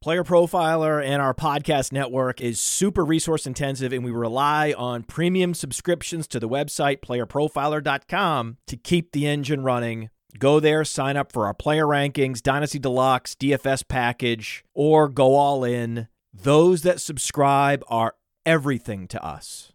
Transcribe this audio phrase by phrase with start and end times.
[0.00, 5.54] Player Profiler and our podcast network is super resource intensive, and we rely on premium
[5.54, 10.10] subscriptions to the website playerprofiler.com to keep the engine running.
[10.38, 15.64] Go there, sign up for our player rankings, Dynasty Deluxe, DFS package, or go all
[15.64, 16.06] in.
[16.32, 18.14] Those that subscribe are
[18.46, 19.72] everything to us.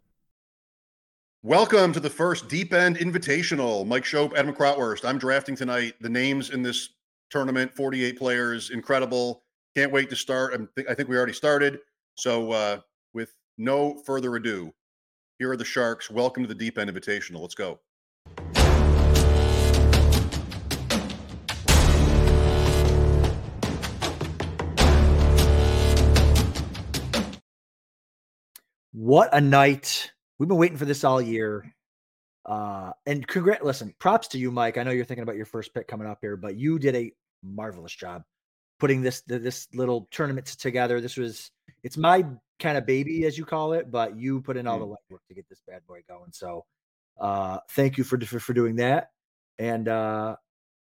[1.42, 3.86] Welcome to the first Deep End Invitational.
[3.86, 5.04] Mike Schopp, Adam Krautwurst.
[5.04, 5.96] I'm drafting tonight.
[6.00, 6.92] The names in this
[7.30, 9.44] tournament, 48 players, incredible.
[9.76, 10.54] Can't wait to start.
[10.88, 11.80] i think we already started.
[12.16, 12.80] So, uh,
[13.16, 14.72] with no further ado,
[15.40, 16.12] here are the Sharks.
[16.12, 17.42] Welcome to the Deep End Invitational.
[17.42, 17.80] Let's go.
[28.92, 30.12] What a night.
[30.38, 31.74] We've been waiting for this all year.
[32.46, 34.78] Uh, and congrat listen, props to you, Mike.
[34.78, 37.12] I know you're thinking about your first pick coming up here, but you did a
[37.42, 38.22] marvelous job
[38.84, 41.00] putting this this little tournament together.
[41.00, 41.52] This was
[41.84, 42.26] it's my
[42.60, 44.92] kind of baby, as you call it, but you put in all the mm.
[44.92, 46.34] legwork to get this bad boy going.
[46.34, 46.66] So
[47.18, 49.12] uh thank you for for, for doing that.
[49.58, 50.36] And uh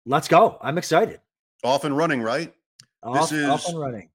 [0.07, 0.57] let's go.
[0.63, 1.21] I'm excited.
[1.65, 2.55] Off and running, right?
[3.03, 4.09] Off, this is off and running.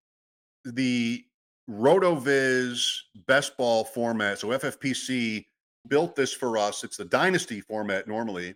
[0.66, 1.23] The
[1.69, 2.94] RotoViz
[3.28, 4.40] best ball format.
[4.40, 5.46] So FFPC
[5.88, 6.84] built this for us.
[6.84, 8.56] It's the dynasty format normally,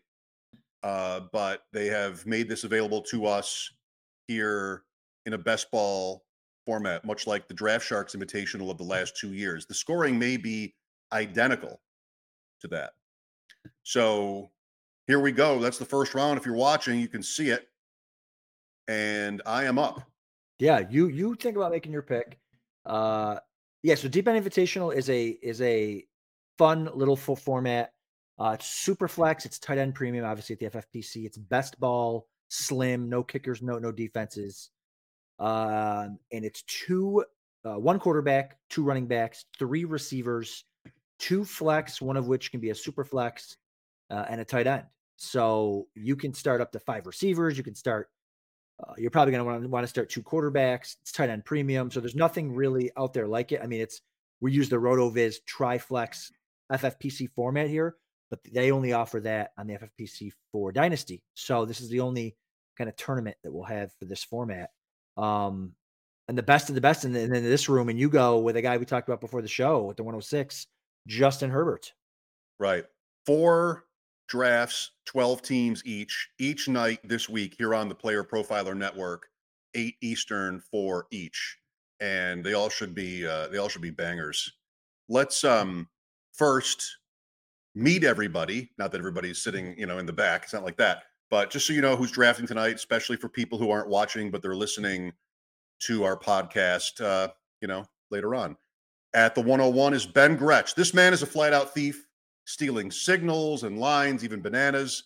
[0.82, 3.72] uh, but they have made this available to us
[4.28, 4.82] here
[5.26, 6.24] in a best ball
[6.66, 9.66] format, much like the Draft Sharks Invitational of the last two years.
[9.66, 10.76] The scoring may be
[11.12, 11.82] identical
[12.62, 12.92] to that.
[13.84, 14.52] So
[15.08, 15.60] here we go.
[15.60, 16.40] That's the first round.
[16.40, 17.68] If you're watching, you can see it.
[18.88, 20.02] And I am up.
[20.60, 22.40] Yeah, you you think about making your pick.
[22.86, 23.38] Uh
[23.84, 26.06] yeah, so Deep End Invitational is a is a
[26.58, 27.94] fun little full format.
[28.40, 31.26] Uh it's super flex, it's tight end premium, obviously at the FFPC.
[31.26, 34.70] It's best ball, slim, no kickers, no no defenses.
[35.42, 37.26] Um, and it's two,
[37.66, 40.66] uh, one quarterback, two running backs, three receivers,
[41.18, 43.58] two flex, one of which can be a super flex,
[44.12, 44.84] uh, and a tight end.
[45.18, 47.58] So you can start up to five receivers.
[47.58, 48.10] You can start.
[48.82, 50.96] Uh, you're probably going to want to want to start two quarterbacks.
[51.02, 51.90] It's tight end premium.
[51.90, 53.62] So there's nothing really out there like it.
[53.64, 54.02] I mean, it's
[54.42, 56.32] we use the RotoViz Triflex
[56.72, 57.96] FFPC format here,
[58.30, 61.24] but they only offer that on the FFPC for Dynasty.
[61.34, 62.36] So this is the only
[62.78, 64.72] kind of tournament that we'll have for this format.
[65.18, 65.74] Um,
[66.28, 68.56] and the best of the best in, the, in this room, and you go with
[68.56, 70.68] a guy we talked about before the show with the 106,
[71.08, 71.92] Justin Herbert.
[72.60, 72.86] Right.
[73.26, 73.86] Four
[74.28, 79.28] drafts, 12 teams each, each night this week here on the Player Profiler Network,
[79.76, 81.58] eight Eastern for each.
[82.00, 84.52] And they all should be uh, they all should be bangers.
[85.08, 85.88] Let's um
[86.34, 86.98] first
[87.76, 88.72] meet everybody.
[88.78, 90.44] Not that everybody's sitting, you know, in the back.
[90.44, 91.04] It's not like that.
[91.32, 94.42] But just so you know who's drafting tonight, especially for people who aren't watching, but
[94.42, 95.14] they're listening
[95.80, 97.30] to our podcast, uh,
[97.62, 98.58] you know, later on.
[99.14, 100.76] At the 101 is Ben Gretch.
[100.76, 102.06] This man is a flat out thief,
[102.46, 105.06] stealing signals and lines, even bananas.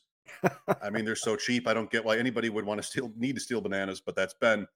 [0.82, 1.68] I mean, they're so cheap.
[1.68, 4.34] I don't get why anybody would want to steal, need to steal bananas, but that's
[4.34, 4.68] Ben.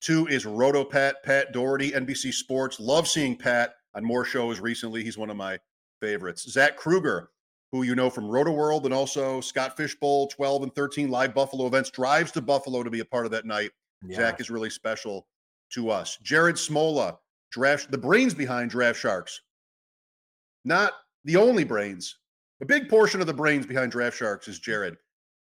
[0.00, 2.78] Two is Roto Pat, Pat Daugherty, NBC Sports.
[2.78, 5.02] Love seeing Pat on more shows recently.
[5.02, 5.58] He's one of my
[6.00, 6.48] favorites.
[6.50, 7.30] Zach Krueger,
[7.72, 11.90] who you know from Rotoworld and also Scott Fishbowl 12 and 13 live Buffalo events,
[11.90, 13.70] drives to Buffalo to be a part of that night.
[14.06, 14.16] Yeah.
[14.16, 15.26] Zach is really special
[15.72, 16.18] to us.
[16.22, 17.18] Jared Smola,
[17.50, 19.40] draft the brains behind Draft Sharks.
[20.64, 20.92] Not
[21.24, 22.16] the only brains.
[22.60, 24.96] A big portion of the brains behind Draft Sharks is Jared.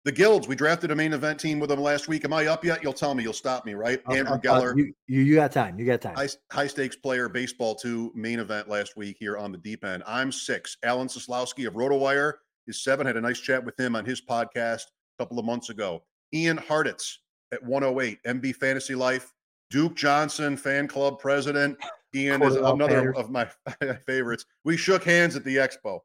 [0.06, 2.24] The Guilds, we drafted a main event team with them last week.
[2.24, 2.82] Am I up yet?
[2.82, 3.24] You'll tell me.
[3.24, 4.02] You'll stop me, right?
[4.08, 4.72] Uh, Andrew uh, Geller.
[4.72, 4.76] Uh,
[5.08, 5.78] you, you, got time.
[5.78, 6.16] You got time.
[6.16, 10.04] High, high, stakes player, baseball two, main event last week here on the deep end.
[10.08, 10.78] I'm six.
[10.84, 12.34] Alan Seslowsky of RotoWire
[12.68, 13.06] is seven.
[13.06, 16.02] Had a nice chat with him on his podcast a couple of months ago.
[16.34, 17.16] Ian Hartitz
[17.52, 19.34] at 108, MB Fantasy Life.
[19.70, 21.78] Duke Johnson, fan club president.
[22.16, 23.48] Ian is another of my
[24.08, 24.46] favorites.
[24.64, 26.00] We shook hands at the expo.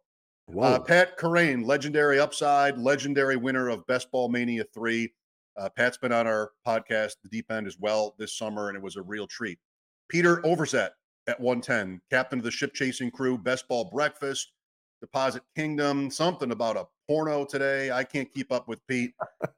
[0.53, 5.13] Uh, Pat Kerrane, legendary upside, legendary winner of Best Ball Mania 3.
[5.57, 8.83] Uh, Pat's been on our podcast, The Deep End, as well this summer, and it
[8.83, 9.59] was a real treat.
[10.09, 10.91] Peter Overzet
[11.27, 14.53] at 110, captain of the ship chasing crew, Best Ball Breakfast,
[15.01, 17.91] Deposit Kingdom, something about a porno today.
[17.91, 19.13] I can't keep up with Pete.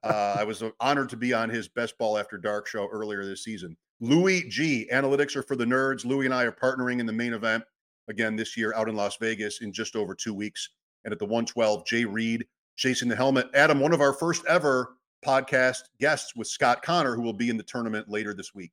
[0.05, 3.43] Uh, I was honored to be on his Best Ball After Dark show earlier this
[3.43, 3.77] season.
[4.01, 6.05] Louis G, analytics are for the nerds.
[6.05, 7.65] Louis and I are partnering in the main event
[8.09, 10.71] again this year out in Las Vegas in just over two weeks.
[11.05, 13.49] And at the 112, Jay Reid chasing the helmet.
[13.55, 17.57] Adam, one of our first ever podcast guests with Scott Connor, who will be in
[17.57, 18.73] the tournament later this week.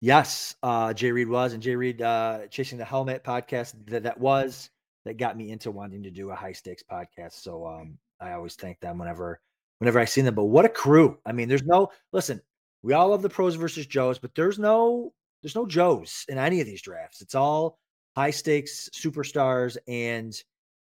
[0.00, 4.18] Yes, uh, Jay Reid was, and Jay Reid uh, chasing the helmet podcast that that
[4.18, 4.70] was
[5.04, 7.34] that got me into wanting to do a high stakes podcast.
[7.34, 9.40] So um, I always thank them whenever
[9.78, 10.34] whenever I see them.
[10.34, 11.18] But what a crew!
[11.26, 12.40] I mean, there's no listen.
[12.82, 15.12] We all love the pros versus Joes, but there's no
[15.42, 17.20] there's no Joes in any of these drafts.
[17.20, 17.78] It's all
[18.20, 20.42] high stakes superstars and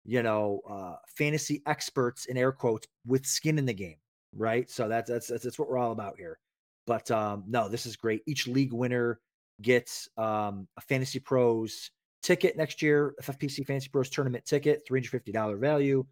[0.03, 3.97] you know uh, fantasy experts in air quotes with skin in the game,
[4.35, 4.67] right?
[4.67, 6.39] So that's that's that's, that's what we're all about here.
[6.87, 8.23] But um, no, this is great.
[8.25, 9.19] Each league winner
[9.61, 11.91] gets um, a fantasy pros
[12.23, 16.03] ticket next year, FFPC Fantasy Pros tournament ticket, $350 value.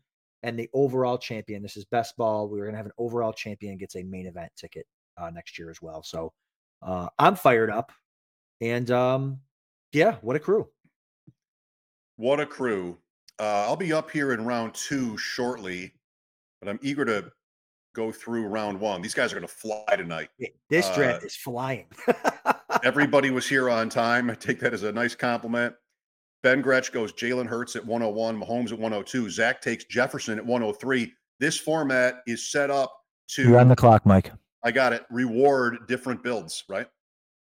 [0.43, 2.47] And the overall champion, this is best ball.
[2.47, 4.85] We're to have an overall champion gets a main event ticket
[5.17, 6.03] uh, next year as well.
[6.03, 6.31] So
[6.83, 7.91] uh, I'm fired up.
[8.61, 9.39] And um,
[9.91, 10.67] yeah, what a crew.
[12.17, 12.97] What a crew.
[13.39, 15.93] Uh, I'll be up here in round two shortly,
[16.59, 17.31] but I'm eager to
[17.95, 19.01] go through round one.
[19.01, 20.29] These guys are going to fly tonight.
[20.69, 21.85] This draft uh, is flying.
[22.83, 24.29] everybody was here on time.
[24.29, 25.75] I take that as a nice compliment.
[26.43, 29.29] Ben Gretch goes Jalen Hurts at 101, Mahomes at 102.
[29.29, 31.11] Zach takes Jefferson at 103.
[31.39, 32.93] This format is set up
[33.29, 34.31] to You're on the clock, Mike.
[34.63, 35.03] I got it.
[35.11, 36.87] Reward different builds, right?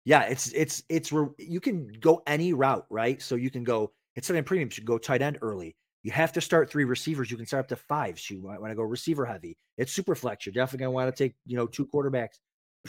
[0.05, 3.21] Yeah, it's it's it's you can go any route, right?
[3.21, 5.77] So you can go instead of premium, you go tight end early.
[6.03, 7.31] You have to start three receivers.
[7.31, 8.19] You can start up to five.
[8.19, 9.57] So you might want to go receiver heavy.
[9.77, 10.45] It's super flex.
[10.45, 12.39] You're definitely gonna want to take you know two quarterbacks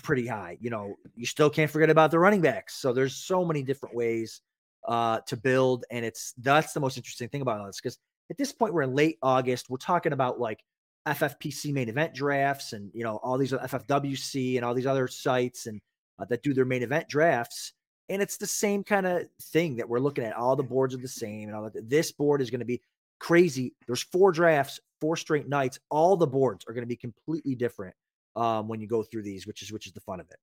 [0.02, 0.58] pretty high.
[0.60, 2.76] You know, you still can't forget about the running backs.
[2.76, 4.42] So there's so many different ways
[4.88, 8.00] uh, to build, and it's that's the most interesting thing about all this because
[8.32, 9.70] at this point we're in late August.
[9.70, 10.64] We're talking about like
[11.08, 15.68] FFPC main event drafts, and you know all these FFWC and all these other sites
[15.68, 15.80] and
[16.18, 17.74] uh, that do their main event drafts.
[18.10, 20.36] And it's the same kind of thing that we're looking at.
[20.36, 21.90] All the boards are the same, and all that.
[21.90, 22.82] This board is going to be
[23.20, 23.74] crazy.
[23.86, 25.80] There's four drafts, four straight nights.
[25.90, 27.96] All the boards are going to be completely different
[28.36, 30.38] um, when you go through these, which is which is the fun of it.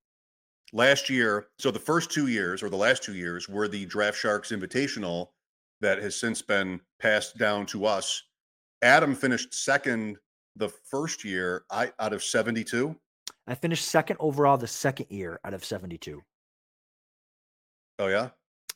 [0.73, 4.19] Last year, so the first two years or the last two years were the Draft
[4.19, 5.29] Sharks Invitational
[5.81, 8.23] that has since been passed down to us.
[8.83, 10.17] Adam finished second
[10.57, 12.97] the first year I out of 72.
[13.47, 16.23] I finished second overall the second year out of 72.
[17.99, 18.31] Oh yeah?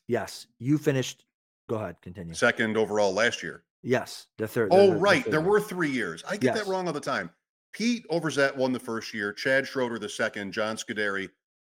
[0.08, 0.46] Yes.
[0.58, 1.25] You finished
[1.69, 2.34] go ahead, continue.
[2.34, 3.62] Second overall last year.
[3.82, 4.69] Yes, the third.
[4.72, 5.25] Oh, the, right.
[5.25, 6.22] The there were three years.
[6.28, 6.58] I get yes.
[6.58, 7.31] that wrong all the time.
[7.72, 11.28] Pete Overzet won the first year, Chad Schroeder the second, John Scuderi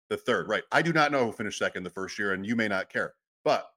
[0.09, 0.47] the third.
[0.47, 0.63] Right.
[0.71, 3.13] I do not know who finished second the first year, and you may not care.
[3.44, 3.68] But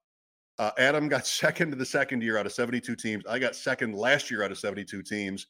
[0.59, 3.25] uh, Adam got second to the second year out of 72 teams.
[3.29, 5.47] I got second last year out of 72 teams,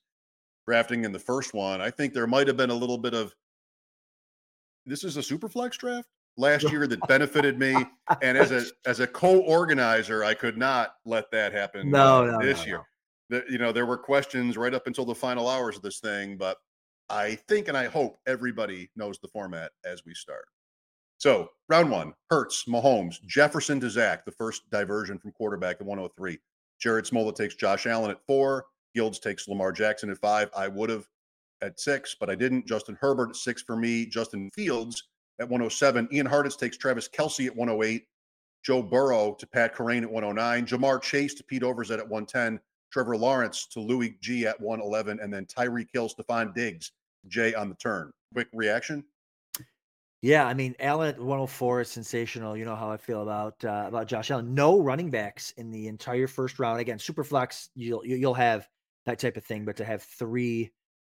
[0.66, 1.80] drafting in the first one.
[1.80, 3.34] I think there might have been a little bit of
[4.86, 7.74] this is a super flex draft last year that benefited me.
[8.22, 12.38] And as a as a co-organizer, I could not let that happen no, uh, no
[12.40, 12.76] this no, year.
[12.76, 13.40] No.
[13.40, 16.38] The, you know, there were questions right up until the final hours of this thing,
[16.38, 16.56] but
[17.10, 20.46] I think and I hope everybody knows the format as we start.
[21.18, 26.38] So round one, Hurts, Mahomes, Jefferson to Zach, the first diversion from quarterback at 103.
[26.80, 28.66] Jared Smola takes Josh Allen at four.
[28.94, 30.48] Gilds takes Lamar Jackson at five.
[30.56, 31.06] I would have
[31.60, 32.66] at six, but I didn't.
[32.66, 34.06] Justin Herbert at six for me.
[34.06, 35.08] Justin Fields
[35.40, 36.08] at 107.
[36.12, 38.06] Ian Hartitz takes Travis Kelce at 108.
[38.64, 40.66] Joe Burrow to Pat Kerrane at 109.
[40.66, 42.60] Ja'Marr Chase to Pete Overzet at 110.
[42.92, 45.20] Trevor Lawrence to Louis G at 111.
[45.20, 46.92] And then Tyreek Hill, Stefon Diggs,
[47.28, 48.10] Jay on the turn.
[48.34, 49.04] Quick reaction?
[50.20, 52.56] Yeah, I mean, Allen at 104 is sensational.
[52.56, 54.52] You know how I feel about uh, about Josh Allen.
[54.52, 56.80] No running backs in the entire first round.
[56.80, 58.66] Again, super flex, you'll you'll have
[59.06, 60.72] that type of thing, but to have three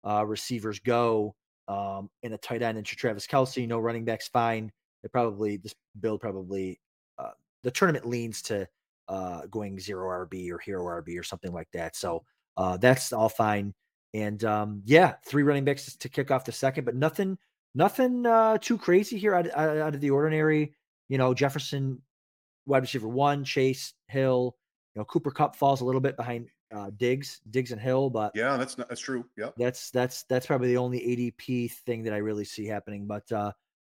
[0.05, 1.33] uh, receivers go
[1.69, 4.71] um, in a tight end and Travis Kelce, no running backs, fine.
[5.03, 6.79] It probably this build probably
[7.17, 7.31] uh,
[7.63, 8.67] the tournament leans to
[9.07, 11.95] uh, going zero RB or hero RB or something like that.
[11.95, 12.23] So
[12.57, 13.73] uh, that's all fine.
[14.13, 17.37] And um, yeah, three running backs to kick off the second, but nothing
[17.75, 20.73] nothing uh, too crazy here out, out, of the ordinary.
[21.07, 22.01] You know, Jefferson,
[22.65, 24.55] wide receiver one, Chase, Hill.
[24.95, 28.31] You know, Cooper Kupp falls a little bit behind uh, Diggs, Diggs and Hill, but
[28.35, 29.25] yeah, that's not, that's true.
[29.37, 33.07] Yeah, that's that's that's probably the only ADP thing that I really see happening.
[33.07, 33.51] But uh,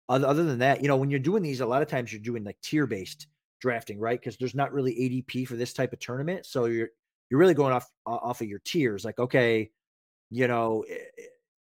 [0.09, 2.21] other, other than that, you know, when you're doing these, a lot of times you're
[2.21, 3.27] doing like tier based
[3.61, 4.19] drafting, right?
[4.19, 6.89] Because there's not really ADP for this type of tournament, so you're
[7.31, 9.05] you're really going off off of your tiers.
[9.05, 9.71] Like, okay,
[10.31, 10.85] you know,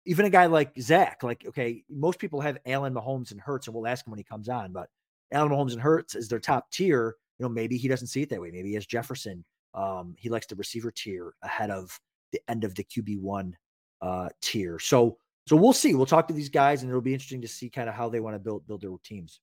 [0.04, 3.74] even a guy like Zach, like, okay, most people have Allen Mahomes and Hurts, and
[3.74, 4.88] we'll ask him when he comes on, but
[5.32, 7.16] Allen Mahomes and Hurts is their top tier.
[7.38, 8.50] You know, maybe he doesn't see it that way.
[8.50, 9.44] Maybe he has Jefferson.
[9.74, 11.98] Um, he likes the receiver tier ahead of
[12.32, 13.56] the end of the QB one
[14.00, 14.78] uh, tier.
[14.78, 15.94] So, so we'll see.
[15.94, 18.20] We'll talk to these guys, and it'll be interesting to see kind of how they
[18.20, 19.40] want to build build their teams.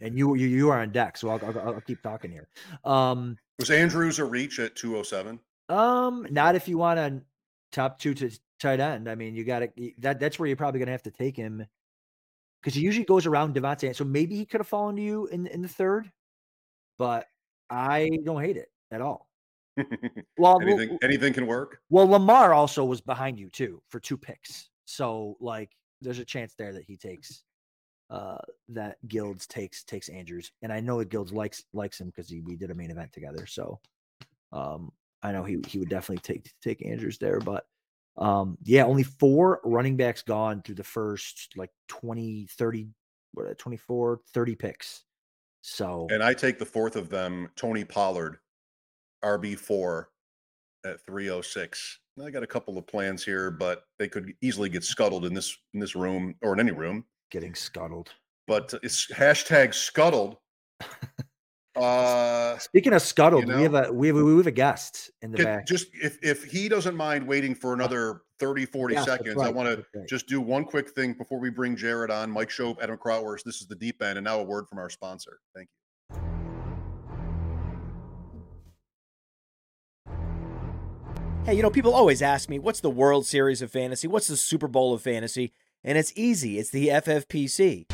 [0.00, 2.48] And you you you are on deck, so I'll I'll, I'll keep talking here.
[2.84, 5.38] Um, Was Andrews a reach at two oh seven?
[5.68, 7.20] Um, not if you want a
[7.72, 9.08] top two to tight end.
[9.08, 10.18] I mean, you got to that.
[10.18, 11.66] That's where you're probably going to have to take him
[12.60, 13.94] because he usually goes around Davante.
[13.94, 16.10] So maybe he could have fallen to you in in the third,
[16.98, 17.26] but
[17.72, 19.28] I don't hate it at all.
[20.38, 21.78] well, anything well, anything can work.
[21.88, 25.70] Well, Lamar also was behind you too for two picks, so like
[26.02, 27.44] there's a chance there that he takes
[28.10, 28.36] uh
[28.68, 32.56] that Gilds takes takes Andrews, and I know that Gilds likes likes him because we
[32.56, 33.46] did a main event together.
[33.46, 33.80] So,
[34.52, 37.64] um, I know he he would definitely take take Andrews there, but
[38.18, 42.88] um, yeah, only four running backs gone through the first like 20, 30,
[43.32, 45.04] what, 24, 30 picks.
[45.62, 48.38] So, and I take the fourth of them, Tony Pollard,
[49.24, 50.06] RB4
[50.84, 51.98] at 306.
[52.22, 55.56] I got a couple of plans here, but they could easily get scuttled in this
[55.72, 57.04] in this room or in any room.
[57.30, 58.10] Getting scuttled.
[58.46, 60.36] But it's hashtag scuttled.
[61.74, 65.10] Uh, Speaking of scuttled, you know, we have a we have, we have a guest
[65.22, 65.66] in the can, back.
[65.66, 69.46] Just if if he doesn't mind waiting for another 30, 40 yeah, seconds, right.
[69.46, 72.30] I want to just do one quick thing before we bring Jared on.
[72.30, 73.44] Mike Schopp, Adam Krautwurst.
[73.44, 75.38] This is the deep end, and now a word from our sponsor.
[75.54, 75.82] Thank you.
[81.44, 84.08] Hey, you know, people always ask me, what's the World Series of Fantasy?
[84.08, 85.52] What's the Super Bowl of Fantasy?
[85.84, 86.58] And it's easy.
[86.58, 87.86] It's the FFPC.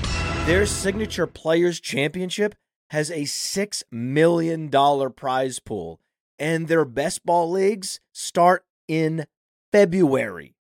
[0.46, 2.54] Their signature Players Championship
[2.90, 6.00] has a $6 million prize pool,
[6.38, 9.26] and their best ball leagues start in
[9.72, 10.54] February.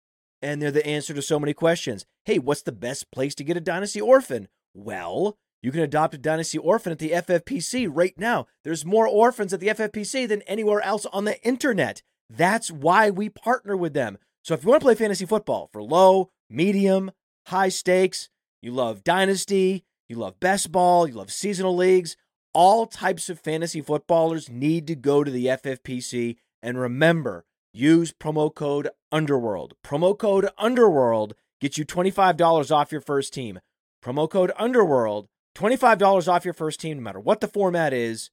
[0.42, 2.04] And they're the answer to so many questions.
[2.24, 4.48] Hey, what's the best place to get a Dynasty Orphan?
[4.74, 8.46] Well, you can adopt a Dynasty Orphan at the FFPC right now.
[8.64, 12.02] There's more orphans at the FFPC than anywhere else on the internet.
[12.28, 14.18] That's why we partner with them.
[14.42, 17.12] So if you want to play fantasy football for low, medium,
[17.46, 18.28] high stakes,
[18.60, 22.16] you love Dynasty, you love best ball, you love seasonal leagues.
[22.52, 26.36] All types of fantasy footballers need to go to the FFPC.
[26.62, 29.74] And remember, use promo code Underworld.
[29.84, 33.58] Promo code Underworld gets you $25 off your first team.
[34.02, 38.30] Promo code Underworld, $25 off your first team, no matter what the format is,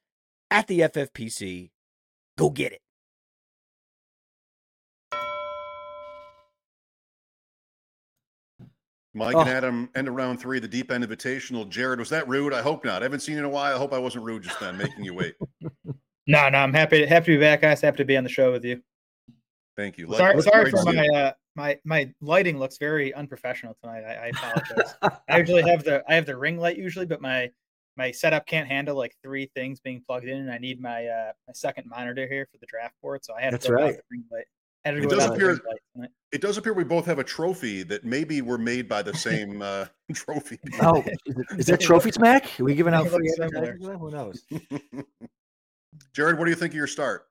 [0.49, 1.71] at the FFPC.
[2.37, 2.81] Go get it.
[9.13, 9.41] Mike oh.
[9.41, 11.67] and Adam end of round three, the deep end invitational.
[11.67, 12.53] Jared, was that rude?
[12.53, 13.01] I hope not.
[13.01, 13.75] I haven't seen you in a while.
[13.75, 15.35] I hope I wasn't rude just then, making you wait.
[16.27, 17.81] no, no, I'm happy happy to be back, guys.
[17.81, 18.81] Happy to be on the show with you.
[19.81, 20.07] Thank you.
[20.13, 24.03] sorry, sorry for my uh, my my lighting looks very unprofessional tonight.
[24.03, 24.95] I, I apologize.
[25.27, 27.49] I usually have the I have the ring light usually, but my
[27.97, 31.31] my setup can't handle like three things being plugged in, and I need my uh
[31.47, 33.25] my second monitor here for the draft board.
[33.25, 33.99] So I had to That's right.
[34.11, 34.45] ring light.
[34.83, 35.59] It does appear.
[36.31, 39.61] It does appear we both have a trophy that maybe were made by the same
[39.61, 40.59] uh, trophy.
[40.81, 42.59] Oh, is, it, is that trophy smack?
[42.59, 43.31] Are we giving out free?
[43.37, 44.43] Who knows?
[46.13, 47.27] Jared, what do you think of your start?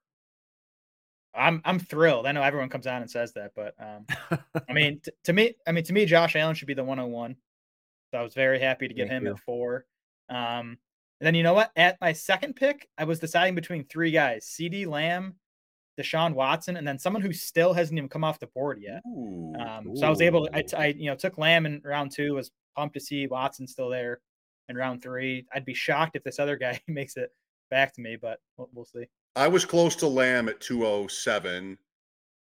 [1.34, 2.26] I'm I'm thrilled.
[2.26, 4.06] I know everyone comes on and says that, but um,
[4.68, 7.36] I mean, t- to me, I mean, to me, Josh Allen should be the 101.
[8.10, 9.32] So I was very happy to get Thank him you.
[9.32, 9.86] at four.
[10.28, 10.78] Um,
[11.20, 11.70] and then you know what?
[11.76, 15.36] At my second pick, I was deciding between three guys: CeeDee Lamb,
[15.98, 19.02] Deshaun Watson, and then someone who still hasn't even come off the board yet.
[19.06, 22.10] Ooh, um, so I was able to, I, I, you know, took Lamb in round
[22.12, 24.20] two, was pumped to see Watson still there
[24.68, 25.46] in round three.
[25.54, 27.30] I'd be shocked if this other guy makes it
[27.70, 29.04] back to me, but we'll, we'll see.
[29.36, 31.78] I was close to Lamb at 207,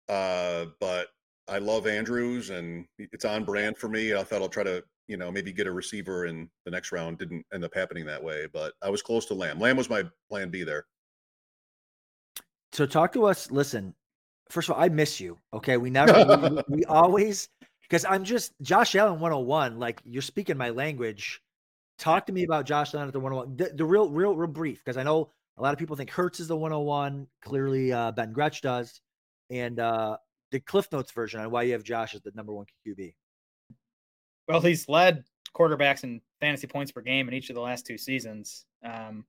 [0.08, 1.08] uh, but
[1.48, 4.14] I love Andrews and it's on brand for me.
[4.14, 7.18] I thought I'll try to, you know, maybe get a receiver in the next round.
[7.18, 9.58] Didn't end up happening that way, but I was close to Lamb.
[9.58, 10.86] Lamb was my plan B there.
[12.72, 13.50] So talk to us.
[13.50, 13.94] Listen,
[14.50, 15.38] first of all, I miss you.
[15.52, 17.48] Okay, we never, we, we always,
[17.82, 19.78] because I'm just Josh Allen 101.
[19.78, 21.40] Like you're speaking my language.
[21.98, 23.56] Talk to me about Josh Allen at the 101.
[23.56, 26.40] The, the real, real, real brief, because I know a lot of people think Hurts
[26.40, 27.26] is the 101.
[27.42, 29.00] Clearly, uh, Ben Gretch does,
[29.50, 30.16] and uh,
[30.50, 33.14] the Cliff Notes version on why you have Josh as the number one QB.
[34.48, 37.96] Well, he's led quarterbacks in fantasy points per game in each of the last two
[37.96, 38.66] seasons.
[38.84, 39.24] Um,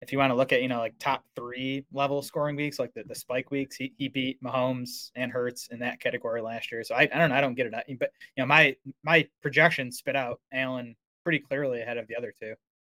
[0.00, 2.92] if you want to look at you know like top three level scoring weeks, like
[2.94, 6.84] the, the spike weeks, he, he beat Mahomes and Hurts in that category last year.
[6.84, 9.98] So I, I don't know, I don't get it, but you know my my projections
[9.98, 12.54] spit out Allen pretty clearly ahead of the other two.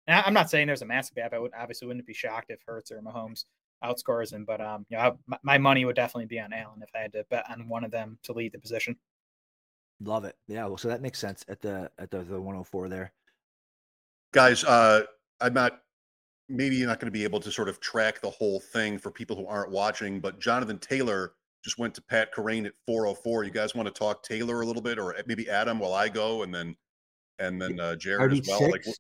[0.09, 1.35] And I'm not saying there's a massive gap.
[1.35, 3.45] I would obviously wouldn't be shocked if Hurts or Mahomes
[3.85, 6.83] outscores him, but um, you know, I, my, my money would definitely be on Allen
[6.83, 8.97] if I had to bet on one of them to lead the position.
[10.01, 10.35] Love it.
[10.49, 10.67] Yeah.
[10.67, 13.13] Well, so that makes sense at the at the, the 104 there.
[14.33, 15.03] Guys, uh,
[15.41, 15.81] I'm not
[16.49, 19.11] maybe you're not going to be able to sort of track the whole thing for
[19.11, 23.45] people who aren't watching, but Jonathan Taylor just went to Pat Kerrane at 404.
[23.45, 26.43] You guys want to talk Taylor a little bit, or maybe Adam while I go,
[26.43, 26.75] and then
[27.39, 28.59] and then uh, Jared RB as well.
[28.59, 28.87] Six?
[28.87, 28.97] Like,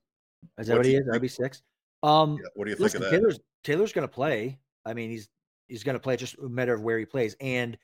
[0.58, 1.06] is that what, he is?
[1.06, 1.62] RB six.
[2.02, 3.16] Um, yeah, what do you think listen, of that?
[3.16, 4.58] Taylor's Taylor's going to play.
[4.84, 5.28] I mean, he's
[5.66, 7.76] he's going to play just a matter of where he plays, and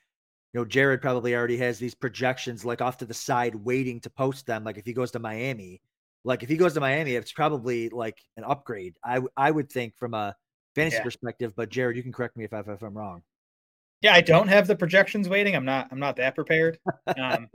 [0.53, 4.09] you know, Jared probably already has these projections like off to the side, waiting to
[4.09, 4.63] post them.
[4.63, 5.81] Like if he goes to Miami,
[6.23, 8.95] like if he goes to Miami, it's probably like an upgrade.
[9.03, 10.35] I I would think from a
[10.73, 11.03] fantasy Yeah.
[11.03, 11.53] perspective.
[11.55, 13.21] But Jared, you can correct me if I, if I'm wrong.
[14.01, 15.55] Yeah, I don't have the projections waiting.
[15.55, 16.79] I'm not I'm not that prepared.
[17.17, 17.49] Um,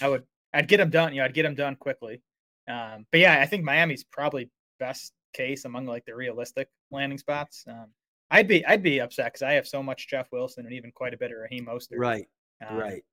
[0.00, 1.12] I would I'd get them done.
[1.12, 2.22] You know, I'd get them done quickly.
[2.70, 7.64] Um, but yeah, I think Miami's probably best case among like the realistic landing spots.
[7.68, 7.88] Um,
[8.30, 11.14] I'd be I'd be upset because I have so much Jeff Wilson and even quite
[11.14, 11.98] a bit of Raheem Mostert.
[11.98, 12.26] Right,
[12.66, 13.04] Um, right.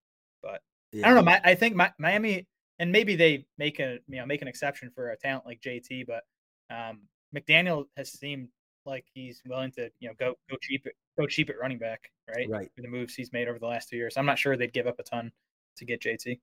[0.44, 0.62] but
[0.92, 1.06] Yeah.
[1.06, 1.32] I don't know.
[1.32, 2.48] My, I think my, Miami,
[2.80, 6.06] and maybe they make a you know make an exception for a talent like JT,
[6.06, 6.24] but
[6.70, 7.02] um,
[7.36, 8.50] McDaniel has seemed
[8.86, 12.12] like he's willing to you know go go cheap at, go cheap at running back,
[12.28, 12.48] right?
[12.50, 12.72] Right.
[12.76, 14.88] For the moves he's made over the last two years, I'm not sure they'd give
[14.88, 15.32] up a ton
[15.78, 16.40] to get JT.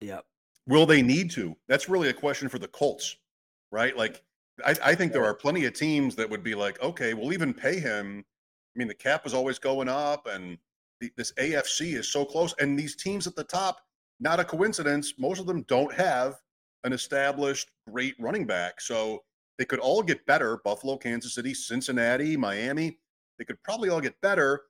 [0.00, 0.20] Yeah.
[0.66, 1.56] Will they need to?
[1.68, 3.16] That's really a question for the Colts,
[3.70, 3.96] right?
[3.96, 4.22] Like,
[4.64, 7.52] I, I think there are plenty of teams that would be like, okay, we'll even
[7.52, 8.24] pay him.
[8.74, 10.56] I mean, the cap is always going up, and
[11.00, 12.54] the, this AFC is so close.
[12.60, 13.80] And these teams at the top,
[14.20, 16.36] not a coincidence, most of them don't have
[16.84, 18.80] an established great running back.
[18.80, 19.22] So
[19.58, 20.58] they could all get better.
[20.64, 22.98] Buffalo, Kansas City, Cincinnati, Miami,
[23.38, 24.62] they could probably all get better.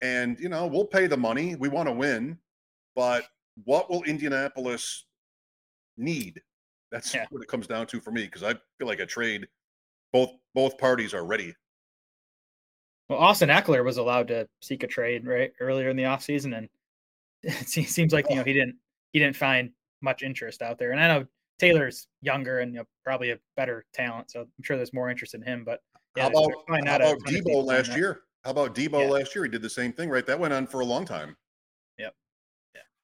[0.00, 1.54] And, you know, we'll pay the money.
[1.54, 2.38] We want to win.
[2.94, 3.24] But
[3.64, 5.04] what will Indianapolis
[6.02, 6.42] need?
[6.90, 7.26] That's Yeah.
[7.30, 9.48] what it comes down to for me because I feel like a trade.
[10.12, 11.54] Both both parties are ready.
[13.08, 16.68] Well, Austin Ekeler was allowed to seek a trade right earlier in the offseason, and
[17.42, 18.76] it seems like you know he didn't
[19.12, 20.92] he didn't find much interest out there.
[20.92, 21.26] And I know
[21.58, 25.34] Taylor's younger and you know, probably a better talent, so I'm sure there's more interest
[25.34, 25.64] in him.
[25.64, 25.80] But
[26.16, 28.22] yeah, how about, how about Debo last year?
[28.44, 29.10] How about Debo Yeah.
[29.10, 29.44] last year?
[29.44, 30.26] He did the same thing, right?
[30.26, 31.36] That went on for a long time.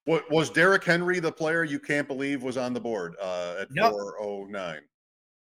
[0.09, 0.21] Yep.
[0.21, 0.25] Yeah.
[0.27, 3.67] What was Derrick Henry the player you can't believe was on the board uh, at
[3.71, 3.91] No.
[3.91, 4.81] 409?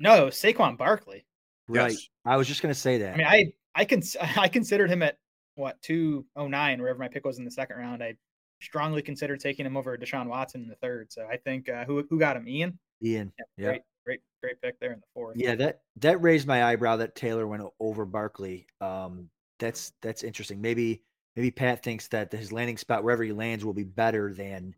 [0.01, 1.25] No, Saquon Barkley.
[1.69, 1.93] Right.
[1.93, 2.09] Yes.
[2.25, 3.15] I was just going to say that.
[3.15, 4.03] I mean, I I can
[4.37, 5.19] I considered him at
[5.55, 8.03] what two oh nine, wherever my pick was in the second round.
[8.03, 8.15] I
[8.61, 11.13] strongly considered taking him over Deshaun Watson in the third.
[11.13, 12.49] So I think uh, who who got him?
[12.49, 12.79] Ian.
[13.03, 13.33] Ian.
[13.39, 13.67] Yeah, Yeah.
[13.69, 15.37] great great great pick there in the fourth.
[15.37, 18.67] Yeah, that that raised my eyebrow that Taylor went over Barkley.
[18.81, 20.61] Um, that's that's interesting.
[20.61, 21.03] Maybe
[21.39, 24.75] maybe Pat thinks that his landing spot wherever he lands will be better than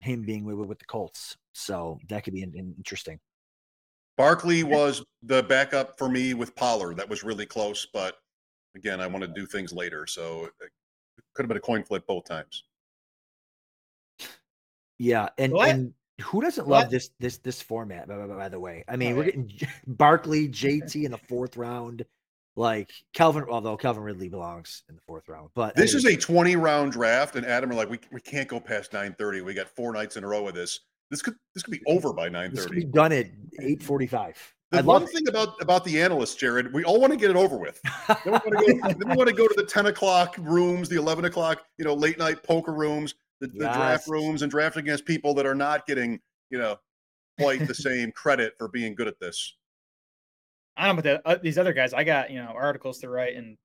[0.00, 1.36] him being with, with the Colts.
[1.52, 3.20] So that could be in, in- interesting.
[4.16, 6.96] Barkley was the backup for me with Pollard.
[6.96, 8.16] That was really close, but
[8.74, 10.70] again, I want to do things later, so uh, it
[11.34, 12.64] could have been a coin flip both times.
[14.98, 18.08] Yeah, and Well, and who doesn't well, I- love this this this format?
[18.08, 21.18] By, by, by the way, I mean Oh, we're getting J- Barkley, JT in the
[21.18, 22.04] fourth round.
[22.60, 26.56] Like Calvin, although Calvin Ridley belongs in the fourth round, but This is a 20
[26.56, 29.42] round draft, and Adam are like, we, we can't go past 9:30.
[29.42, 30.80] We got four nights in a row of this.
[31.10, 32.92] This could this could be over by this could be 9:30.
[32.92, 33.26] done at
[33.62, 34.36] eight forty five.
[34.72, 37.36] The I one thing about about the analysts, Jared, we all want to get it
[37.36, 37.80] over with.
[38.08, 40.90] Then we want to go, then we want to go to the 10 o'clock rooms,
[40.90, 44.76] the 11 o'clock, you know, late night poker rooms, the, the draft rooms, and draft
[44.76, 46.20] against people that are not getting,
[46.50, 46.76] you know,
[47.38, 49.56] quite the same credit for being good at this.
[50.80, 53.08] I don't know, but the, uh, these other guys, I got you know articles to
[53.10, 53.56] write and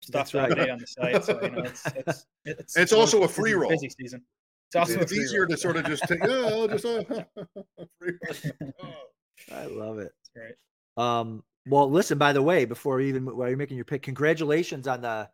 [0.00, 0.50] stuff That's to right.
[0.50, 1.24] update on the site.
[1.24, 3.70] So you know, it's it's it's, It's also a free roll.
[3.70, 4.22] busy season.
[4.68, 5.48] It's also It's a free easier roll.
[5.50, 7.02] to sort of just take, yeah, I'll just uh,
[8.00, 8.72] free roll.
[8.82, 9.54] Oh.
[9.54, 10.12] I love it.
[10.34, 10.56] That's
[10.98, 11.20] right.
[11.20, 12.16] Um, well, listen.
[12.18, 15.28] By the way, before you even while you're making your pick, congratulations on the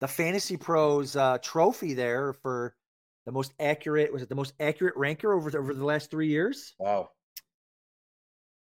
[0.00, 2.76] the Fantasy Pros uh, trophy there for
[3.26, 4.12] the most accurate.
[4.12, 6.74] Was it the most accurate ranker over over the last three years?
[6.78, 7.10] Wow.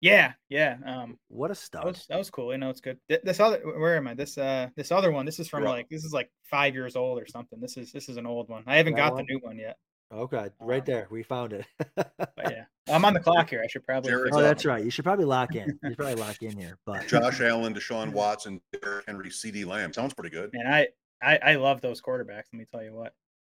[0.05, 0.77] Yeah, yeah.
[0.85, 2.53] Um, What a that was that was cool.
[2.53, 2.99] You know, it's good.
[3.09, 4.13] Th- This other, where am I?
[4.13, 5.25] This uh, this other one.
[5.25, 5.71] This is from Yeah.
[5.71, 7.59] like this is like five years old or something.
[7.59, 8.65] This is this is an old one.
[8.67, 9.25] I haven't That got one?
[9.27, 9.79] the new one yet.
[10.13, 11.65] Okay, right Um, there, we found it.
[11.97, 13.63] But yeah, I'm on the clock here.
[13.65, 14.11] I should probably.
[14.11, 14.85] Jared's fix oh, that's right.
[14.85, 15.79] You should probably lock in.
[15.83, 16.77] You should probably lock in here.
[16.85, 19.95] But Josh Allen, Deshaun Watson, Derrick Henry, CeeDee Lamb.
[19.95, 20.51] Sounds pretty good.
[20.53, 20.89] And I,
[21.23, 22.49] I I love those quarterbacks.
[22.53, 23.15] Let me tell you what.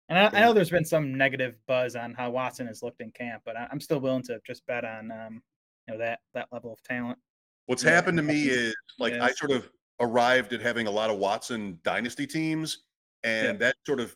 [0.07, 3.12] And I, I know there's been some negative buzz on how Watson has looked in
[3.12, 5.43] camp, but I, I'm still willing to just bet on um,
[5.88, 7.17] you know that that level of talent.
[7.65, 9.69] What's Yeah, happened to me is like I sort of
[10.00, 12.84] arrived at having a lot of Watson dynasty teams,
[13.23, 13.54] and yeah.
[13.54, 14.15] that sort of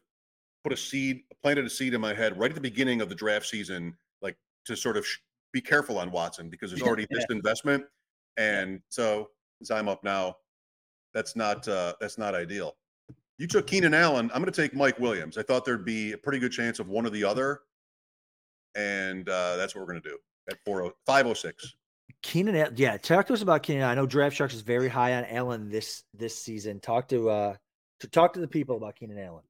[0.63, 3.15] put a seed, planted a seed in my head right at the beginning of the
[3.15, 5.17] draft season, like to sort of sh-
[5.53, 7.17] be careful on Watson because there's already yeah.
[7.17, 7.83] this investment,
[8.37, 9.29] and so
[9.61, 10.37] as I'm up now,
[11.13, 12.75] that's not uh, that's not ideal.
[13.37, 14.29] You took Keenan Allen.
[14.33, 15.37] I'm going to take Mike Williams.
[15.37, 17.61] I thought there'd be a pretty good chance of one or the other,
[18.75, 20.17] and uh, that's what we're going to do
[20.49, 21.75] at 40, 506.
[22.21, 23.83] Keenan, yeah, talk to us about Keenan.
[23.83, 26.79] I know Draft Sharks is very high on Allen this this season.
[26.79, 27.55] Talk to uh
[27.99, 29.43] to talk to the people about Keenan Allen.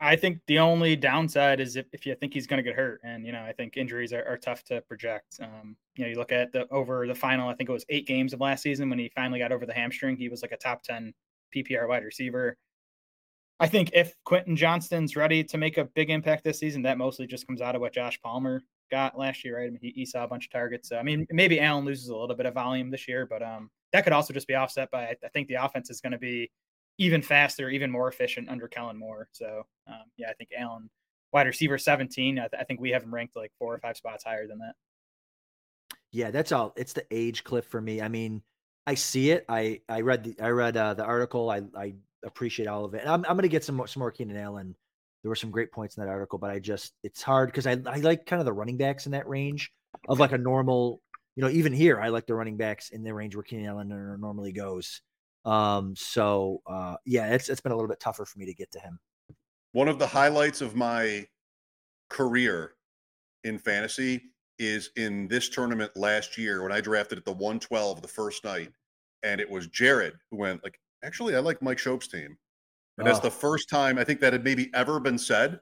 [0.00, 3.00] I think the only downside is if, if you think he's going to get hurt,
[3.02, 5.40] and you know I think injuries are, are tough to project.
[5.40, 7.48] Um, you know, you look at the over the final.
[7.48, 9.72] I think it was eight games of last season when he finally got over the
[9.72, 10.16] hamstring.
[10.16, 11.14] He was like a top ten
[11.54, 12.56] PPR wide receiver.
[13.60, 17.26] I think if Quentin Johnston's ready to make a big impact this season, that mostly
[17.26, 19.66] just comes out of what Josh Palmer got last year, right?
[19.66, 20.92] I mean, he, he saw a bunch of targets.
[20.92, 24.04] I mean, maybe Allen loses a little bit of volume this year, but um, that
[24.04, 26.50] could also just be offset by I think the offense is going to be
[26.98, 29.28] even faster, even more efficient under Kellen Moore.
[29.32, 30.90] So um, yeah, I think Allen,
[31.32, 32.38] wide receiver 17.
[32.38, 34.58] I, th- I, think we have him ranked like four or five spots higher than
[34.58, 34.74] that.
[36.10, 36.72] Yeah, that's all.
[36.76, 38.00] It's the age cliff for me.
[38.00, 38.42] I mean,
[38.86, 39.44] I see it.
[39.48, 41.50] I I read the I read uh, the article.
[41.50, 43.02] I I appreciate all of it.
[43.02, 44.74] And I'm I'm gonna get some more some more Keenan Allen
[45.22, 47.76] there were some great points in that article, but I just it's hard because I,
[47.86, 49.72] I like kind of the running backs in that range
[50.08, 51.00] of like a normal,
[51.36, 53.88] you know, even here I like the running backs in the range where Keenan Allen
[54.20, 55.00] normally goes.
[55.44, 58.70] Um, so uh, yeah, it's it's been a little bit tougher for me to get
[58.72, 58.98] to him.
[59.72, 61.26] One of the highlights of my
[62.08, 62.74] career
[63.44, 64.22] in fantasy
[64.58, 68.70] is in this tournament last year when I drafted at the 112 the first night,
[69.22, 72.36] and it was Jared who went like, actually, I like Mike Schopp's team.
[72.98, 73.22] And that's oh.
[73.22, 75.60] the first time I think that had maybe ever been said.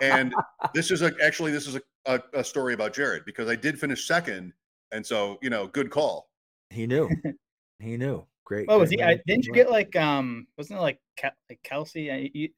[0.00, 0.32] and
[0.74, 3.78] this is a, actually this is a, a, a, story about Jared because I did
[3.78, 4.52] finish second,
[4.92, 6.30] and so you know, good call.
[6.70, 7.10] He knew.
[7.80, 8.24] he knew.
[8.44, 8.66] Great.
[8.68, 9.02] Oh, was he?
[9.02, 10.46] I, didn't you get like um?
[10.56, 12.12] Wasn't it like, Ke- like Kelce?
[12.12, 12.48] Uh, you,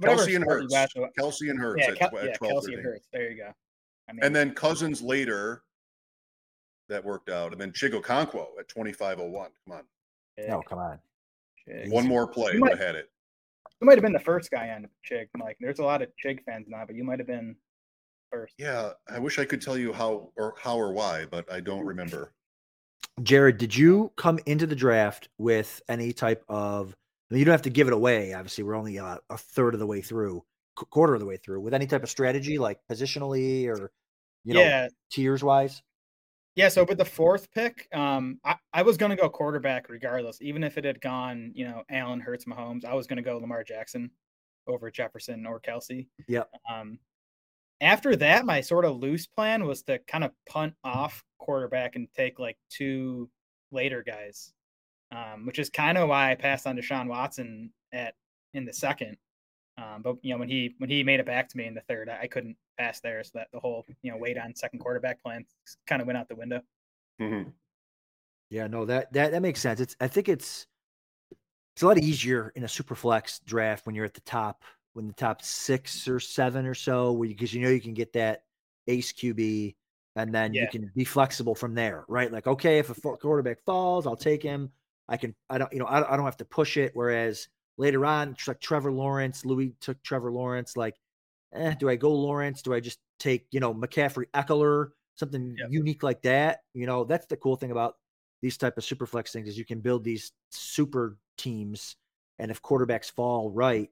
[0.00, 0.74] Kelce and Hurts.
[1.18, 1.84] Kelce and Hurts.
[1.86, 3.08] Yeah, Kel- yeah Kelce and Hurts.
[3.12, 3.52] There you go.
[4.08, 5.62] I mean, and then Cousins later.
[6.88, 9.50] That worked out, and then Chig Okonkwo at twenty five oh one.
[9.66, 9.84] Come on.
[10.46, 10.98] No, come on.
[11.88, 12.54] One more play.
[12.54, 13.11] Might, I had it.
[13.82, 15.56] You might have been the first guy on Chig, Mike.
[15.58, 17.56] There's a lot of Chig fans now, but you might have been
[18.30, 18.54] first.
[18.56, 21.84] Yeah, I wish I could tell you how or how or why, but I don't
[21.84, 22.32] remember.
[23.24, 26.94] Jared, did you come into the draft with any type of?
[27.28, 28.34] I mean, you don't have to give it away.
[28.34, 30.44] Obviously, we're only uh, a third of the way through,
[30.76, 31.60] quarter of the way through.
[31.60, 33.90] With any type of strategy, like positionally or
[34.44, 34.90] you know, yeah.
[35.10, 35.82] tiers wise.
[36.54, 40.42] Yeah, so with the fourth pick, um, I, I was going to go quarterback regardless.
[40.42, 43.38] Even if it had gone, you know, Allen, Hurts, Mahomes, I was going to go
[43.38, 44.10] Lamar Jackson
[44.66, 46.06] over Jefferson or Kelce.
[46.28, 46.50] Yep.
[46.72, 46.98] Um,
[47.80, 52.06] after that, my sort of loose plan was to kind of punt off quarterback and
[52.14, 53.28] take like two
[53.70, 54.52] later guys,
[55.10, 58.14] um, which is kind of why I passed on Deshaun Watson at
[58.54, 59.16] in the second.
[59.78, 61.80] Um, but you know, when he when he made it back to me in the
[61.82, 64.80] third, I, I couldn't pass there, so that the whole you know wait on second
[64.80, 65.44] quarterback plan
[65.86, 66.60] kind of went out the window.
[67.20, 67.50] Mm-hmm.
[68.50, 69.80] Yeah, no, that that that makes sense.
[69.80, 70.66] It's I think it's
[71.74, 75.06] it's a lot easier in a super flex draft when you're at the top, when
[75.06, 78.44] the top six or seven or so, because you, you know you can get that
[78.88, 79.74] ace QB,
[80.16, 80.62] and then yeah.
[80.62, 82.30] you can be flexible from there, right?
[82.30, 84.70] Like, okay, if a quarterback falls, I'll take him.
[85.08, 86.92] I can, I don't, you know, I, I don't have to push it.
[86.94, 90.96] Whereas later on, like Trevor Lawrence, Louis took Trevor Lawrence, like
[91.54, 92.62] eh, do I go Lawrence?
[92.62, 95.68] Do I just take, you know, McCaffrey Ekeler, something yep.
[95.70, 96.60] unique like that?
[96.74, 97.96] You know, that's the cool thing about
[98.40, 101.96] these type of super flex things is you can build these super teams.
[102.38, 103.88] And if quarterbacks fall right,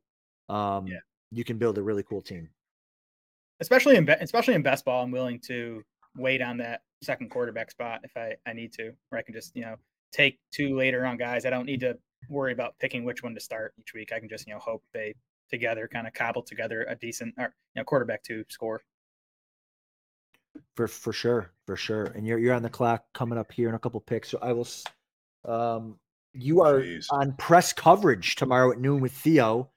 [0.48, 0.98] um, yeah.
[1.30, 2.48] you can build a really cool team.
[3.60, 5.82] Especially in, especially in best ball, I'm willing to
[6.16, 9.54] wait on that second quarterback spot if I, I need to, or I can just,
[9.54, 9.76] you know,
[10.12, 11.44] take two later on guys.
[11.44, 11.96] I don't need to
[12.28, 14.12] worry about picking which one to start each week.
[14.12, 15.14] I can just, you know, hope they
[15.50, 18.82] together, kind of cobble together a decent or, you know, quarterback to score.
[20.76, 22.06] For for sure, for sure.
[22.06, 24.30] And you're you're on the clock coming up here in a couple picks.
[24.30, 24.68] So I will.
[25.44, 25.98] Um,
[26.32, 27.06] you are Jeez.
[27.10, 29.70] on press coverage tomorrow at noon with Theo,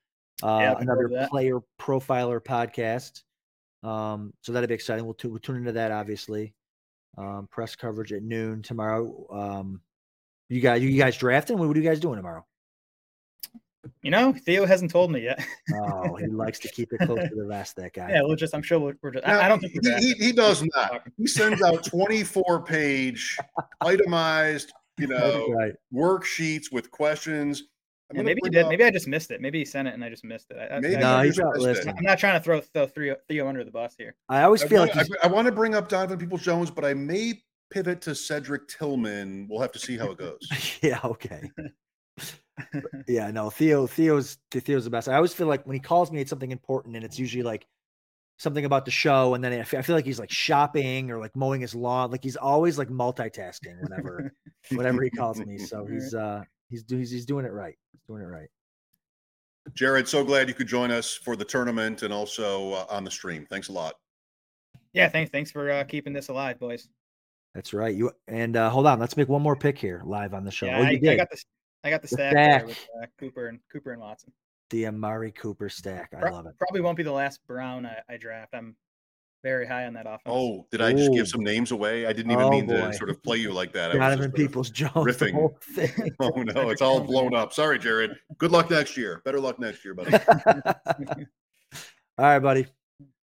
[0.43, 3.23] uh, yeah, another player profiler podcast.
[3.87, 5.05] Um, so that'll be exciting.
[5.05, 6.53] We'll, t- we'll tune into that obviously.
[7.17, 9.27] Um, press coverage at noon tomorrow.
[9.31, 9.81] Um,
[10.53, 11.57] you guys, you guys drafting?
[11.57, 12.45] What are you guys doing tomorrow?
[14.01, 15.45] You know, Theo hasn't told me yet.
[15.75, 17.75] oh, he likes to keep it close to the vest.
[17.75, 18.11] That guy.
[18.11, 18.53] Yeah, we'll just.
[18.55, 18.95] I'm sure we're.
[19.01, 21.07] we're just, now, I don't think he, he, he, does not.
[21.17, 23.37] He sends out 24 page
[23.81, 25.73] itemized, you know, right.
[25.93, 27.63] worksheets with questions.
[28.13, 28.65] Yeah, maybe he did.
[28.65, 29.41] Up, maybe I just missed it.
[29.41, 30.71] Maybe he sent it and I just missed it.
[30.71, 31.95] I, maybe no, he's not listening.
[31.97, 34.15] I'm not trying to throw, throw Theo under the bus here.
[34.29, 36.85] I always feel I like I, I, want to bring up Donovan Peoples Jones, but
[36.85, 37.41] I may
[37.73, 39.47] pivot to Cedric Tillman.
[39.49, 40.79] We'll have to see how it goes.
[40.81, 41.49] yeah, okay.
[43.07, 45.09] yeah, no, Theo, Theo's Theo's the best.
[45.09, 47.65] I always feel like when he calls me, it's something important, and it's usually like
[48.37, 51.61] something about the show, and then I feel like he's like shopping or like mowing
[51.61, 52.11] his lawn.
[52.11, 54.31] Like he's always like multitasking whenever,
[54.71, 55.57] whenever he calls me.
[55.57, 57.75] So he's uh he's doing he's doing it right.
[57.91, 58.49] He's doing it right.
[59.73, 63.11] Jared, so glad you could join us for the tournament and also uh, on the
[63.11, 63.47] stream.
[63.49, 63.95] Thanks a lot.
[64.91, 65.31] Yeah, thanks.
[65.31, 66.89] Thanks for uh, keeping this alive, boys.
[67.53, 67.95] That's right.
[67.95, 68.99] You and uh, hold on.
[68.99, 70.65] Let's make one more pick here live on the show.
[70.65, 71.43] Yeah, oh, I, I, got the
[71.83, 72.65] I got the, the stack, stack.
[72.65, 74.33] with uh, Cooper and Cooper and Watson.
[74.71, 76.09] The Amari Cooper stack.
[76.15, 76.57] I Pro- love it.
[76.57, 78.55] Probably won't be the last Brown I, I, draft.
[78.55, 78.75] I'm
[79.43, 80.21] very high on that offense.
[80.25, 81.15] Oh, did I just Ooh.
[81.15, 82.07] give some names away?
[82.07, 82.87] I didn't even oh, mean boy.
[82.87, 83.93] to sort of play you like that.
[83.93, 84.93] Not Donovan Peoples Jones.
[84.95, 85.35] Riffing.
[86.19, 87.53] oh no, it's all blown up.
[87.53, 88.15] Sorry, Jared.
[88.39, 89.21] Good luck next year.
[89.25, 90.13] Better luck next year, buddy.
[92.17, 92.65] all right, buddy.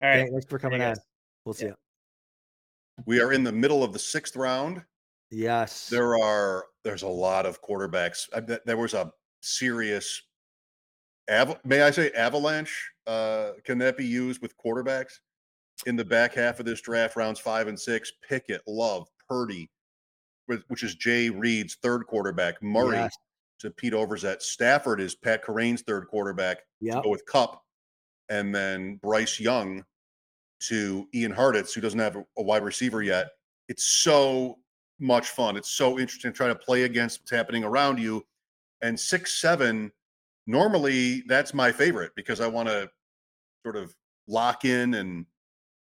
[0.02, 0.28] All right.
[0.28, 0.96] Thanks for coming on.
[1.44, 1.70] We'll see yeah.
[1.70, 1.76] you.
[3.06, 4.82] We are in the middle of the sixth round.
[5.30, 5.88] Yes.
[5.88, 8.28] There are there's a lot of quarterbacks.
[8.64, 10.22] There was a serious
[11.30, 12.90] av- may I say avalanche?
[13.06, 15.12] Uh, can that be used with quarterbacks
[15.86, 18.12] in the back half of this draft, rounds five and six?
[18.26, 19.70] Pickett, Love, Purdy,
[20.68, 23.16] which is Jay Reid's third quarterback, Murray yes.
[23.60, 24.42] to Pete Overzet.
[24.42, 26.58] Stafford is Pat Kerrane's third quarterback.
[26.80, 27.00] Yeah.
[27.02, 27.62] Go with Kupp,
[28.28, 29.84] and then Bryce Young
[30.60, 33.28] to Ian Hartitz, who doesn't have a wide receiver yet.
[33.68, 34.58] It's so
[34.98, 35.56] much fun.
[35.56, 38.24] It's so interesting trying to play against what's happening around you.
[38.82, 39.92] And six, seven,
[40.46, 42.90] normally that's my favorite because I want to
[43.64, 43.94] sort of
[44.26, 45.26] lock in and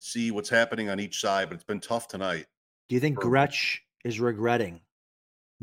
[0.00, 2.46] see what's happening on each side, but it's been tough tonight.
[2.88, 4.80] Do you think for- Gretch is regretting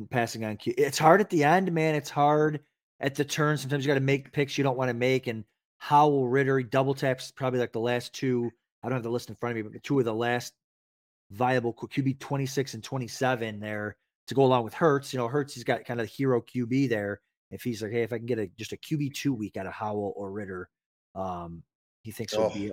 [0.10, 0.74] passing on Q?
[0.78, 1.96] It's hard at the end, man.
[1.96, 2.62] It's hard
[3.00, 3.58] at the turn.
[3.58, 5.28] Sometimes you got to make picks you don't want to make.
[5.28, 5.44] And
[5.78, 8.52] Howell Ridder double taps probably like the last two
[8.84, 10.54] I don't have the list in front of me, but two of the last
[11.32, 13.96] viable QB 26 and 27 there
[14.28, 15.14] to go along with Hurts.
[15.14, 17.22] You know, Hurts, he's got kind of the hero QB there.
[17.52, 19.66] If he's like, hey, if I can get a just a QB two week out
[19.66, 20.70] of Howell or Ridder,
[21.16, 21.64] um,
[22.04, 22.46] he thinks oh.
[22.46, 22.72] it'll be.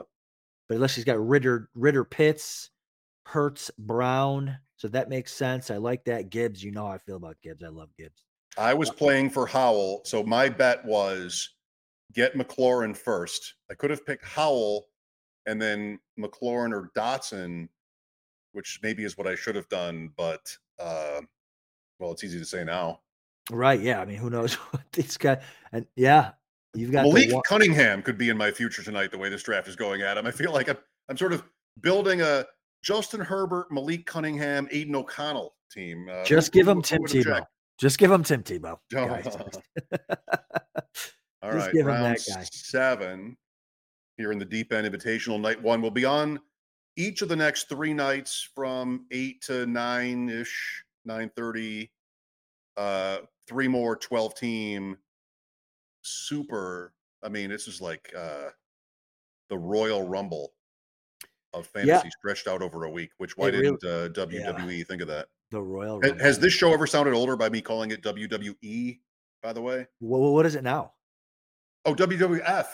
[0.69, 2.71] But unless he's got Ridder, Ridder Pitts,
[3.25, 5.71] Hurts, Brown, so that makes sense.
[5.71, 6.29] I like that.
[6.31, 7.65] Gibbs, you know how I feel about Gibbs.
[7.65, 8.25] I love Gibbs.
[8.59, 11.55] I was uh, playing for Howell, so my bet was
[12.13, 13.55] get McLaurin first.
[13.71, 14.87] I could have picked Howell
[15.47, 17.69] and then McLaurin or Dotson,
[18.53, 21.21] which maybe is what I should have done, but uh,
[21.99, 23.01] well, it's easy to say now.
[23.51, 23.81] Right?
[23.81, 24.01] Yeah.
[24.01, 25.39] I mean, who knows what this guy?
[25.73, 26.33] And yeah,
[26.75, 29.11] you've got Malik Cunningham could be in my future tonight.
[29.11, 30.79] The way this draft is going at him, I feel like I'm,
[31.09, 31.45] I'm sort of
[31.81, 32.45] building a
[32.83, 36.09] Justin Herbert, Malik Cunningham, Aidan O'Connell team.
[36.11, 37.45] Uh, Just give him Tim Tebow.
[37.79, 38.79] Just give him Tim Tebow.
[41.43, 43.37] All right, round seven
[44.17, 45.41] here in the Deep End Invitational.
[45.41, 46.41] Night one will be on
[46.97, 51.91] each of the next three nights from eight to nine ish, nine thirty.
[52.77, 54.97] Uh, three more twelve team.
[56.03, 56.93] Super.
[57.23, 58.51] I mean, this is like uh,
[59.49, 60.53] the Royal Rumble
[61.53, 62.11] of fantasy yeah.
[62.19, 63.11] stretched out over a week.
[63.19, 64.85] Which why it didn't really, uh, WWE yeah.
[64.85, 65.29] think of that?
[65.51, 66.01] The Royal.
[66.03, 68.99] Has, has, this show ever sounded older by me calling it WWE?
[69.43, 70.93] By the way, well, what is it now?
[71.85, 72.67] Oh, WWF.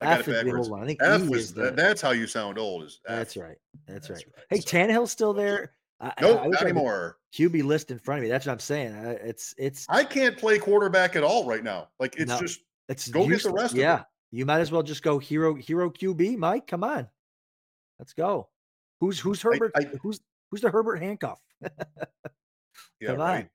[0.00, 0.82] I F is the old one.
[0.82, 2.84] I think F e the, that's how you sound old.
[2.84, 3.16] Is F.
[3.16, 3.56] That's right.
[3.86, 4.34] That's, that's right.
[4.36, 4.46] right.
[4.48, 5.72] Hey, so, Tannehill's still there.
[6.00, 7.18] No, nope, not anymore.
[7.34, 8.28] QB list in front of me.
[8.28, 8.94] That's what I'm saying.
[9.22, 9.86] It's it's.
[9.88, 11.88] I can't play quarterback at all right now.
[11.98, 13.42] Like it's no, just it's go useless.
[13.42, 13.74] get the rest.
[13.74, 16.38] Yeah, you might as well just go hero hero QB.
[16.38, 17.06] Mike, come on,
[17.98, 18.48] let's go.
[19.00, 19.72] Who's who's Herbert?
[19.76, 21.38] I, I, who's who's the Herbert handcuff?
[21.62, 23.36] yeah, come right.
[23.36, 23.50] on.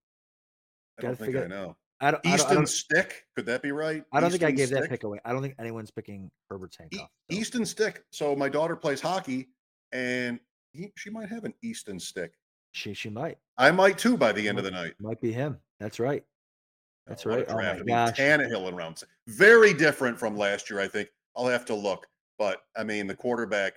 [1.00, 1.76] I don't think I know.
[2.02, 3.24] I don't, Easton I don't, I don't, Stick.
[3.36, 4.04] Could that be right?
[4.12, 4.82] I don't Easton think I gave Stick?
[4.82, 5.20] that pick away.
[5.24, 7.08] I don't think anyone's picking Herbert's handcuff.
[7.32, 7.38] So.
[7.38, 8.04] Easton Stick.
[8.12, 9.50] So my daughter plays hockey,
[9.92, 10.40] and
[10.74, 12.34] he, she might have an Easton Stick.
[12.74, 13.38] She she might.
[13.58, 14.96] I might too by the end of the night.
[15.00, 15.58] Might be him.
[15.80, 16.24] That's right.
[16.26, 17.46] Oh, That's oh, right.
[17.48, 18.18] Oh my I mean, gosh.
[18.18, 19.12] Tannehill in round six.
[19.28, 20.82] very different from last year.
[20.82, 22.06] I think I'll have to look,
[22.38, 23.76] but I mean the quarterback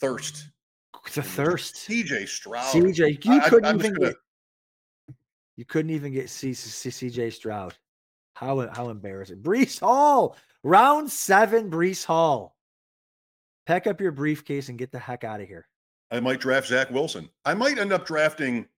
[0.00, 0.48] thirst.
[1.14, 1.74] The thirst.
[1.74, 2.72] CJ Stroud.
[2.72, 4.16] CJ, you couldn't I, even gonna, get
[5.60, 7.74] you couldn't even get C- C- CJ Stroud.
[8.32, 9.42] How how embarrassing.
[9.42, 12.56] Breece Hall, round seven, Breece Hall.
[13.66, 15.68] Pack up your briefcase and get the heck out of here.
[16.10, 17.28] I might draft Zach Wilson.
[17.44, 18.68] I might end up drafting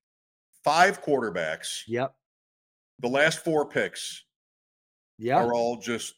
[0.65, 1.83] five quarterbacks.
[1.87, 2.17] Yep.
[2.99, 4.25] The last four picks
[5.19, 5.37] yeah.
[5.37, 6.15] are all just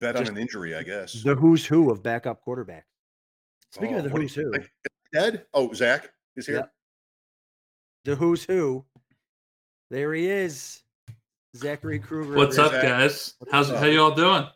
[0.00, 1.22] bet just on an injury, I guess.
[1.22, 2.84] The who's who of backup quarterbacks.
[3.72, 4.50] Speaking oh, of the oh, who's who.
[5.14, 5.44] Ed?
[5.52, 6.56] Oh, Zach is here.
[6.56, 6.72] Yep
[8.04, 8.84] the who's who.
[9.90, 10.82] There he is,
[11.56, 12.36] Zachary Krueger.
[12.36, 12.82] What's up, Zach.
[12.82, 13.34] guys?
[13.50, 14.46] How's how y'all doing?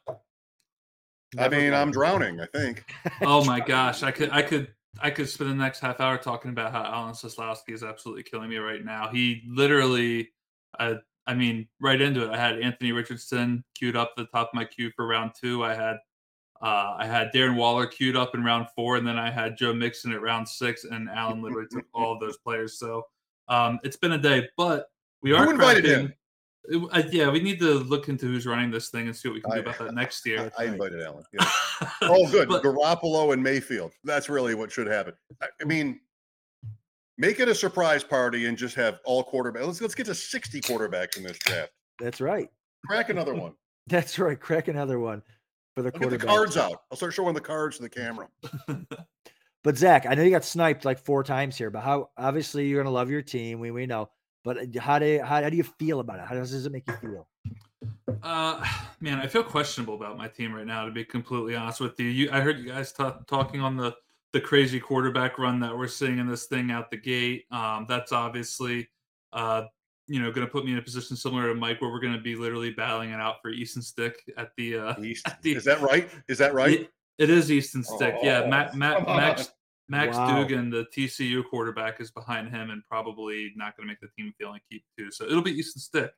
[1.38, 2.40] I mean, I'm drowning.
[2.40, 2.84] I think.
[3.22, 4.68] oh my gosh, I could I could
[5.00, 8.48] I could spend the next half hour talking about how Alan Seslowsky is absolutely killing
[8.48, 9.08] me right now.
[9.08, 10.30] He literally,
[10.78, 12.30] I, I mean, right into it.
[12.30, 15.64] I had Anthony Richardson queued up at the top of my queue for round two.
[15.64, 15.96] I had
[16.62, 19.74] uh, I had Darren Waller queued up in round four, and then I had Joe
[19.74, 22.78] Mixon at round six, and Alan literally took all of those players.
[22.78, 23.02] So
[23.48, 24.90] um, it's been a day, but
[25.22, 26.06] we are Who invited cracking.
[26.08, 26.14] him?
[26.92, 29.40] Uh, yeah, we need to look into who's running this thing and see what we
[29.40, 30.50] can do I- about that next year.
[30.58, 31.24] I invited Alan.
[31.32, 31.48] Yeah.
[32.02, 32.48] Oh, good.
[32.48, 33.92] But- Garoppolo and Mayfield.
[34.04, 35.14] That's really what should happen.
[35.42, 36.00] I, I mean,
[37.18, 39.64] make it a surprise party and just have all quarterbacks.
[39.66, 41.70] Let's let's get to sixty quarterbacks in this draft.
[42.00, 42.48] That's right.
[42.86, 43.52] Crack another one.
[43.86, 44.38] That's right.
[44.40, 45.22] Crack another one
[45.76, 46.82] for the I'll get the cards out.
[46.90, 48.26] I'll start showing the cards to the camera.
[49.66, 52.80] But Zach, I know you got sniped like four times here, but how obviously you're
[52.80, 53.58] gonna love your team.
[53.58, 54.10] We we know.
[54.44, 56.26] But uh, how do you, how, how do you feel about it?
[56.28, 57.26] How does, does it make you feel?
[58.22, 58.64] Uh,
[59.00, 60.84] man, I feel questionable about my team right now.
[60.84, 63.92] To be completely honest with you, you I heard you guys ta- talking on the
[64.32, 67.46] the crazy quarterback run that we're seeing in this thing out the gate.
[67.50, 68.88] Um, that's obviously,
[69.32, 69.64] uh,
[70.06, 72.12] you know, going to put me in a position similar to Mike, where we're going
[72.14, 74.78] to be literally battling it out for Easton Stick at the.
[74.78, 75.26] Uh, East.
[75.26, 76.08] at the Is that right?
[76.28, 76.82] Is that right?
[76.82, 78.16] It, it is Easton Stick.
[78.22, 79.52] yeah, Oh, Matt, Matt, Max, on.
[79.88, 80.42] Max Wow.
[80.42, 84.32] Duggan, the TCU quarterback, is behind him and probably not going to make the team
[84.38, 85.10] feel like keep too.
[85.10, 86.12] So it'll be Easton Stick.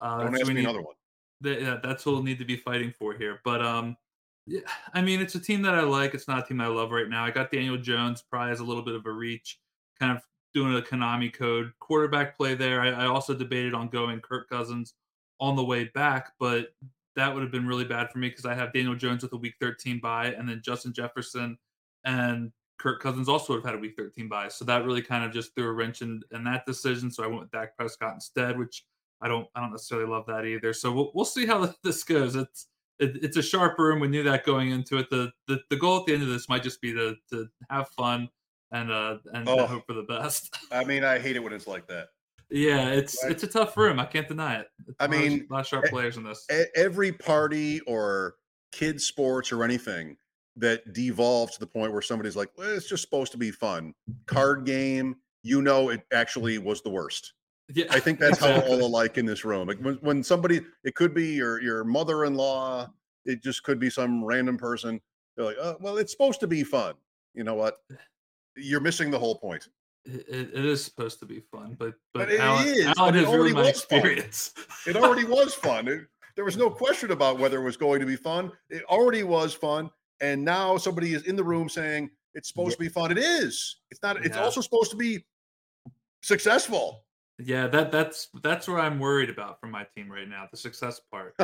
[0.00, 0.94] Uh, Don't ask me need- another one.
[1.40, 3.40] that, yeah, that's what we'll need to be fighting for here.
[3.44, 3.96] But um,
[4.46, 4.60] yeah,
[4.92, 6.12] I mean, it's a team that I like.
[6.14, 7.24] It's not a team I love right now.
[7.24, 9.58] I got Daniel Jones probably has a little bit of a reach,
[9.98, 12.80] kind of doing a Konami code quarterback play there.
[12.82, 14.94] I, I also debated on going Kirk Cousins
[15.40, 16.68] on the way back, but
[17.16, 19.36] that would have been really bad for me because I have Daniel Jones with a
[19.36, 21.56] Week 13 bye, and then Justin Jefferson
[22.04, 24.48] and Kirk Cousins also would have had a Week 13 bye.
[24.48, 27.10] So that really kind of just threw a wrench in, in that decision.
[27.10, 28.84] So I went with Dak Prescott instead, which
[29.22, 30.72] I don't I don't necessarily love that either.
[30.72, 32.34] So we'll we'll see how this goes.
[32.36, 32.66] It's
[32.98, 34.00] it, it's a sharp room.
[34.00, 35.08] We knew that going into it.
[35.10, 37.88] The, the the goal at the end of this might just be to to have
[37.90, 38.28] fun
[38.72, 39.66] and uh and, Oh.
[39.66, 40.56] hope for the best.
[40.72, 42.08] I mean, I hate it when it's like that.
[42.50, 43.32] yeah, it's Right.
[43.32, 43.98] it's a tough room.
[44.00, 44.68] I can't deny it.
[44.86, 46.46] It's I a lot of- mean, a lot of sharp players in this.
[46.76, 48.34] Every party or
[48.72, 50.16] kids sports or anything
[50.56, 53.94] that devolves to the point where somebody's like, well, it's just supposed to be fun.
[54.08, 54.12] Mm-hmm.
[54.26, 57.32] Card game, you know, it actually was the worst.
[57.74, 59.66] Yeah, I think that's how we're all alike in this room.
[59.68, 62.88] Like when, when somebody, it could be your your mother-in-law,
[63.24, 65.00] it just could be some random person.
[65.36, 66.94] They're like, oh, well, it's supposed to be fun.
[67.34, 67.78] You know what?
[68.56, 69.68] You're missing the whole point.
[70.04, 73.24] It, it- is supposed to be fun, but but, But it Alan, is, Alan it
[73.26, 73.98] already was fun.
[73.98, 74.52] experience.
[74.86, 75.88] It already was fun.
[75.88, 78.52] It- there was no question about whether it was going to be fun.
[78.68, 79.88] It already was fun,
[80.20, 83.10] and now somebody is in the room saying it's supposed to be fun.
[83.10, 83.76] It is.
[83.90, 84.16] It's not.
[84.24, 84.42] It's Yeah.
[84.42, 85.24] also supposed to be
[86.22, 87.04] successful.
[87.38, 91.00] yeah, that that's that's where I'm worried about for my team right now, the success
[91.10, 91.34] part.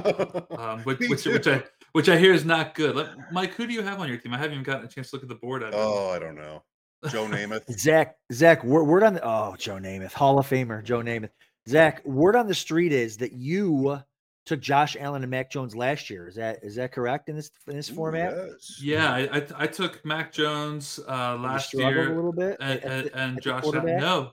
[0.57, 2.95] Um, which Me which, which I which I hear is not good.
[2.97, 4.33] Let, Mike, who do you have on your team?
[4.33, 5.65] I haven't even gotten a chance to look at the board.
[5.65, 6.63] I've been- oh, I don't know.
[7.09, 7.63] Joe Namath.
[7.79, 11.31] Zach, Zach, word, word on the oh Joe Namath, Hall of Famer Joe Namath.
[11.69, 13.99] Zach, word on the street is that you
[14.47, 16.29] took Josh Allen and Mac Jones last year.
[16.29, 18.35] Is that is that correct in this in this Ooh, format?
[18.35, 18.81] yes.
[18.83, 23.05] Yeah, I, I I took Mac Jones uh, last year a little bit and, at
[23.05, 23.63] and, and Josh.
[23.63, 23.63] Allen.
[23.63, 24.01] quarterback?
[24.01, 24.33] No,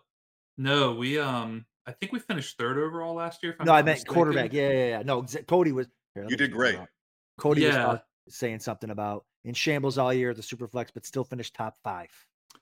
[0.58, 3.54] no, we um I think we finished third overall last year.
[3.54, 4.13] If I'm No, I meant mistaken.
[4.13, 4.54] quarterback.
[4.54, 5.02] Yeah, yeah, yeah.
[5.04, 5.88] No, Z- Cody was.
[6.15, 6.80] here, You did just pull it great.
[6.80, 6.89] up.
[7.39, 7.84] Cody was Yeah.
[7.84, 11.76] talk- saying something about in shambles all year at the Superflex, but still finished top
[11.82, 12.10] five.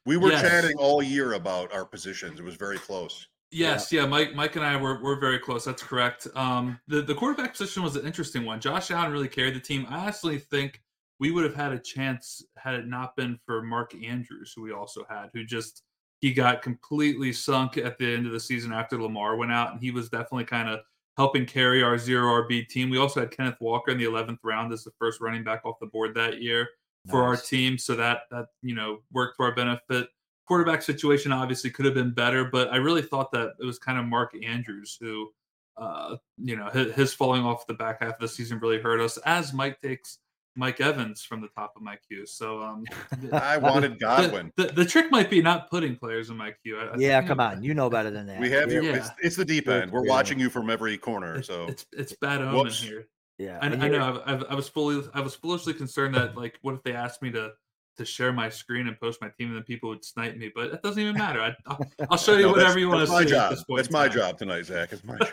[0.05, 0.41] We were Yes.
[0.41, 2.39] chatting all year about our positions.
[2.39, 3.27] It was very close.
[3.55, 4.05] Yes, yeah.
[4.05, 5.63] Mike, Mike and I were, were very close.
[5.63, 6.27] That's correct.
[6.35, 8.59] Um, the the quarterback position was an interesting one.
[8.59, 9.87] Josh Allen really carried the team.
[9.89, 10.81] I honestly think
[11.21, 14.73] we would have had a chance had it not been for Mark Andrews, who we
[14.73, 15.83] also had, who just
[16.19, 19.79] he got completely sunk at the end of the season after Lamar went out, and
[19.79, 20.81] he was definitely kind of
[21.15, 22.89] helping carry our zero RB team.
[22.89, 25.79] We also had Kenneth Walker in the eleventh round as the first running back off
[25.79, 26.67] the board that year
[27.09, 27.77] for our team.
[27.77, 30.09] So that that you know worked to our benefit.
[30.47, 33.97] Quarterback situation obviously could have been better, but I really thought that it was kind
[33.97, 35.31] of Mark Andrews who,
[35.77, 38.99] uh, you know, his, his falling off the back half of the season really hurt
[39.01, 39.17] us.
[39.25, 40.19] As Mike takes
[40.55, 42.85] Mike Evans from the top of my queue, so um,
[43.33, 44.53] I wanted Godwin.
[44.55, 46.79] the, the trick might be not putting players in my queue.
[46.79, 48.39] I, I Yeah, think come it- on, you know better than that.
[48.39, 48.83] We have you.
[48.83, 48.95] Yeah.
[48.97, 49.91] It's, it's the deep end.
[49.91, 50.09] We're clear.
[50.11, 51.41] watching you from every corner.
[51.43, 52.81] So it's it's bad omen Whoops.
[52.81, 53.07] here.
[53.37, 54.21] Yeah, I, I you're- know.
[54.25, 57.21] I, I, I was fully, I was foolishly concerned that like, what if they asked
[57.21, 57.51] me to
[57.97, 60.51] to share my screen and post my team, and then people would snipe me?
[60.53, 61.41] But it doesn't even matter.
[61.41, 61.79] I, I'll,
[62.11, 63.29] I'll show you No, whatever you want to that's my see.
[63.31, 63.43] job.
[63.51, 64.17] At this point That's my time.
[64.17, 64.91] job tonight, Zach.
[64.93, 65.29] It's my job.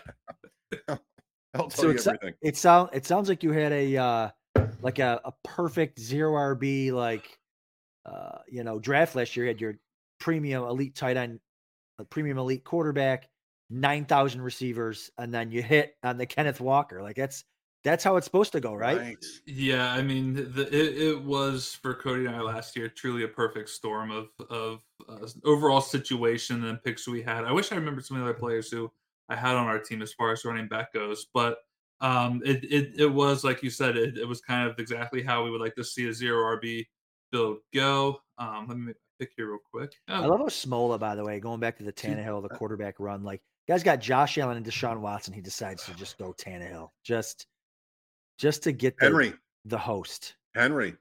[1.54, 2.34] I'll tell So you it's- everything.
[2.42, 4.30] It sound it sounds like you had a uh
[4.80, 7.38] like a, a perfect zero RB like
[8.06, 9.44] uh you know draft last year.
[9.46, 9.74] You had your
[10.18, 11.40] premium elite tight end,
[11.98, 13.28] a premium elite quarterback,
[13.68, 17.02] nine thousand receivers, and then you hit on the Kenneth Walker.
[17.02, 17.44] Like that's
[17.84, 18.98] that's how it's supposed to go, right?
[18.98, 19.24] right.
[19.46, 23.28] Yeah, I mean, the, it, it, was for Cody and I last year truly a
[23.28, 27.44] perfect storm of of uh, overall situation and picks we had.
[27.44, 28.90] I wish I remembered some of the other players who
[29.28, 31.58] I had on our team as far as running back goes, but
[32.00, 35.42] um, it, it it was like you said, it, it was kind of exactly how
[35.42, 36.86] we would like to see a zero RB
[37.32, 38.20] build go.
[38.38, 39.92] Um, let me pick here real quick.
[40.08, 40.14] Oh.
[40.14, 43.22] I love how Smola, by the way, going back to the Tannehill, the quarterback run,
[43.24, 45.32] like guys got Josh Allen and Deshaun Watson.
[45.34, 47.46] He decides to just go Tannehill, just
[48.42, 49.32] just to get the, Henry
[49.66, 50.34] the host.
[50.56, 50.96] Henry,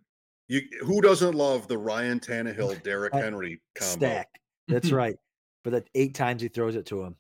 [0.48, 3.94] you who doesn't love the Ryan Tannehill Derrick Henry combo?
[3.94, 4.30] Stack.
[4.68, 5.16] That's right.
[5.64, 7.16] For the eight times he throws it to him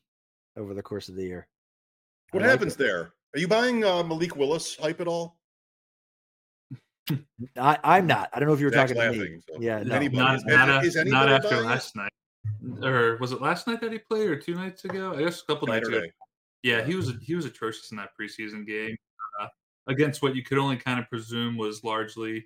[0.55, 1.47] over the course of the year.
[2.31, 3.13] What happens there?
[3.33, 5.37] Are you buying uh, Malik Willis hype at all?
[7.57, 8.29] I, am not.
[8.31, 9.39] I don't know if you were talking laughing, to me.
[9.49, 9.59] So.
[9.59, 9.99] Yeah, no.
[9.99, 12.11] not, not, is, a, not after last night,
[12.83, 15.13] or was it last night that he played, or two nights ago?
[15.17, 15.91] I guess a couple Saturday.
[15.91, 16.13] nights ago.
[16.63, 18.95] Yeah, he was he was atrocious in that preseason game
[19.87, 22.45] against what you could only kind of presume was largely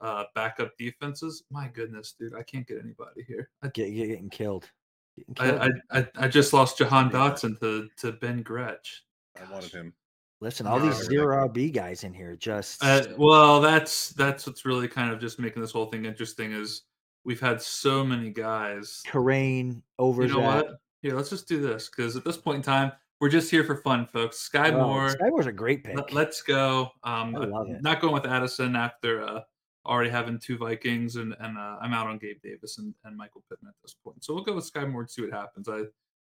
[0.00, 1.44] uh, backup defenses.
[1.50, 3.50] My goodness, dude, I can't get anybody here.
[3.62, 4.70] I, get you getting killed.
[5.18, 5.72] Getting killed.
[5.90, 9.04] I, I, I just lost Jahan Dotson to to Ben Gretch.
[9.36, 9.48] Gosh.
[9.48, 9.94] I wanted him.
[10.42, 14.88] Listen, all these zero RB guys in here just uh, well, that's that's what's really
[14.88, 16.84] kind of just making this whole thing interesting is
[17.24, 19.02] we've had so many guys.
[19.06, 20.22] Kerrane over.
[20.22, 20.80] You know what?
[21.02, 23.76] Here, let's just do this because at this point in time, we're just here for
[23.76, 24.38] fun, folks.
[24.38, 25.10] Sky oh, Moore.
[25.10, 26.12] Sky Moore's a great pick.
[26.12, 26.90] Let, us go.
[27.04, 27.82] Um, I love it.
[27.82, 29.40] Not going with Addison after uh,
[29.86, 33.44] already having two Vikings, and and uh, I'm out on Gabe Davis and, and Michael
[33.48, 34.24] Pittman at this point.
[34.24, 35.68] So we'll go with Sky Moore and see what happens.
[35.68, 35.82] I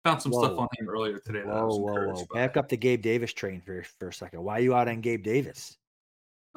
[0.07, 0.45] Found some whoa.
[0.45, 1.41] stuff on him earlier today.
[1.41, 2.27] whoa, whoa, whoa!
[2.33, 2.47] By.
[2.47, 4.41] Back up the Gabe Davis train for for a second.
[4.41, 5.79] Why are you out on Gabe Davis?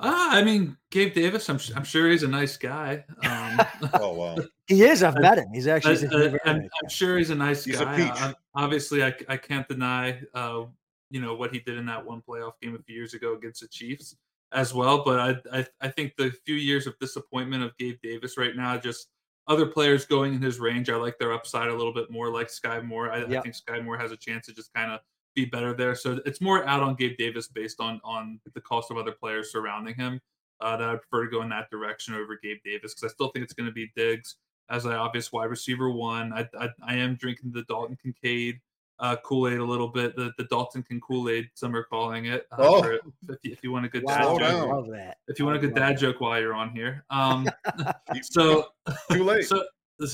[0.02, 1.50] Ah, I mean, Gabe Davis.
[1.50, 3.04] I'm I'm sure he's a nice guy.
[3.24, 3.60] Um,
[4.02, 4.38] oh wow,
[4.68, 5.04] he is.
[5.04, 5.50] I've met him.
[5.54, 6.08] He's actually.
[6.08, 8.00] I, am nice I'm sure he's a nice he's guy.
[8.30, 10.64] A obviously, I I can't deny, uh,
[11.10, 13.62] you know, what he did in that one playoff game a few years ago against
[13.62, 14.16] the Chiefs
[14.54, 15.04] as well.
[15.04, 18.78] But I I, I think the few years of disappointment of Gabe Davis right now
[18.78, 19.10] just
[19.48, 22.50] other players going in his range, I like their upside a little bit more, like
[22.52, 23.12] Sky Moore.
[23.12, 25.00] I, I think Sky Moore has a chance to just kind of
[25.46, 25.96] be better there.
[25.96, 29.52] So it's more out on Gabe Davis based on on the cost of other players
[29.52, 30.22] surrounding him.
[30.62, 33.30] Uh, that I prefer to go in that direction over Gabe Davis because I still
[33.30, 34.36] think it's going to be Diggs
[34.70, 36.34] as an obvious wide receiver one.
[36.34, 38.60] I, I, I am drinking the Dalton Kincaid
[39.00, 40.16] uh, Kool Aid a little bit.
[40.16, 42.48] The the Dalton can Kool Aid, some are calling it.
[42.52, 42.82] Uh, oh.
[42.82, 43.02] For, if,
[43.44, 45.18] you, if, you, want a good wow, dad joke, love that.
[45.28, 47.06] if you want a good dad joke while you're on here.
[47.10, 47.50] Um,
[48.22, 48.68] so
[49.12, 49.46] too late.
[49.46, 49.64] So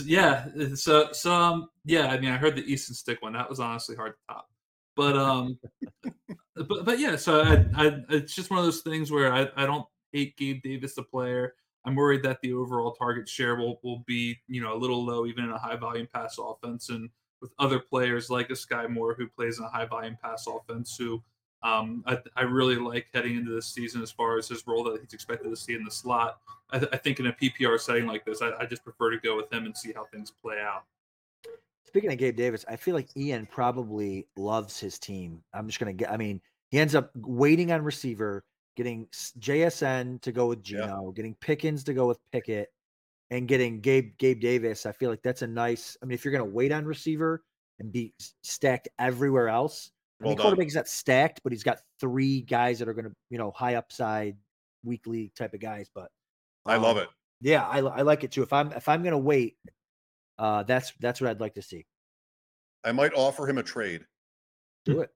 [0.06, 0.46] yeah,
[0.76, 2.08] so so um, yeah.
[2.08, 3.34] I mean, I heard the Easton Stick one.
[3.34, 4.48] That was honestly hard to top.
[4.96, 5.60] But um,
[6.56, 7.16] but but yeah.
[7.16, 10.62] So I, I it's just one of those things where I I don't hate Gabe
[10.64, 11.54] Davis the player.
[11.86, 15.26] I'm worried that the overall target share will will be you know a little low
[15.26, 17.10] even in a high volume pass offense and
[17.42, 20.96] with other players like a Sky Moore who plays in a high volume pass offense
[20.98, 21.22] who
[21.66, 25.02] um, I, I, really like heading into this season as far as his role that
[25.02, 26.40] he's expected to see in the slot.
[26.70, 29.18] I, th- I think in a PPR setting like this, I, I, just prefer to
[29.18, 30.84] go with him and see how things play out.
[31.96, 35.42] Speaking of Gabe Davis, I feel like Ian probably loves his team.
[35.54, 38.44] I'm just going to get, I mean, he ends up waiting on receiver,
[38.76, 39.08] getting
[39.40, 41.16] JSN to go with Gino, yeah.
[41.16, 42.68] getting Pickens to go with Pickett,
[43.32, 45.96] and getting Gabe Gabe Davis, I feel like that's a nice.
[46.04, 47.46] I mean, if you're going to wait on receiver
[47.80, 49.90] and be stacked everywhere else,
[50.22, 53.38] I mean, quarterback's not stacked, but he's got three guys that are going to, you
[53.38, 54.36] know, high upside,
[54.84, 55.90] weekly type of guys.
[55.96, 56.12] But
[56.66, 57.10] um, I love um, it.
[57.40, 58.44] Yeah, I, I like it too.
[58.44, 59.56] If I'm if I'm going to wait,
[60.40, 61.86] uh, that's that's what I'd like to see.
[62.84, 64.06] I might offer him a trade.
[64.86, 65.10] Do it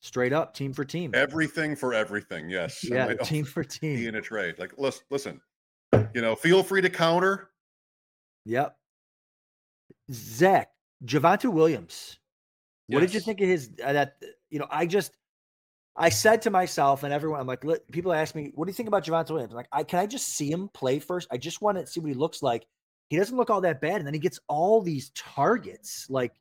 [0.00, 1.12] straight up, team for team.
[1.14, 2.48] Everything for everything.
[2.50, 2.82] Yes.
[2.82, 4.08] Yeah, team for team.
[4.08, 5.40] In a trade, like listen, listen.
[6.14, 7.52] You know, feel free to counter
[8.44, 8.76] Yep.
[10.10, 10.70] Zach,
[11.04, 12.18] Javonte Williams.
[12.88, 13.10] What yes.
[13.10, 14.16] did you think of his uh, that
[14.50, 15.16] you know, I just
[15.96, 18.88] I said to myself and everyone, I'm like, people ask me, what do you think
[18.88, 19.52] about Javonte Williams?
[19.52, 21.28] I'm like, I can I just see him play first?
[21.30, 22.66] I just want to see what he looks like.
[23.12, 26.06] He doesn't look all that bad, and then he gets all these targets.
[26.08, 26.32] Like,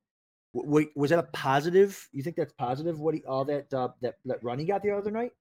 [0.53, 2.07] wait, was that a positive?
[2.13, 2.97] You think that's positive?
[2.97, 5.33] What he all that uh, that that run he got the other night?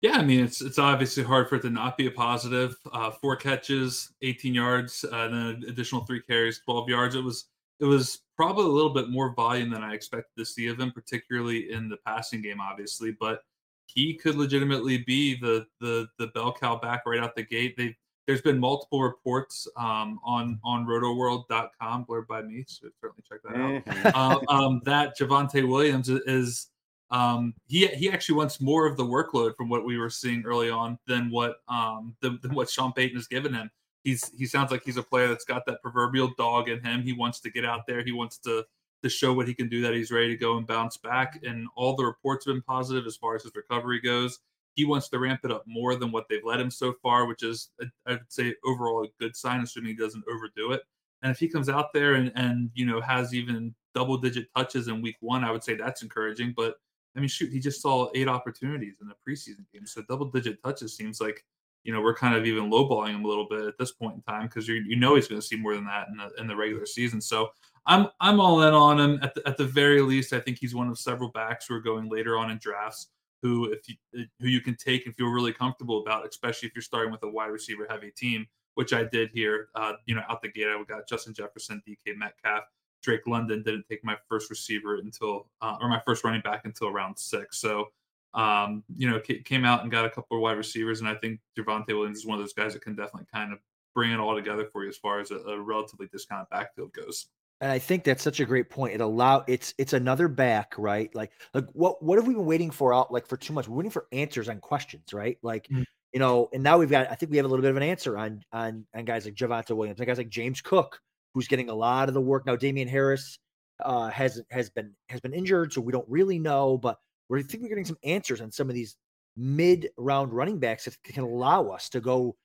[0.00, 2.74] Yeah, I mean it's it's obviously hard for it to not be a positive.
[2.90, 7.14] Uh, four catches, 18 yards, uh, and then additional three carries, 12 yards.
[7.16, 10.68] It was it was probably a little bit more volume than I expected to see
[10.68, 13.14] of him, particularly in the passing game, obviously.
[13.20, 13.42] But
[13.88, 17.76] he could legitimately be the the the bell cow back right out the gate.
[17.76, 17.94] They
[18.26, 23.56] there's been multiple reports um, on on rotoworld.com blurred by me, so certainly check that
[23.56, 23.84] out.
[23.84, 24.50] Mm-hmm.
[24.52, 26.68] uh, um, that Javonte Williams is
[27.10, 30.70] um, he he actually wants more of the workload from what we were seeing early
[30.70, 33.70] on than what um than, than what Sean Payton has given him.
[34.02, 37.02] He's he sounds like he's a player that's got that proverbial dog in him.
[37.02, 38.02] He wants to get out there.
[38.04, 38.64] He wants to
[39.02, 39.82] to show what he can do.
[39.82, 41.40] That he's ready to go and bounce back.
[41.44, 44.40] And all the reports have been positive as far as his recovery goes.
[44.76, 47.42] He wants to ramp it up more than what they've let him so far, which
[47.42, 47.70] is,
[48.06, 50.82] I would say, overall a good sign, assuming he doesn't overdo it.
[51.22, 54.88] And if he comes out there and, and you know has even double digit touches
[54.88, 56.52] in week one, I would say that's encouraging.
[56.54, 56.74] But
[57.16, 60.62] I mean, shoot, he just saw eight opportunities in the preseason game, so double digit
[60.62, 61.42] touches seems like
[61.84, 64.22] you know we're kind of even lowballing him a little bit at this point in
[64.22, 66.46] time because you you know he's going to see more than that in the, in
[66.46, 67.22] the regular season.
[67.22, 67.48] So
[67.86, 70.34] I'm I'm all in on him at the, at the very least.
[70.34, 73.08] I think he's one of several backs who are going later on in drafts
[73.42, 76.82] who if you who you can take and feel really comfortable about, especially if you're
[76.82, 79.68] starting with a wide receiver heavy team, which I did here.
[79.74, 82.64] Uh, you know, out the gate, I got Justin Jefferson, DK Metcalf,
[83.02, 83.62] Drake London.
[83.62, 87.58] Didn't take my first receiver until uh, or my first running back until round six.
[87.58, 87.88] So.
[88.34, 91.40] Um, you know, came out and got a couple of wide receivers, and I think
[91.58, 93.60] Javonte Williams is one of those guys that can definitely kind of
[93.94, 97.28] bring it all together for you as far as a, a relatively discounted backfield goes
[97.60, 98.94] and I think that's such a great point.
[98.94, 101.14] It allow it's it's another back, right?
[101.14, 103.66] Like like what what have we been waiting for out like for too much?
[103.66, 105.38] We're waiting for answers on questions, right?
[105.42, 105.82] Like mm-hmm.
[106.12, 107.82] you know, and now we've got I think we have a little bit of an
[107.82, 111.00] answer on on on guys like Javonte Williams and guys like James Cook,
[111.34, 112.56] who's getting a lot of the work now.
[112.56, 113.38] Damian Harris
[113.82, 116.98] uh, has has been has been injured, so we don't really know, but
[117.30, 118.96] we think we're getting some answers on some of these
[119.36, 122.36] mid round running backs that can allow us to go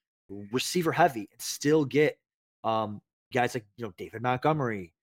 [0.51, 2.17] receiver heavy and still get
[2.63, 3.01] um
[3.33, 4.93] guys like you know David Montgomery,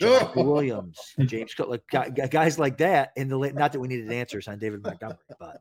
[0.00, 3.54] Williams, James Cook, like guys like that in the late.
[3.54, 5.60] Not that we needed answers on David Montgomery, but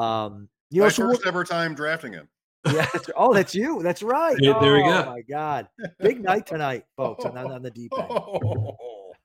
[0.00, 2.28] um, you know, my so first ever time drafting him.
[2.66, 2.86] Yeah.
[2.92, 3.82] That's, oh, that's you.
[3.82, 4.36] That's right.
[4.38, 5.02] Yeah, there we go.
[5.02, 5.66] Oh my God,
[5.98, 7.24] big night tonight, folks.
[7.24, 8.10] On, on the deep end.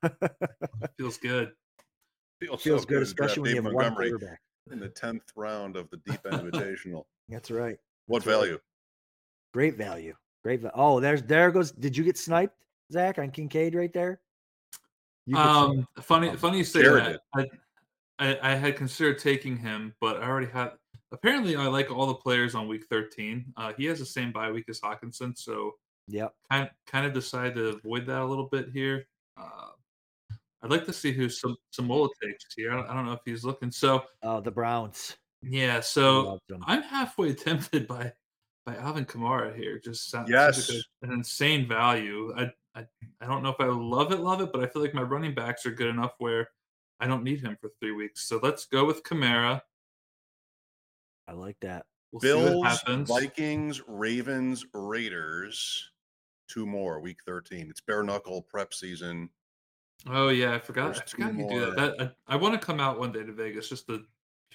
[0.98, 1.52] Feels good.
[2.40, 4.40] Feels, Feels so good, especially when you have one quarterback
[4.70, 7.04] in the tenth round of the Deep End Invitational.
[7.28, 7.76] That's right.
[8.06, 8.52] What that's value?
[8.52, 8.60] Right.
[9.52, 10.14] Great value.
[10.44, 10.60] Great.
[10.60, 10.72] value.
[10.74, 11.72] oh, there's there goes.
[11.72, 12.54] Did you get sniped,
[12.92, 14.20] Zach, on Kincaid right there?
[15.34, 17.20] Um, funny, funny you say that.
[17.34, 17.46] I,
[18.18, 20.72] I, I had considered taking him, but I already had.
[21.12, 23.44] Apparently, I like all the players on week 13.
[23.56, 25.72] Uh, he has the same bye week as Hockenson, so
[26.08, 29.06] yeah, kind kind of decided to avoid that a little bit here.
[29.36, 29.70] Uh,
[30.62, 32.72] I'd like to see who some Smola takes here.
[32.72, 33.70] I don't, I don't know if he's looking.
[33.70, 35.16] So, uh, the Browns.
[35.42, 38.12] Yeah, so I'm halfway tempted by
[38.64, 39.78] by Alvin Kamara here.
[39.78, 40.70] Just sounds yes.
[41.02, 42.34] an insane value.
[42.36, 42.84] I I,
[43.20, 45.34] I don't know if I love it, love it, but I feel like my running
[45.34, 46.48] backs are good enough where
[47.00, 48.28] I don't need him for three weeks.
[48.28, 49.62] So let's go with Kamara.
[51.26, 51.86] I like that.
[52.12, 55.90] We'll Bills, Vikings, Ravens, Raiders.
[56.48, 57.66] Two more, week 13.
[57.68, 59.30] It's bare knuckle prep season.
[60.08, 60.96] Oh yeah, I forgot.
[60.96, 61.76] I forgot you do that.
[61.76, 64.04] that I, I, want to come out one day to Vegas just to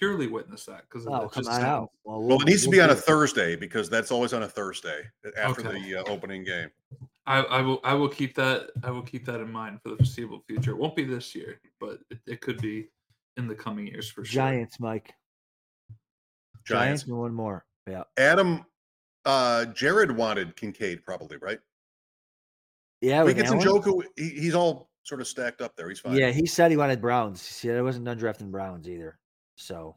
[0.02, 1.90] purely witness that because oh, come on out.
[2.02, 4.48] Well, well, it needs we'll to be on a Thursday because that's always on a
[4.48, 5.02] Thursday
[5.38, 5.80] after okay.
[5.80, 6.70] the uh, opening game.
[7.24, 9.96] I, I, will I will keep that I will keep that in mind for the
[9.96, 10.72] foreseeable future.
[10.72, 12.88] It won't be this year, but it, it could be
[13.36, 14.42] in the coming years for sure.
[14.42, 15.14] Giants, Mike.
[16.64, 17.04] Giants.
[17.04, 17.64] Giants one more.
[17.88, 18.02] Yeah.
[18.16, 18.66] Adam
[19.24, 21.60] uh Jared wanted Kincaid probably, right?
[23.00, 24.02] Yeah, we get some Njoku.
[24.16, 25.88] He, he's all sort of stacked up there.
[25.88, 26.16] He's fine.
[26.16, 27.46] Yeah, he said he wanted Browns.
[27.46, 29.20] He said I wasn't done drafting Browns either.
[29.56, 29.96] So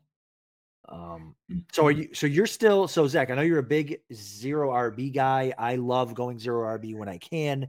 [0.89, 1.35] um,
[1.71, 2.09] so are you?
[2.13, 3.29] So you're still so Zach?
[3.29, 5.53] I know you're a big zero RB guy.
[5.57, 7.67] I love going zero RB when I can.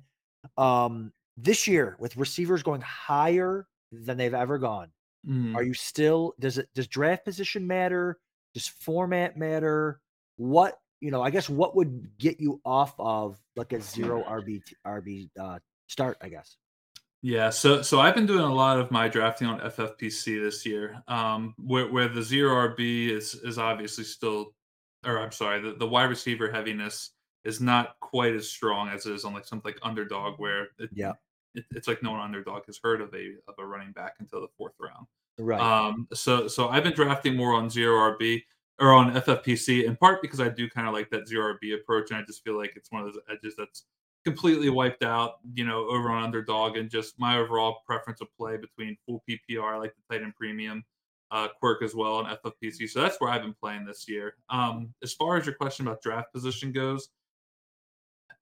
[0.58, 4.88] Um, this year with receivers going higher than they've ever gone,
[5.26, 5.54] mm.
[5.54, 6.34] are you still?
[6.38, 6.68] Does it?
[6.74, 8.18] Does draft position matter?
[8.54, 10.00] Does format matter?
[10.36, 11.22] What you know?
[11.22, 16.18] I guess what would get you off of like a zero RB RB uh, start?
[16.20, 16.56] I guess.
[17.22, 21.02] Yeah, so so I've been doing a lot of my drafting on FFPC this year,
[21.08, 24.54] um, where where the zero RB is is obviously still,
[25.04, 27.10] or I'm sorry, the, the wide receiver heaviness
[27.44, 30.90] is not quite as strong as it is on like something like underdog, where it,
[30.92, 31.14] yeah,
[31.54, 34.40] it, it's like no one underdog has heard of a of a running back until
[34.40, 35.06] the fourth round.
[35.38, 35.60] Right.
[35.60, 36.06] Um.
[36.12, 38.42] So so I've been drafting more on zero RB
[38.78, 42.10] or on FFPC in part because I do kind of like that zero RB approach,
[42.10, 43.84] and I just feel like it's one of those edges that's
[44.26, 48.56] completely wiped out, you know, over on underdog and just my overall preference of play
[48.56, 50.82] between full PPR, I like the Tight End Premium
[51.30, 52.90] uh, quirk as well and FFPC.
[52.90, 54.34] So that's where I've been playing this year.
[54.50, 57.08] Um, as far as your question about draft position goes,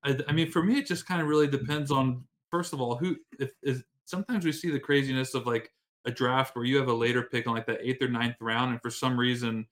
[0.02, 2.96] I, I mean, for me, it just kind of really depends on first of all
[2.96, 5.70] who if is sometimes we see the craziness of like
[6.06, 8.72] a draft where you have a later pick on like that eighth or ninth round,
[8.72, 9.66] and for some reason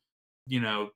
[0.47, 0.91] you know,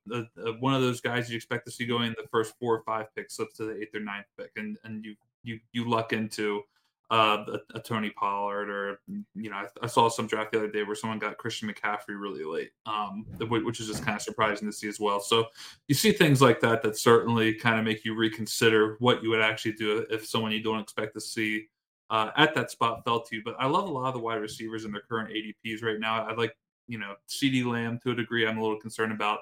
[0.61, 3.07] one of those guys you expect to see going in the first four or five
[3.15, 6.63] picks slips to the eighth or ninth pick, and and you you you luck into
[7.11, 9.01] uh, a, a, Tony Pollard or
[9.37, 12.21] you know I, I, saw some draft the other day where someone got Christian McCaffrey
[12.21, 15.21] really late, um, which is just kind of surprising to see as well.
[15.21, 15.47] So
[15.87, 19.41] you see things like that that certainly kind of make you reconsider what you would
[19.41, 21.69] actually do if someone you don't expect to see
[22.11, 23.43] uh, at that spot fell to you.
[23.45, 26.27] But I love a lot of the wide receivers in their current ADPs right now.
[26.27, 26.57] I like
[26.89, 29.41] you know, CeeDee Lamb to a degree, I'm a little concerned about.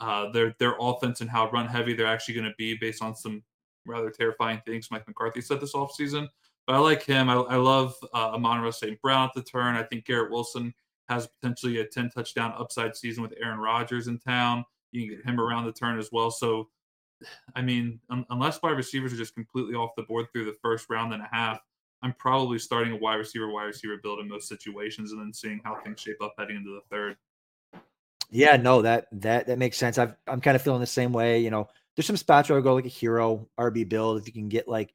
[0.00, 3.14] uh, their their offense and how run heavy they're actually going to be based on
[3.14, 3.40] some
[3.86, 6.26] rather terrifying things Mike McCarthy said this offseason.
[6.66, 7.28] But I like him.
[7.28, 9.00] I, I love uh, Amon-Ra St.
[9.00, 9.76] Brown at the turn.
[9.76, 10.74] I think Garrett Wilson
[11.08, 14.64] has potentially a 10 touchdown upside season with Aaron Rodgers in town.
[14.90, 16.30] You can get him around the turn as well.
[16.32, 16.68] So,
[17.54, 20.86] I mean, un- unless wide receivers are just completely off the board through the first
[20.90, 21.60] round and a half,
[22.02, 25.60] I'm probably starting a wide receiver, wide receiver build in most situations and then seeing
[25.64, 27.16] how things shape up heading into the third.
[28.30, 29.98] Yeah, no, that that that makes sense.
[29.98, 31.40] I've, I'm kind of feeling the same way.
[31.40, 34.32] You know, there's some spots where I go like a hero RB build if you
[34.32, 34.92] can get like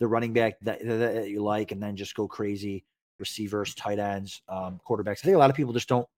[0.00, 2.84] the running back that, that you like, and then just go crazy
[3.18, 5.18] receivers, tight ends, um, quarterbacks.
[5.18, 6.08] I think a lot of people just don't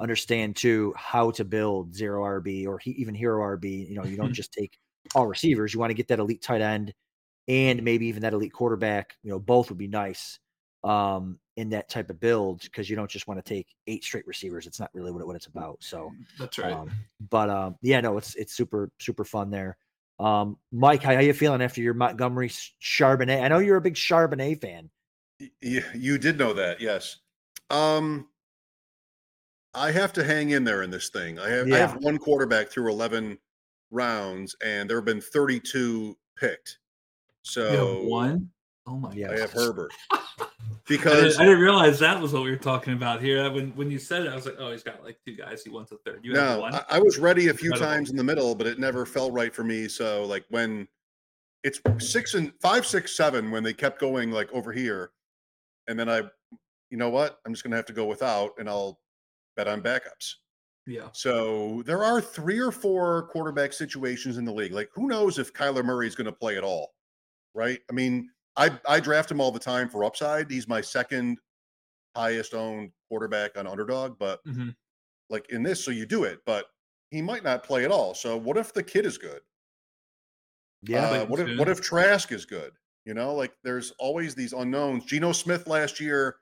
[0.00, 3.88] understand too how to build zero RB or he, even hero RB.
[3.88, 4.78] You know, you don't just take
[5.14, 5.74] all receivers.
[5.74, 6.94] You want to get that elite tight end
[7.48, 9.16] and maybe even that elite quarterback.
[9.22, 10.38] You know, both would be nice
[10.82, 14.26] um, in that type of build because you don't just want to take eight straight
[14.26, 14.66] receivers.
[14.66, 15.78] It's not really what, what it's about.
[15.80, 16.72] So that's right.
[16.72, 16.90] Um,
[17.30, 19.76] but um, yeah, no, it's it's super super fun there.
[20.20, 23.42] Um, Mike, how, how you feeling after your Montgomery Charbonnet?
[23.42, 24.90] I know you're a big Charbonnet fan.
[25.60, 27.18] You, you did know that, yes.
[27.70, 28.28] Um,
[29.74, 31.38] I have to hang in there in this thing.
[31.38, 31.74] I have yeah.
[31.74, 33.38] I have one quarterback through 11
[33.90, 36.78] rounds, and there have been 32 picked.
[37.44, 38.50] So one.
[38.86, 39.12] Oh my!
[39.12, 39.92] Yeah, I have Herbert.
[40.86, 43.50] because I didn't, I didn't, realize that was what we were talking about here.
[43.50, 45.62] When when you said it, I was like, oh, he's got like two guys.
[45.62, 46.20] He wants a third.
[46.22, 47.96] You no, I, I, was ready a few Incredible.
[47.96, 49.88] times in the middle, but it never felt right for me.
[49.88, 50.88] So like when
[51.62, 55.12] it's six and five, six, seven, when they kept going like over here,
[55.86, 56.22] and then I,
[56.90, 59.00] you know what, I'm just gonna have to go without, and I'll
[59.56, 60.34] bet on backups.
[60.86, 61.08] Yeah.
[61.12, 64.72] So there are three or four quarterback situations in the league.
[64.72, 66.92] Like who knows if Kyler Murray is going to play at all,
[67.54, 67.80] right?
[67.90, 70.50] I mean, I I draft him all the time for upside.
[70.50, 71.38] He's my second
[72.16, 74.70] highest owned quarterback on underdog, but mm-hmm.
[75.30, 76.66] like in this, so you do it, but
[77.10, 78.14] he might not play at all.
[78.14, 79.40] So what if the kid is good?
[80.82, 81.10] Yeah.
[81.10, 82.72] Uh, what if what if Trask is good?
[83.04, 85.04] You know, like there's always these unknowns.
[85.04, 86.36] Geno Smith last year,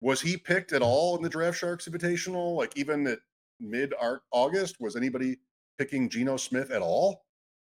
[0.00, 2.56] was he picked at all in the Draft Sharks Invitational?
[2.56, 3.18] Like even at
[3.60, 3.94] mid
[4.32, 5.38] August, was anybody
[5.78, 7.24] picking Geno Smith at all?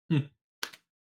[0.09, 0.19] Hmm.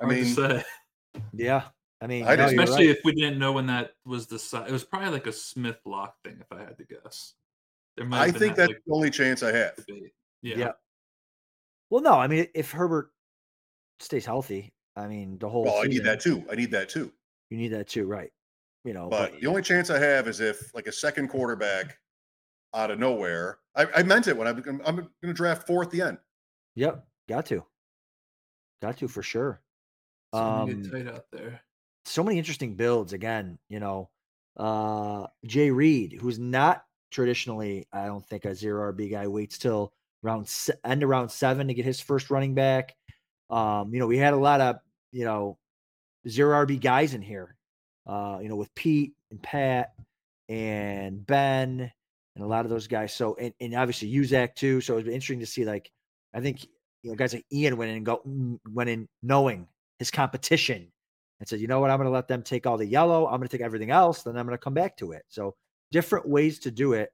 [0.00, 0.62] I mean,
[1.32, 1.64] yeah,
[2.04, 2.96] I mean, I no, especially right.
[2.98, 4.36] if we didn't know when that was the
[4.68, 7.32] It was probably like a Smith lock thing, if I had to guess.
[7.96, 9.72] There might I think that, that's like, the only chance I have.
[10.42, 10.56] Yeah.
[10.56, 10.72] yeah.
[11.88, 13.10] Well, no, I mean, if Herbert
[14.00, 15.64] stays healthy, I mean, the whole.
[15.64, 16.44] Well, season, I need that too.
[16.52, 17.10] I need that too.
[17.48, 18.30] You need that too, right?
[18.84, 21.96] You know, but, but the only chance I have is if like a second quarterback
[22.74, 23.60] out of nowhere.
[23.76, 26.18] I, I meant it when I'm, I'm going to draft four at the end.
[26.74, 27.64] Yep, got to,
[28.82, 29.62] got to for sure.
[30.34, 31.62] So um, tight out there
[32.04, 34.10] so many interesting builds again, you know.
[34.56, 39.92] Uh Jay Reid, who's not traditionally, I don't think a zero RB guy, waits till
[40.22, 40.50] round
[40.84, 42.94] end of round seven to get his first running back.
[43.50, 44.76] Um, you know, we had a lot of,
[45.12, 45.58] you know,
[46.28, 47.56] zero RB guys in here.
[48.06, 49.94] Uh, you know, with Pete and Pat
[50.48, 51.90] and Ben
[52.34, 53.14] and a lot of those guys.
[53.14, 54.80] So and, and obviously Uzak too.
[54.80, 55.90] So it's interesting to see like
[56.34, 56.64] I think
[57.02, 59.66] you know guys like Ian went in and go mm, went in knowing
[59.98, 60.88] his competition
[61.40, 63.26] and said, you know what, I'm going to let them take all the yellow.
[63.26, 64.22] I'm going to take everything else.
[64.22, 65.24] Then I'm going to come back to it.
[65.28, 65.56] So
[65.90, 67.12] different ways to do it.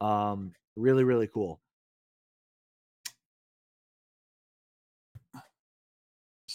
[0.00, 1.60] Um, really, really cool.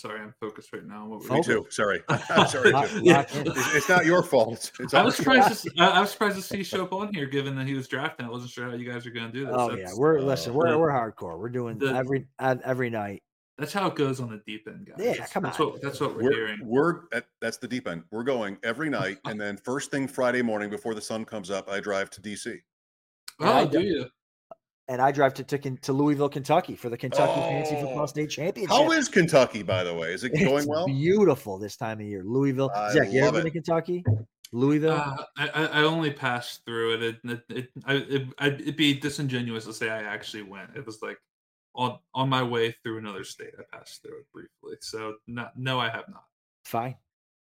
[0.03, 1.05] Sorry, I'm focused right now.
[1.05, 1.65] What Me too.
[1.69, 2.71] Sorry, I'm sorry.
[3.01, 3.25] yeah.
[3.73, 4.69] It's not your fault.
[4.79, 5.47] It's I was surprised.
[5.47, 7.87] To see, I was surprised to see show up on here, given that he was
[7.87, 8.25] drafting.
[8.25, 9.55] I wasn't sure how you guys are going to do this.
[9.57, 10.53] Oh That's, yeah, we're uh, listen.
[10.53, 11.39] We're we're hardcore.
[11.39, 13.23] We're doing the, every every night.
[13.57, 14.97] That's how it goes on the deep end, guys.
[15.17, 15.71] Yeah, come that's on.
[15.71, 16.59] What, that's what we're, we're hearing.
[16.63, 18.03] We're at, that's the deep end.
[18.11, 21.69] We're going every night, and then first thing Friday morning before the sun comes up,
[21.69, 22.57] I drive to DC.
[23.39, 24.07] Oh, do you?
[24.89, 28.29] And I drive to, to, to Louisville, Kentucky for the Kentucky oh, Fantasy Football State
[28.29, 28.69] Championship.
[28.69, 30.13] How is Kentucky, by the way?
[30.13, 30.85] Is it going it's well?
[30.85, 32.21] Beautiful this time of year.
[32.25, 32.69] Louisville.
[32.75, 34.03] I Zach, you ever been to Kentucky?
[34.51, 34.91] Louisville.
[34.91, 37.03] Uh, I, I only passed through it.
[37.03, 40.69] It it, it, it it'd be disingenuous to say I actually went.
[40.75, 41.17] It was like
[41.75, 43.53] on on my way through another state.
[43.57, 44.77] I passed through it briefly.
[44.81, 46.25] So not, no, I have not.
[46.65, 46.95] Fine.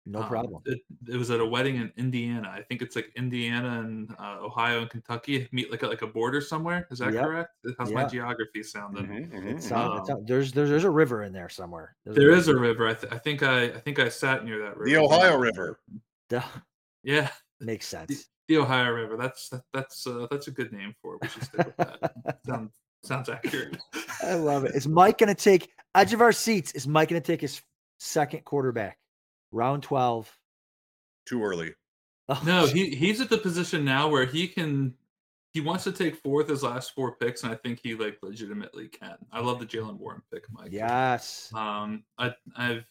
[0.05, 0.63] No um, problem.
[0.65, 2.49] It, it, was at a wedding in Indiana.
[2.49, 6.07] I think it's like Indiana and uh, Ohio and Kentucky meet like a, like a
[6.07, 6.87] border somewhere.
[6.89, 7.23] Is that yep.
[7.23, 7.51] correct?
[7.77, 7.95] How's yep.
[7.95, 9.05] my geography sounding?
[9.05, 9.47] Mm-hmm, mm-hmm.
[9.49, 11.95] It's, um, it's, there's, there's there's a river in there somewhere.
[12.03, 12.87] There's there a is a river.
[12.87, 14.85] I, th- I think I I think I sat near that river.
[14.85, 15.79] The Ohio River.
[16.29, 16.41] The,
[17.03, 17.29] yeah,
[17.59, 18.07] makes sense.
[18.07, 19.17] The, the Ohio River.
[19.17, 21.21] That's that, that's uh, that's a good name for it.
[21.23, 22.39] We should stick with that.
[22.45, 22.71] Sounds
[23.03, 23.77] Sounds accurate.
[24.23, 24.75] I love it.
[24.75, 26.71] Is Mike going to take edge of our seats?
[26.73, 27.61] Is Mike going to take his
[27.99, 28.97] second quarterback,
[29.51, 30.35] round twelve?
[31.27, 31.73] Too early.
[32.29, 34.93] Oh, no, he he's at the position now where he can
[35.53, 38.87] he wants to take fourth his last four picks, and I think he like legitimately
[38.87, 39.17] can.
[39.31, 40.69] I love the Jaylen Warren pick, Mike.
[40.71, 41.51] Yes.
[41.53, 42.85] Um, I, I've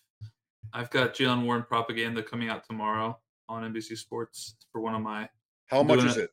[0.72, 5.28] I've got Jaylen Warren propaganda coming out tomorrow on NBC Sports for one of my.
[5.66, 6.30] How much is it?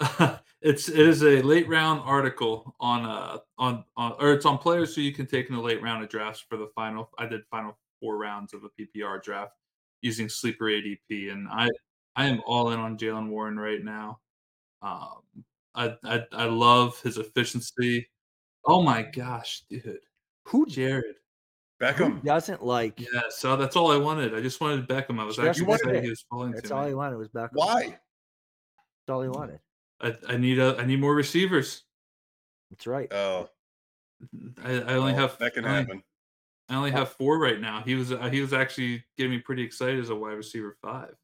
[0.00, 0.38] It?
[0.62, 4.94] it's it is a late round article on uh on on or it's on players
[4.94, 7.10] who you can take in the late round of drafts for the final.
[7.18, 9.52] I did final four rounds of a PPR draft
[10.02, 11.68] using sleeper ADP, and I
[12.16, 14.20] I am all in on Jaylen Warren right now.
[14.82, 15.44] Um,
[15.74, 18.08] I, I I love his efficiency.
[18.66, 20.00] Oh my gosh, dude!
[20.48, 21.16] Who Jared?
[21.80, 23.00] Beckham Who doesn't like.
[23.00, 24.34] Yeah, so that's all I wanted.
[24.34, 25.18] I just wanted Beckham.
[25.18, 26.88] I was That's actually what excited he was falling That's to all me.
[26.88, 27.50] he wanted was Beckham.
[27.54, 27.82] Why?
[27.84, 29.60] That's all he wanted.
[30.02, 31.82] I, I need a I need more receivers.
[32.70, 33.12] That's right.
[33.12, 33.48] Oh,
[34.64, 36.02] I, I only well, have that can I only, happen.
[36.68, 37.82] I only have four right now.
[37.84, 41.14] He was uh, he was actually getting me pretty excited as a wide receiver five.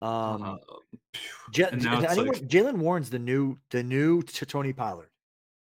[0.00, 0.56] Um, Uh,
[1.52, 5.10] Ja- and now it's anyone- like- Jaylen Warren's the new the new t- Tony Pollard,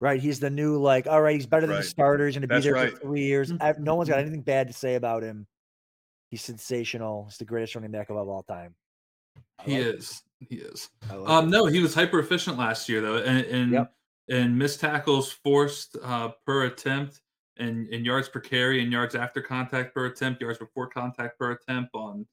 [0.02, 0.20] right?
[0.20, 1.84] He's the new like, all right, he's better than Right.
[1.84, 2.92] the starters, and to be there right.
[2.92, 3.52] for three years.
[3.62, 5.48] I- No one's got anything bad to say about him.
[6.32, 7.26] He's sensational.
[7.26, 8.76] He's the greatest running back of all time.
[9.60, 9.96] I he like it.
[9.96, 10.90] is he is.
[11.10, 11.52] Um, it.
[11.52, 13.94] no, he was hyper efficient last year though, and and, Yep.
[14.30, 17.22] and missed tackles forced uh, per attempt,
[17.58, 21.52] and, and yards per carry, and yards after contact per attempt, yards before contact per
[21.52, 22.26] attempt, on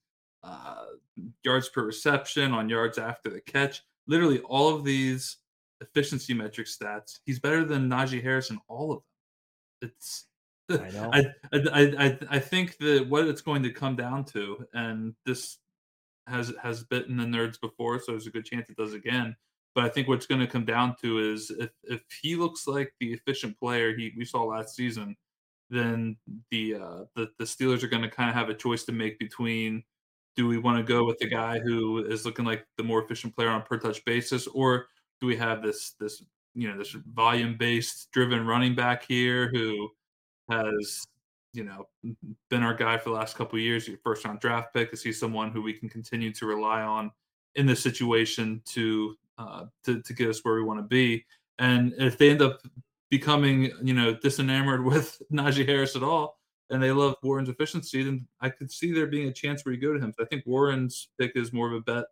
[0.42, 0.84] uh,
[1.42, 3.82] yards per reception, on yards after the catch.
[4.06, 5.38] Literally all of these
[5.80, 8.98] efficiency metric stats, he's better than Najee Harris in all of
[9.80, 9.90] them.
[9.90, 10.26] It's
[10.70, 11.10] I know.
[11.12, 11.58] I, I,
[11.98, 15.58] I, I think that what it's going to come down to, and this
[16.26, 19.36] has has bitten the nerds before, so there's a good chance it does again.
[19.74, 22.92] But I think what's going to come down to is if if he looks like
[23.00, 25.16] the efficient player he we saw last season,
[25.70, 26.16] then
[26.50, 29.18] the uh, the the Steelers are going to kind of have a choice to make
[29.18, 29.82] between
[30.36, 33.34] do we want to go with the guy who is looking like the more efficient
[33.34, 34.86] player on per touch basis, or
[35.20, 36.22] do we have this this
[36.54, 39.88] you know this volume based driven running back here who
[40.50, 41.06] has
[41.56, 41.88] you know
[42.50, 44.92] been our guy for the last couple years, your first round draft pick.
[44.92, 47.10] Is he someone who we can continue to rely on
[47.54, 51.24] in this situation to uh, to to get us where we want to be?
[51.58, 52.60] And if they end up
[53.10, 56.38] becoming you know disenamored with Najee Harris at all,
[56.70, 59.80] and they love Warren's efficiency, then I could see there being a chance where you
[59.80, 60.12] go to him.
[60.20, 62.04] I think Warren's pick is more of a bet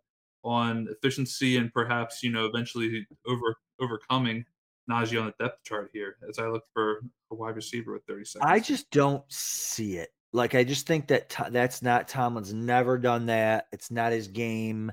[0.43, 4.45] on efficiency and perhaps you know eventually over overcoming
[4.89, 8.25] Najee on the depth chart here as I look for a wide receiver with 30
[8.25, 8.51] seconds.
[8.51, 10.09] I just don't see it.
[10.33, 13.67] Like I just think that that's not Tomlin's never done that.
[13.71, 14.91] It's not his game.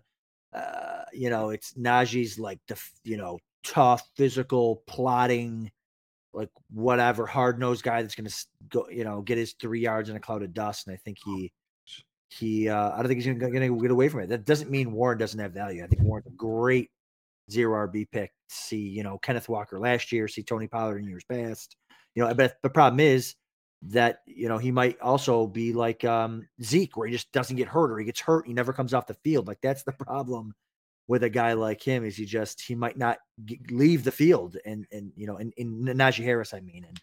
[0.55, 5.70] Uh, you know, it's Najee's like the you know tough, physical, plotting,
[6.32, 8.30] like whatever hard nosed guy that's gonna
[8.68, 10.86] go you know get his three yards in a cloud of dust.
[10.86, 11.53] And I think he
[12.28, 14.28] he uh, I don't think he's gonna, gonna get away from it.
[14.28, 15.82] That doesn't mean Warren doesn't have value.
[15.82, 16.90] I think Warren's a great
[17.51, 18.32] zero RB pick.
[18.53, 20.28] See you know Kenneth Walker last year.
[20.28, 21.76] See Tony Pollard in years past.
[22.14, 23.34] You know, but the problem is
[23.82, 27.68] that you know he might also be like um, Zeke, where he just doesn't get
[27.68, 29.48] hurt, or he gets hurt, he never comes off the field.
[29.48, 30.55] Like that's the problem
[31.09, 33.18] with a guy like him is he just he might not
[33.70, 37.00] leave the field, and and you know, and in Najee Harris, I mean, and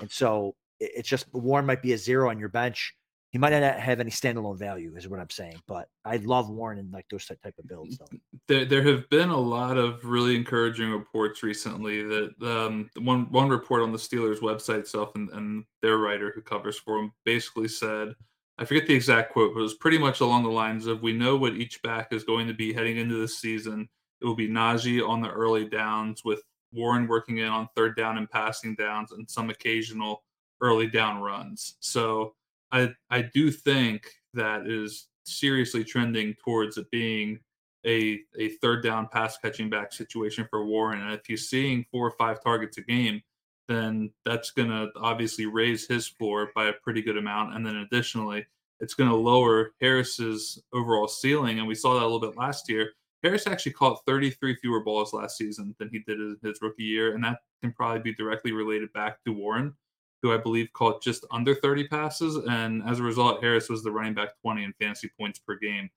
[0.00, 2.94] and so it's just Warren might be a zero on your bench.
[3.32, 5.56] He might not have any standalone value, is what I'm saying.
[5.66, 7.96] But I love Warren and like those type of builds.
[7.96, 8.18] Though.
[8.46, 13.48] there, there have been a lot of really encouraging reports recently that um, one one
[13.48, 17.68] report on the Steelers website itself and, and their writer who covers for them basically
[17.68, 18.14] said
[18.58, 21.12] I forget the exact quote, but it was pretty much along the lines of we
[21.12, 23.88] know what each back is going to be heading into this season.
[24.20, 28.18] It will be Najee on the early downs with Warren working in on third down
[28.18, 30.22] and passing downs and some occasional
[30.60, 31.76] early down runs.
[31.80, 32.34] So
[32.72, 37.38] I I do think that is seriously trending towards it being
[37.86, 41.00] a a third down pass catching back situation for Warren.
[41.00, 43.22] And if he's seeing four or five targets a game,
[43.68, 47.54] then that's going to obviously raise his floor by a pretty good amount.
[47.54, 48.46] And then additionally,
[48.80, 51.58] it's going to lower Harris's overall ceiling.
[51.58, 52.90] And we saw that a little bit last year.
[53.22, 57.14] Harris actually caught 33 fewer balls last season than he did in his rookie year.
[57.14, 59.74] And that can probably be directly related back to Warren,
[60.22, 62.36] who I believe caught just under 30 passes.
[62.48, 65.90] And as a result, Harris was the running back 20 in fantasy points per game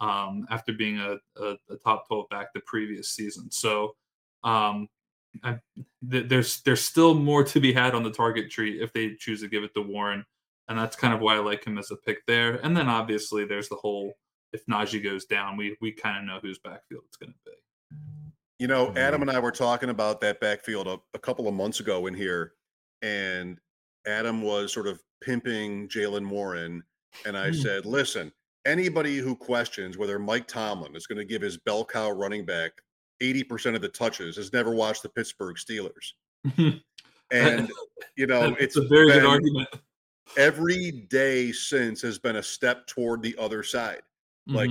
[0.00, 3.50] um, after being a, a, a, top 12 back the previous season.
[3.50, 3.94] So
[4.44, 4.88] um,
[5.42, 5.58] I,
[6.10, 9.40] th- there's there's still more to be had on the target tree if they choose
[9.40, 10.24] to give it to Warren,
[10.68, 12.54] and that's kind of why I like him as a pick there.
[12.64, 14.12] And then obviously there's the whole
[14.52, 17.52] if Najee goes down, we we kind of know whose backfield it's going to be.
[18.58, 21.80] You know, Adam and I were talking about that backfield a, a couple of months
[21.80, 22.52] ago in here,
[23.00, 23.58] and
[24.06, 26.82] Adam was sort of pimping Jaylen Warren,
[27.24, 27.54] and I Hmm.
[27.54, 28.32] said, "Listen,
[28.64, 32.72] anybody who questions whether Mike Tomlin is going to give his bell cow running back
[33.20, 36.12] 80% of the touches, has never watched the Pittsburgh Steelers.
[37.30, 37.70] and,
[38.16, 39.68] you know, it's a very good argument.
[40.36, 44.02] Every day since has been a step toward the other side.
[44.48, 44.56] Mm-hmm.
[44.56, 44.70] Like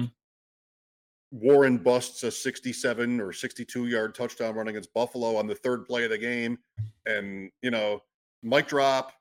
[1.31, 6.03] Warren busts a 67 or 62 yard touchdown run against Buffalo on the third play
[6.03, 6.59] of the game.
[7.05, 8.03] And, you know,
[8.43, 9.13] Mike drop.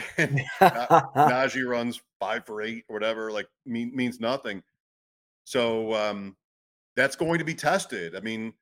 [0.18, 4.62] And Najee runs five for eight or whatever, like mean, means nothing.
[5.44, 6.36] So um,
[6.96, 8.14] that's going to be tested.
[8.14, 8.52] I mean,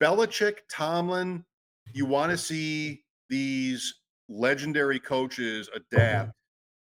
[0.00, 1.44] Belichick, Tomlin,
[1.92, 3.94] you want to see these
[4.28, 6.32] legendary coaches adapt,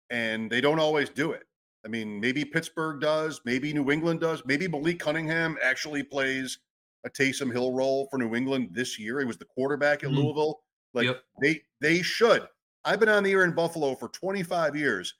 [0.09, 1.43] and they don't always do it.
[1.85, 6.57] I mean, maybe Pittsburgh does, maybe New England does, maybe Malik Cunningham actually plays
[7.05, 9.19] a Taysom Hill role for New England this year.
[9.19, 10.19] He was the quarterback at mm-hmm.
[10.19, 10.61] Louisville.
[10.95, 11.23] Like yep.
[11.41, 12.47] they they should.
[12.85, 15.15] I've been on the air in Buffalo for 25 years.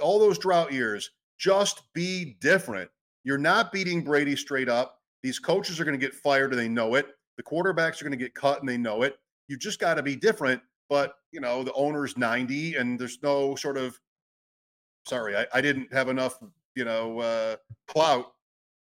[0.00, 2.88] All those drought years, just be different.
[3.24, 5.00] You're not beating Brady straight up.
[5.22, 7.08] These coaches are going to get fired and they know it.
[7.36, 9.16] The quarterbacks are going to get cut and they know it.
[9.48, 10.62] You just got to be different.
[10.88, 13.98] But, you know, the owner's 90 and there's no sort of,
[15.06, 16.38] sorry, I, I didn't have enough,
[16.74, 17.56] you know, uh,
[17.88, 18.32] clout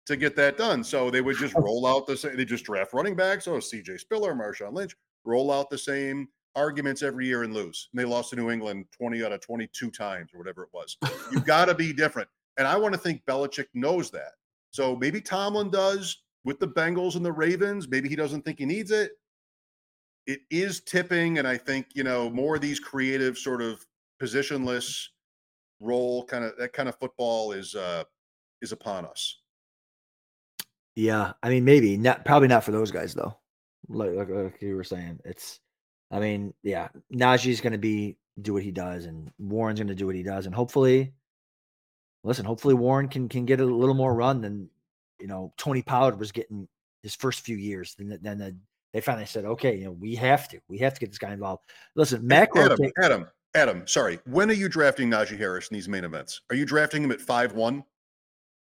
[0.07, 0.83] to get that done.
[0.85, 3.47] So they would just roll out the same, they just draft running backs.
[3.49, 7.88] Oh, CJ Spiller, Marshawn Lynch, roll out the same arguments every year and lose.
[7.92, 10.96] And they lost to New England 20 out of 22 times or whatever it was.
[11.32, 12.28] You've got to be different.
[12.59, 14.32] And I want to think Belichick knows that.
[14.70, 17.88] So maybe Tomlin does with the Bengals and the Ravens.
[17.88, 19.12] Maybe he doesn't think he needs it.
[20.26, 23.84] It is tipping, and I think you know more of these creative sort of
[24.22, 25.07] positionless
[25.80, 28.05] role kind of that kind of football is uh
[28.61, 29.40] is upon us.
[30.94, 33.36] Yeah, I mean maybe not probably not for those guys though.
[33.88, 35.59] Like, like, like you were saying, it's
[36.11, 39.94] I mean, yeah, Najee's going to be do what he does, and Warren's going to
[39.94, 41.12] do what he does, and hopefully
[42.24, 44.68] listen, hopefully Warren can can get a little more run than
[45.20, 46.68] you know Tony Pollard was getting
[47.02, 47.94] his first few years.
[47.98, 48.56] Then then the,
[48.92, 51.32] they finally said, okay, you know, we have to, we have to get this guy
[51.32, 51.62] involved.
[51.94, 56.04] Listen, Mac Adam, Adam, Adam, sorry, when are you drafting Najee Harris in these main
[56.04, 56.40] events?
[56.50, 57.84] Are you drafting him at five one?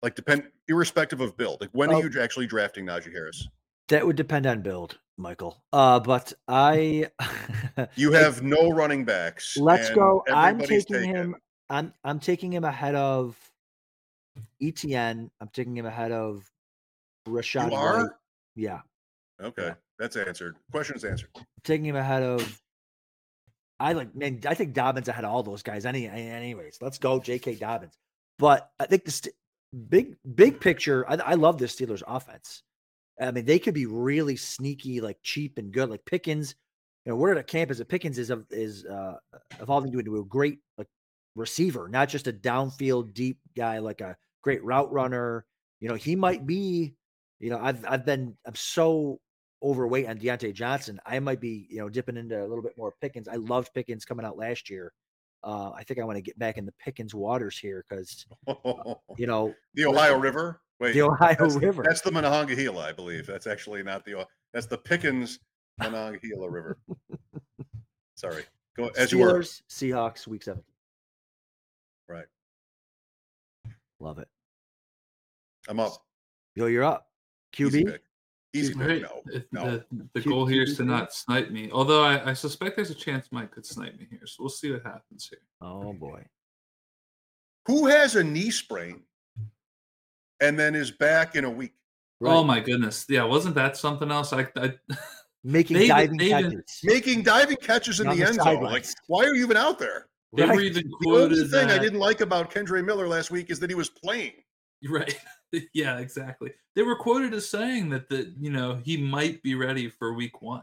[0.02, 1.60] Like depend, irrespective of build.
[1.60, 3.48] Like when oh, are you actually drafting Najee Harris?
[3.88, 5.62] That would depend on build, Michael.
[5.72, 7.08] Uh, but I,
[7.96, 9.56] you have no running backs.
[9.56, 10.24] Let's go.
[10.32, 11.36] I'm taking him.
[11.70, 13.36] I'm I'm taking him ahead of
[14.62, 15.30] ETN.
[15.40, 16.50] I'm taking him ahead of
[17.28, 17.70] Rachaad.
[17.70, 17.98] You are?
[17.98, 18.10] White.
[18.54, 18.80] Yeah.
[19.42, 19.74] Okay, yeah.
[19.98, 20.56] that's answered.
[20.70, 21.30] Question's answered.
[21.36, 22.60] I'm taking him ahead of.
[23.80, 24.40] I like man.
[24.46, 25.84] I think Dobbins ahead of all those guys.
[25.84, 27.56] Any, anyways, let's go, J.K.
[27.56, 27.98] Dobbins.
[28.38, 29.34] But I think the st-
[29.88, 31.04] big big picture.
[31.08, 32.62] I, I love this Steelers offense.
[33.20, 35.88] I mean, they could be really sneaky, like cheap and good.
[35.88, 36.54] Like Pickens,
[37.04, 37.78] you know, where the camp is.
[37.78, 39.16] That Pickens is is uh,
[39.60, 40.88] evolving into a great like
[41.34, 45.44] receiver, not just a downfield deep guy like a great route runner.
[45.80, 46.94] You know, he might be,
[47.40, 49.20] you know, I've I've been I'm so
[49.62, 51.00] overweight on Diontae Johnson.
[51.06, 53.28] I might be, you know, dipping into a little bit more Pickens.
[53.28, 54.92] I loved Pickens coming out last year.
[55.42, 58.94] Uh, I think I want to get back in the Pickens waters here because, uh,
[59.16, 60.60] you know, the Ohio River.
[60.80, 61.82] Wait, the Ohio that's River.
[61.82, 63.26] The, that's the Monongahela, I believe.
[63.26, 64.26] That's actually not the.
[64.52, 65.38] That's the Pickens
[65.78, 66.78] Monongahela River.
[68.16, 68.44] Sorry.
[68.76, 69.40] Go as Steelers, you were.
[69.40, 70.62] Seahawks, week seven.
[72.08, 72.26] Right.
[74.00, 74.28] Love it.
[75.68, 75.92] I'm up.
[76.54, 77.08] Yo, you're up.
[77.54, 77.74] QB.
[77.74, 77.98] Easy
[78.54, 79.02] Easy right.
[79.02, 79.20] No,
[79.50, 79.82] no.
[79.90, 81.70] The, the goal here is to not snipe me.
[81.72, 84.20] Although I, I, suspect there's a chance Mike could snipe me here.
[84.26, 85.40] So we'll see what happens here.
[85.60, 86.24] Oh boy.
[87.66, 89.02] Who has a knee sprain
[90.40, 91.72] and then is back in a week?
[92.22, 92.36] Oh right.
[92.36, 93.06] Oh my goodness.
[93.08, 94.32] Yeah, wasn't that something else?
[94.32, 94.74] I, I
[95.44, 96.52] making they, diving they catches.
[96.52, 98.62] Even, making diving catches in the, the end zone.
[98.62, 100.08] Like, why are you even out there?
[100.36, 100.56] They right.
[100.56, 103.60] were even the only thing that, I didn't like about Kendre Miller last week is
[103.60, 104.32] that he was playing.
[104.86, 105.18] Right.
[105.72, 106.52] yeah, exactly.
[106.76, 110.42] They were quoted as saying that the you know he might be ready for week
[110.42, 110.62] one,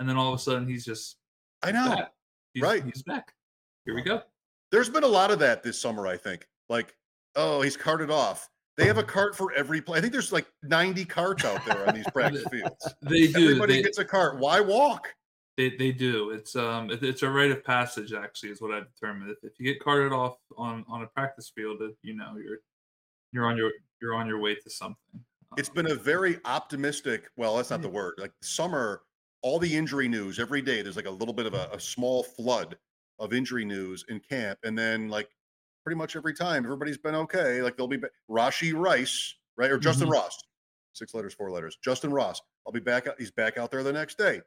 [0.00, 1.18] and then all of a sudden he's just
[1.62, 2.06] I know
[2.54, 3.32] he's, right he's back.
[3.84, 4.22] Here we go.
[4.72, 6.08] There's been a lot of that this summer.
[6.08, 6.96] I think like
[7.36, 8.48] oh he's carted off.
[8.76, 9.98] They have a cart for every play.
[9.98, 12.94] I think there's like 90 carts out there on these practice fields.
[13.02, 13.46] They do.
[13.46, 14.38] Everybody they, gets a cart.
[14.38, 15.08] Why walk?
[15.56, 16.30] They, they do.
[16.30, 19.30] It's um it's a rite of passage actually is what I determined.
[19.30, 22.58] If, if you get carted off on on a practice field, you know you're
[23.32, 23.72] you're on your
[24.02, 25.20] you're on your way to something.
[25.56, 27.30] It's been a um, very optimistic.
[27.36, 28.14] Well, that's not the word.
[28.18, 29.02] Like summer,
[29.40, 30.82] all the injury news every day.
[30.82, 32.76] There's like a little bit of a, a small flood
[33.18, 35.30] of injury news in camp, and then like
[35.86, 37.62] pretty much every time everybody's been okay.
[37.62, 40.14] Like they'll be Rashee Rice, right, or Justin mm-hmm.
[40.14, 40.42] Ross,
[40.92, 41.78] six letters, four letters.
[41.80, 42.42] Justin Ross.
[42.66, 43.06] I'll be back.
[43.18, 44.40] He's back out there the next day.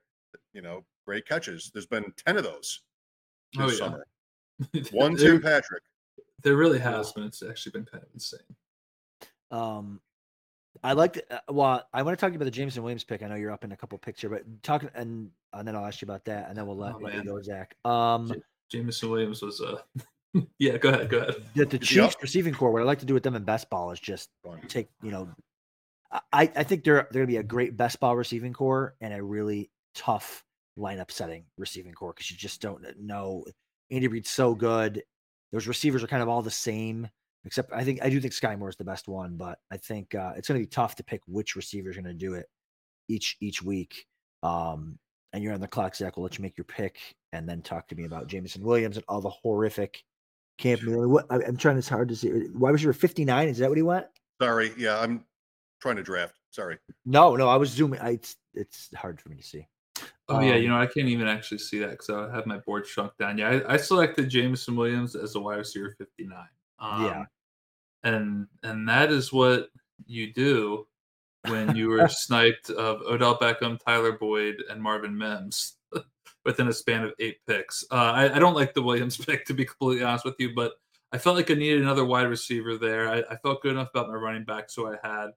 [0.52, 1.72] You know, great catches.
[1.74, 2.82] There's been ten of those
[3.54, 3.78] this oh, yeah.
[3.78, 4.06] summer.
[4.92, 5.82] One Tim Patrick.
[6.44, 7.24] There really has been.
[7.24, 8.40] It's actually been kind of insane.
[9.50, 10.02] Um,
[10.84, 13.06] I like to, uh, well, I want to talk to you about the Jameson Williams
[13.06, 13.24] pick.
[13.24, 15.86] I know you're up in a couple picks here, but talk and and then I'll
[15.86, 17.76] ask you about that, and then we'll let, oh, you go, Zach.
[17.86, 19.78] Um, J- Jameson Williams was uh
[20.60, 21.36] yeah, go ahead, go ahead.
[21.56, 22.72] The, the Chiefs receiving corps.
[22.72, 24.30] What I like to do with them in best ball is just
[24.68, 25.30] take you know,
[26.12, 29.24] I I think they're they're gonna be a great best ball receiving corps and a
[29.24, 30.44] really tough
[30.78, 33.44] lineup setting receiving corps because you just don't know.
[33.92, 35.04] Andy Reid's so good.
[35.52, 37.08] Those receivers are kind of all the same,
[37.44, 40.14] except I think I do think Sky Moore is the best one, but I think
[40.14, 42.46] uh, it's going to be tough to pick which receiver is going to do it
[43.08, 44.06] each each week.
[44.44, 45.00] Um,
[45.34, 46.18] and you're on the clock, Zach.
[46.18, 46.98] We'll let you make your pick
[47.34, 50.04] and then talk to me about Jameson Williams and all the horrific
[50.60, 50.82] camp.
[50.86, 51.78] What I'm trying.
[51.78, 52.30] It's hard to see.
[52.54, 53.48] Why was you 59?
[53.48, 54.06] Is that what he went?
[54.42, 54.72] Sorry.
[54.78, 55.26] Yeah, I'm
[55.82, 56.36] trying to draft.
[56.52, 56.78] Sorry.
[57.06, 58.00] No, no, I was zooming.
[58.00, 59.68] I, it's it's hard for me to see.
[60.28, 62.46] Oh um, yeah, you um, know I can't even actually see that because I have
[62.46, 63.38] my board shrunk down.
[63.38, 66.38] Yeah, I, I, selected Jameson Williams as a wide receiver 59.
[66.80, 67.26] Um, yeah,
[68.04, 69.70] and and that is what
[70.06, 70.88] you do
[71.48, 75.76] when you were sniped of Odell Beckham, Tyler Boyd, and Marvin Mims
[76.50, 77.86] within a span of eight picks.
[77.92, 80.74] Uh, I, I, don't like the Williams pick to be completely honest with you, but
[81.12, 83.08] I felt like I needed another wide receiver there.
[83.08, 85.28] I, I felt good enough about my running back, so I had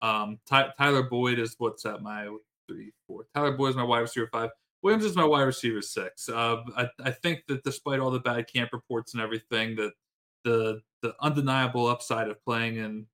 [0.00, 2.32] um, Ty, Tyler Boyd is what's at my
[2.68, 3.26] three, four.
[3.34, 4.50] Tyler Boyd is my wide receiver five.
[4.82, 6.28] Williams is my wide receiver six.
[6.28, 9.92] Uh, I, I think that despite all the bad camp reports and everything, that
[10.44, 13.06] the the undeniable upside of playing in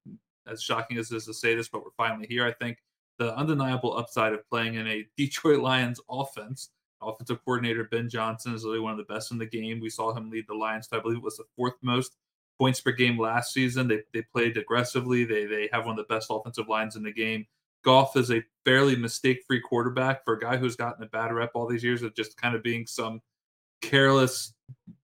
[0.46, 2.44] as shocking as it is to say this, but we're finally here.
[2.44, 2.76] I think
[3.18, 6.68] the undeniable upside of playing in a Detroit Lions offense.
[7.02, 9.80] Offensive coordinator Ben Johnson is really one of the best in the game.
[9.80, 12.16] We saw him lead the Lions to, I believe, it was the fourth most
[12.58, 13.88] points per game last season.
[13.88, 15.24] They, they played aggressively.
[15.24, 17.46] They they have one of the best offensive lines in the game.
[17.84, 21.68] Goff is a fairly mistake-free quarterback for a guy who's gotten a bad rep all
[21.68, 23.20] these years of just kind of being some
[23.80, 24.54] careless.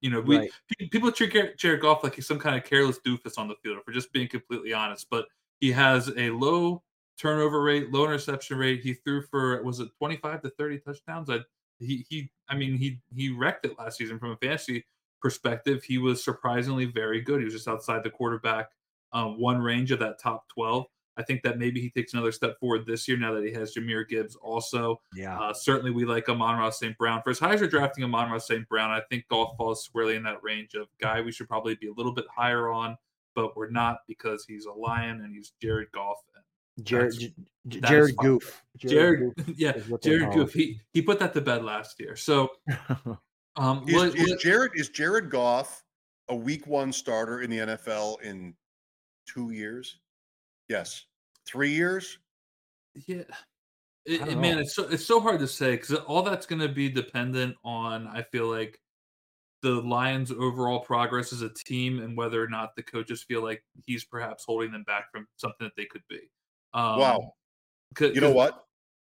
[0.01, 0.51] You know, we right.
[0.90, 3.93] people treat Jared Goff like he's some kind of careless doofus on the field, for
[3.93, 5.07] just being completely honest.
[5.11, 5.26] But
[5.61, 6.82] he has a low
[7.18, 8.80] turnover rate, low interception rate.
[8.82, 11.30] He threw for was it 25 to 30 touchdowns?
[11.30, 11.38] I
[11.79, 14.85] he he I mean he he wrecked it last season from a fantasy
[15.20, 15.83] perspective.
[15.83, 17.39] He was surprisingly very good.
[17.41, 18.70] He was just outside the quarterback
[19.12, 20.87] um, one range of that top 12.
[21.18, 23.75] I think that maybe he takes another step forward this year now that he has
[23.75, 24.99] Jahmyr Gibbs also.
[25.14, 25.39] Yeah.
[25.39, 26.97] Uh, certainly we like Amon-Ra St.
[26.97, 27.20] Brown.
[27.23, 28.66] For as high as you're drafting Amon-Ra St.
[28.66, 31.89] Brown, I think Goff falls squarely in that range of guy we should probably be
[31.89, 32.97] a little bit higher on,
[33.35, 36.16] but we're not because he's a lion and he's Jared Goff.
[36.83, 37.35] Jared
[37.68, 38.62] Jared Goof.
[38.77, 40.53] Jared, Jared Goof yeah, Jared Goof.
[40.53, 42.16] He he put that to bed last year.
[42.16, 42.51] So
[43.57, 45.83] um is, what, is what, Jared is Jared Goff
[46.29, 48.55] a week one starter in the NFL in
[49.27, 49.99] two years?
[50.68, 51.05] Yes.
[51.47, 52.18] Three years?
[53.07, 53.25] Yeah.
[54.05, 56.68] It, it, man, it's so it's so hard to say because all that's going to
[56.68, 58.09] be dependent on.
[58.09, 58.81] I feel like
[59.62, 63.62] the Lions' overall progress as a team and whether or not the coaches feel like
[63.87, 66.18] he's perhaps holding them back from something that they could be.
[66.75, 67.35] Um, wow.
[68.01, 68.64] You know what?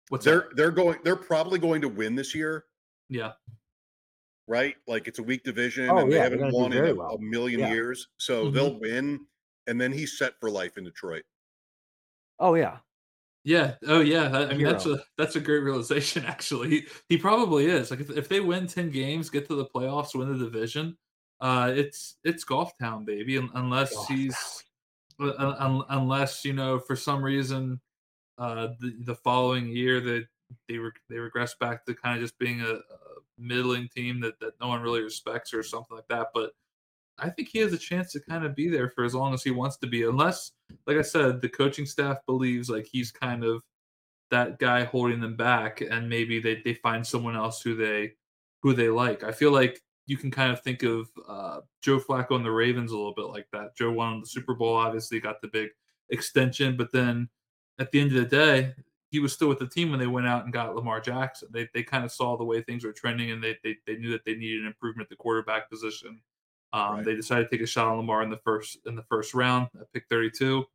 [0.09, 0.55] What's they're that?
[0.55, 2.65] they're going they're probably going to win this year.
[3.09, 3.31] Yeah.
[4.47, 4.75] Right?
[4.87, 7.15] Like it's a weak division oh, and yeah, they haven't won in a, well.
[7.15, 7.73] a million yeah.
[7.73, 8.07] years.
[8.17, 8.55] So mm-hmm.
[8.55, 9.19] they'll win
[9.67, 11.23] and then he's set for life in Detroit.
[12.39, 12.77] Oh yeah.
[13.43, 13.75] Yeah.
[13.87, 14.47] Oh yeah.
[14.49, 16.69] I, mean that's a that's a great realization actually.
[16.69, 17.89] He, he probably is.
[17.89, 20.97] Like if, if they win 10 games, get to the playoffs, win the division,
[21.41, 23.37] uh it's it's Goff town, baby.
[23.37, 24.63] Unless Goff he's
[25.19, 27.79] unless, you know, for some reason
[28.37, 30.25] uh the, the following year that
[30.67, 32.79] they were they regress back to kind of just being a, a
[33.37, 36.27] middling team that, that no one really respects or something like that.
[36.33, 36.51] But
[37.17, 39.41] I think he has a chance to kind of be there for as long as
[39.41, 40.51] he wants to be, unless,
[40.85, 43.63] like I said, the coaching staff believes like he's kind of
[44.31, 48.13] that guy holding them back, and maybe they, they find someone else who they
[48.63, 49.23] who they like.
[49.23, 52.91] I feel like you can kind of think of uh, Joe Flacco and the Ravens
[52.91, 53.75] a little bit like that.
[53.75, 55.69] Joe won the Super Bowl, obviously got the big
[56.09, 57.29] extension, but then
[57.79, 58.73] at the end of the day,
[59.09, 61.47] he was still with the team when they went out and got Lamar Jackson.
[61.51, 64.11] They they kind of saw the way things were trending, and they they, they knew
[64.11, 66.21] that they needed an improvement at the quarterback position
[66.75, 67.05] um, right.
[67.05, 69.69] They decided to take a shot on Lamar in the first in the first round
[69.79, 70.65] at pick 32,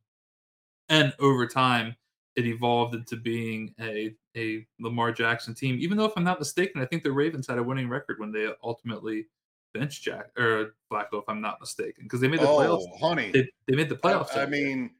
[0.89, 1.95] and over time
[2.35, 5.77] it evolved into being a a Lamar Jackson team.
[5.79, 8.31] Even though, if I'm not mistaken, I think the Ravens had a winning record when
[8.31, 9.27] they ultimately
[9.73, 12.99] benched Jack or Flacco, if I'm not mistaken, because they made the oh, playoffs.
[12.99, 14.35] honey, they, they made the playoffs.
[14.35, 14.91] I, I mean,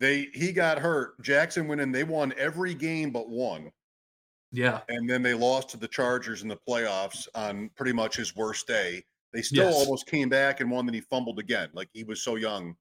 [0.00, 1.20] they he got hurt.
[1.22, 1.92] Jackson went in.
[1.92, 3.70] They won every game but one.
[4.52, 8.34] Yeah, and then they lost to the Chargers in the playoffs on pretty much his
[8.36, 9.04] worst day.
[9.32, 9.74] They still yes.
[9.74, 10.86] almost came back and won.
[10.86, 12.76] Then he fumbled again, like he was so young.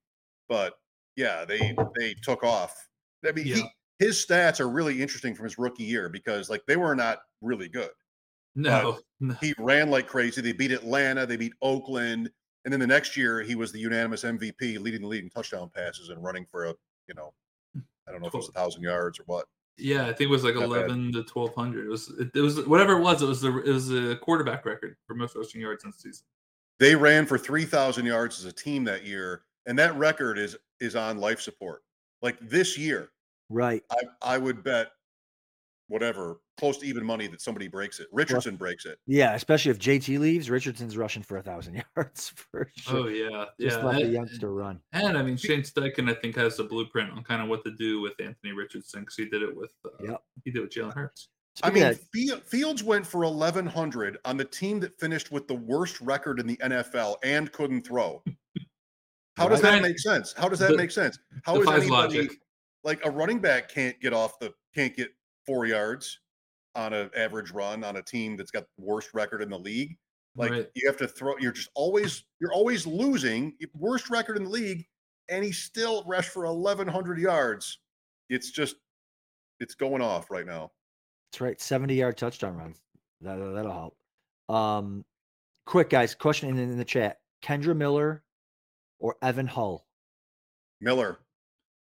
[0.47, 0.75] But
[1.15, 2.87] yeah, they they took off.
[3.27, 3.55] I mean, yeah.
[3.55, 3.63] he,
[3.99, 7.69] his stats are really interesting from his rookie year because like they were not really
[7.69, 7.91] good.
[8.55, 9.35] No, no.
[9.41, 10.41] he ran like crazy.
[10.41, 12.29] They beat Atlanta, they beat Oakland,
[12.63, 15.69] and then the next year he was the unanimous MVP, leading the league leading touchdown
[15.73, 16.73] passes and running for a
[17.07, 17.33] you know
[17.73, 19.45] hmm, I don't know if it was a thousand yards or what.
[19.77, 20.85] Yeah, I think it was like Not bad.
[20.85, 21.85] eleven to twelve hundred.
[21.85, 23.21] It was it, it was whatever it was.
[23.21, 26.25] It was the it was a quarterback record for most rushing yards in the season.
[26.79, 30.55] They ran for three thousand yards as a team that year, and that record is
[30.79, 31.83] is on life support.
[32.21, 33.11] Like this year,
[33.49, 33.83] Right.
[33.91, 34.87] I I would bet
[35.87, 38.07] whatever close to even money that somebody breaks it.
[38.11, 38.97] Richardson breaks it.
[39.05, 42.97] Yeah, especially if JT leaves, Richardson's rushing for a thousand yards for sure.
[43.01, 43.85] Oh yeah, Just yeah.
[43.85, 44.79] let the youngster run.
[44.93, 47.71] And I mean, Shane Steichen, I think, has the blueprint on kind of what to
[47.71, 50.23] do with Anthony Richardson because he did it with uh, Yep.
[50.43, 51.27] he did it with Jalen Hurts.
[51.63, 55.53] I mean, of- Fields went for eleven hundred on the team that finished with the
[55.55, 58.23] worst record in the NFL and couldn't throw.
[59.37, 60.33] How does that make sense?
[60.37, 61.19] How does that The- make sense?
[61.43, 62.39] How is Defies anybody logic.
[62.86, 65.09] Like a running back can't get off the can't get
[65.45, 66.19] four yards
[66.75, 69.97] on an average run on a team that's got the worst record in the league?
[70.38, 70.69] Like Right.
[70.75, 71.36] you have to throw.
[71.39, 73.57] You're just always you're always losing.
[73.73, 74.86] Worst record in the league,
[75.29, 77.79] and he still rushed for 1,100 yards.
[78.29, 78.75] It's just
[79.59, 80.71] it's going off right now.
[81.31, 81.59] That's right.
[81.59, 82.81] 70 yard touchdown runs.
[83.21, 83.97] That, that'll help.
[84.55, 85.05] Um,
[85.65, 86.13] quick, guys.
[86.13, 88.23] Question in, in the chat Kendre Miller
[88.99, 89.88] or Evan Hull?
[90.81, 91.19] Miller.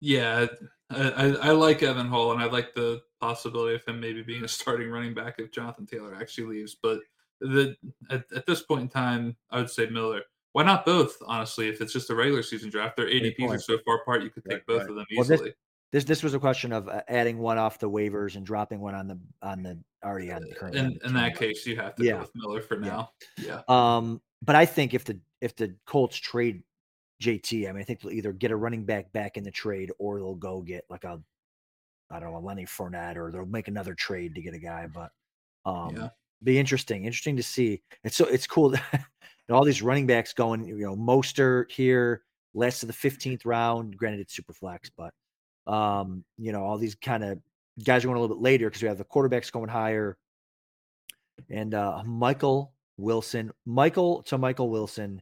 [0.02, 0.48] Yeah,
[0.90, 4.44] I, I, I like Evan Hull, and I like the possibility of him maybe being
[4.44, 6.76] a starting running back if Jonathan Taylor actually leaves.
[6.82, 7.00] But
[7.42, 7.76] the
[8.10, 10.22] at, at this point in time, I would say Miller.
[10.54, 11.18] Why not both?
[11.26, 14.30] Honestly, if it's just a regular season draft, their ADPs are so far apart, you
[14.30, 14.90] could take Right, both right.
[14.90, 15.54] of them Well, this- easily.
[15.92, 18.96] This this was a question of uh, adding one off the waivers and dropping one
[18.96, 20.76] on the on the already on the current.
[20.76, 22.14] in in that case, you have to Yeah.
[22.14, 22.88] go with Miller for Yeah.
[22.90, 23.12] now.
[23.38, 23.62] Yeah.
[23.70, 26.64] Um, but I think if the if the Colts trade
[27.22, 29.92] JT, I mean, I think they'll either get a running back back in the trade
[30.00, 31.22] or they'll go get like a
[32.12, 34.88] I don't know, a Lenny Fournette, or they'll make another trade to get a guy.
[34.88, 35.12] But
[35.66, 36.10] um, Yeah.
[36.44, 37.82] be interesting, interesting to see.
[38.04, 38.70] It's so it's cool.
[38.70, 38.84] that
[39.50, 43.98] all these running backs going, you know, Mostert here, last of the fifteenth round.
[43.98, 45.14] Granted, it's super flex, but
[45.66, 47.40] um, you know, all these kind of
[47.84, 50.18] guys are going a little bit later because we have the quarterbacks going higher.
[51.50, 55.22] And uh Michael Wilson, Michael to Michael Wilson.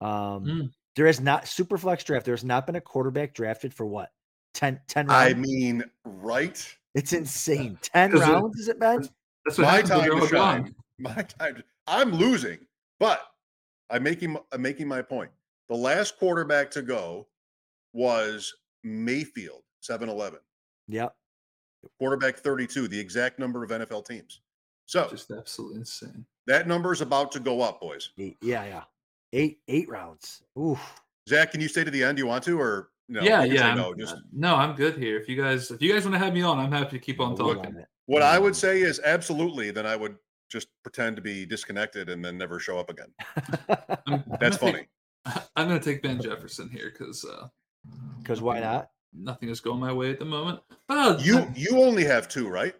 [0.00, 0.70] Um, Mm.
[0.96, 2.26] There is not super flex draft.
[2.26, 4.10] There's not been a quarterback drafted for what
[4.54, 5.32] 10, 10 rounds.
[5.32, 6.76] I mean, right?
[6.94, 7.78] it's insane.
[7.82, 9.08] 10 'Cause it- rounds, is it Ben?
[9.46, 10.62] That's what My time you're to shine.
[10.64, 10.74] gone.
[10.98, 11.54] My time.
[11.56, 12.58] to- I'm losing,
[12.98, 13.22] but
[13.88, 15.30] I'm making I'm making my point.
[15.68, 17.26] The last quarterback to go
[17.92, 20.40] was Mayfield, 7-Eleven.
[20.88, 21.16] Yep.
[21.98, 24.40] Quarterback 32, the exact number of NFL teams.
[24.86, 26.26] So Just absolutely insane.
[26.46, 28.10] that number is about to go up, boys.
[28.16, 28.34] Yeah,
[28.64, 28.84] yeah.
[29.32, 30.42] Eight, eight rounds.
[30.58, 30.80] Oof.
[31.28, 32.16] Zach, can you stay to the end?
[32.16, 33.22] Do you want to, or no?
[33.22, 33.68] yeah, You can say yeah.
[33.68, 35.18] I'm- No, just uh, no, I'm good here.
[35.18, 37.20] If you guys, if you guys want to have me on, I'm happy to keep
[37.20, 37.76] on talking.
[37.76, 37.86] it.
[38.06, 39.70] what I would say is absolutely.
[39.70, 40.16] Then I would
[40.50, 43.06] just pretend to be disconnected and then never show up again.
[43.68, 44.72] I'm- I'm That's funny.
[44.72, 44.88] take-
[45.56, 47.46] I'm going to take Van Jefferson here because uh,
[48.18, 48.88] Because why not?
[49.12, 50.60] nothing is going my way at the moment.
[50.88, 52.74] But uh, You you only have two, right?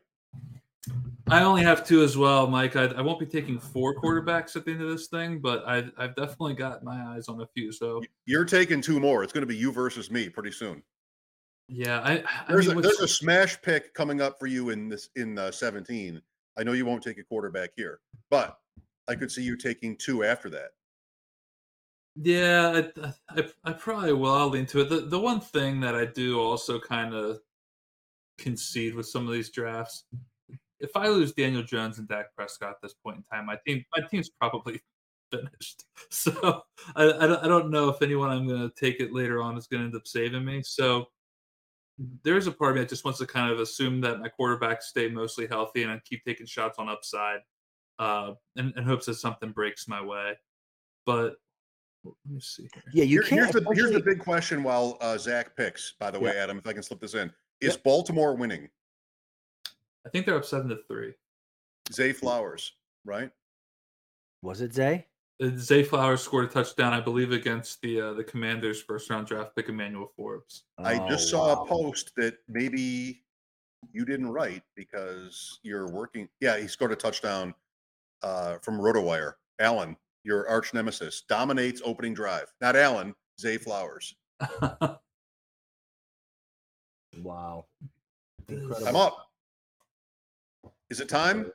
[1.29, 2.75] I only have two as well, Mike.
[2.75, 5.85] I, I won't be taking four quarterbacks at the end of this thing, but I,
[5.97, 7.71] I've definitely got my eyes on a few.
[7.71, 9.23] So You're taking two more.
[9.23, 10.83] It's going to be you versus me pretty soon.
[11.69, 14.89] yeah, I, I There's, mean, a, there's a smash pick coming up for you in
[14.89, 16.21] this in uh, 17.
[16.59, 18.59] I know you won't take a quarterback here, but
[19.07, 20.71] I could see you taking two after that.
[22.17, 24.35] Yeah, I, I, I probably will.
[24.35, 24.89] I'll lean to it.
[24.89, 27.39] The, the one thing that I do also kind of
[28.37, 30.05] concede with some of these drafts,
[30.81, 33.85] if I lose Daniel Jones and Dak Prescott at this point in time, my team
[33.97, 34.81] my team's probably
[35.33, 35.85] finished.
[36.13, 36.63] So
[36.97, 39.57] I, I, don't, I don't know if anyone I'm going to take it later on
[39.57, 40.61] is going to end up saving me.
[40.65, 41.07] So
[42.25, 44.83] there's a part of me that just wants to kind of assume that my quarterbacks
[44.85, 47.41] stay mostly healthy and I keep taking shots on upside
[48.01, 50.33] uh, in, in hopes that something breaks my way.
[51.07, 51.37] But
[52.05, 52.83] let me see here.
[52.93, 53.53] Yeah, you Here- can't.
[53.53, 55.95] here's the here's the big question while uh, Zach picks.
[56.01, 57.31] By the way, Adam, if I can slip this in,
[57.61, 57.85] is Yep.
[57.85, 58.69] Baltimore winning?
[60.07, 61.13] I think they're up seven to three.
[61.93, 62.73] Zay Flowers,
[63.05, 63.31] right?
[64.43, 65.07] Was it Zay?
[65.43, 69.27] Uh, Zay Flowers scored a touchdown, I believe, against the uh, the Commanders' first round
[69.27, 70.65] draft pick Emmanuel Forbes.
[70.79, 71.65] I just Oh, saw wow.
[71.65, 73.23] a post that maybe
[73.93, 76.29] you didn't write because you're working.
[76.41, 77.55] Yeah, he scored a touchdown
[78.23, 79.35] uh, from RotoWire.
[79.59, 82.53] Allen, your arch nemesis, dominates opening drive.
[82.61, 84.15] Not Allen, Zay Flowers.
[87.23, 87.67] Wow.
[88.49, 89.30] I'm up.
[90.91, 91.51] Is it time?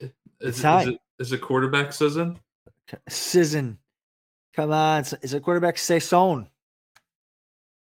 [0.00, 0.88] is, It's it- is time.
[0.90, 2.38] it is it quarterback season?
[3.08, 3.78] Season.
[4.54, 5.04] Come on.
[5.22, 6.48] Is it quarterback Saison?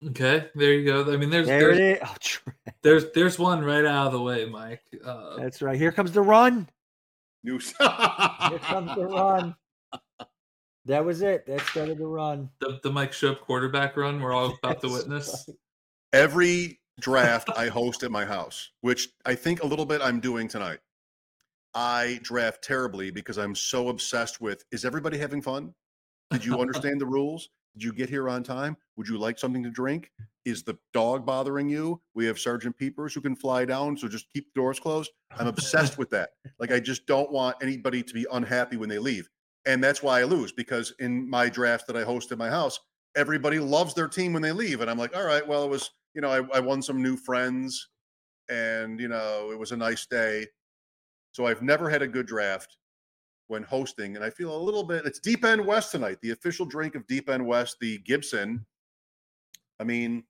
[0.07, 1.11] Okay, there you go.
[1.13, 2.07] I mean, there's There there's, is.
[2.47, 2.51] Oh,
[2.83, 4.81] there's there's one right out of the way, Mike.
[5.03, 5.77] Uh, That's right.
[5.77, 6.69] Here comes the run.
[7.43, 7.59] New.
[7.59, 9.55] Here comes the run.
[10.85, 11.45] That was it.
[11.47, 12.49] That started the run.
[12.59, 15.45] the, the Mike Schopp quarterback run we're all about to witness.
[15.47, 15.57] right.
[16.13, 20.47] Every draft I host at my house, which I think a little bit I'm doing
[20.47, 20.79] tonight.
[21.73, 25.73] I draft terribly because I'm so obsessed with is everybody having fun?
[26.31, 27.49] Did you understand the rules?
[27.75, 28.75] Did you get here on time?
[28.97, 30.11] Would you like something to drink?
[30.45, 32.01] Is the dog bothering you?
[32.15, 35.11] We have Sergeant Peepers who can fly down, so just keep the doors closed.
[35.37, 36.31] I'm obsessed with that.
[36.59, 39.29] Like I just don't want anybody to be unhappy when they leave.
[39.65, 42.79] And that's why I lose because in my draft that I host at my house,
[43.15, 44.81] everybody loves their team when they leave.
[44.81, 47.15] And I'm like, all right, well, it was, you know, I, I won some new
[47.15, 47.87] friends
[48.49, 50.45] and, you know, it was a nice day.
[51.31, 52.75] So I've never had a good draft
[53.47, 55.05] when hosting, and I feel a little bit.
[55.05, 58.65] It's Deep End West tonight, the official drink of Deep End West, the Gibson.
[59.79, 60.25] I mean,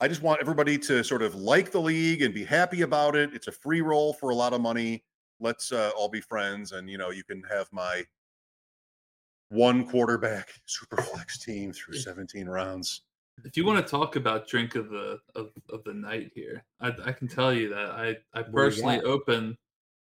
[0.00, 3.30] I just want everybody to sort of like the league and be happy about it.
[3.32, 5.04] It's a free roll for a lot of money.
[5.38, 8.02] Let's uh, all be friends, and you know, you can have my
[9.50, 13.02] one quarterback super flex team through 17 rounds.
[13.44, 16.92] If you want to talk about drink of the of, of the night here, I,
[17.04, 19.56] I can tell you that I I personally opened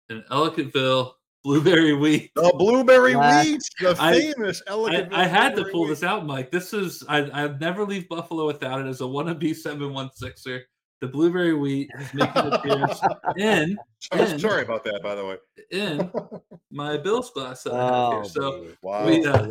[0.10, 1.14] an Ellicottville
[1.44, 2.32] blueberry wheat.
[2.36, 5.14] The blueberry wheat, the famous I, elegant.
[5.14, 5.90] I, I had to pull wheat.
[5.90, 6.52] this out, Mike.
[6.52, 10.64] This is I I never leave Buffalo without it as a wannabe seven one sixer.
[11.00, 13.00] The blueberry wheat is making an appearance
[13.38, 13.78] in,
[14.14, 14.40] in.
[14.40, 15.38] Sorry about that, by the way.
[15.72, 16.12] In
[16.72, 18.26] my Bills glass that I have here.
[18.26, 19.06] So wow.
[19.06, 19.48] we, uh,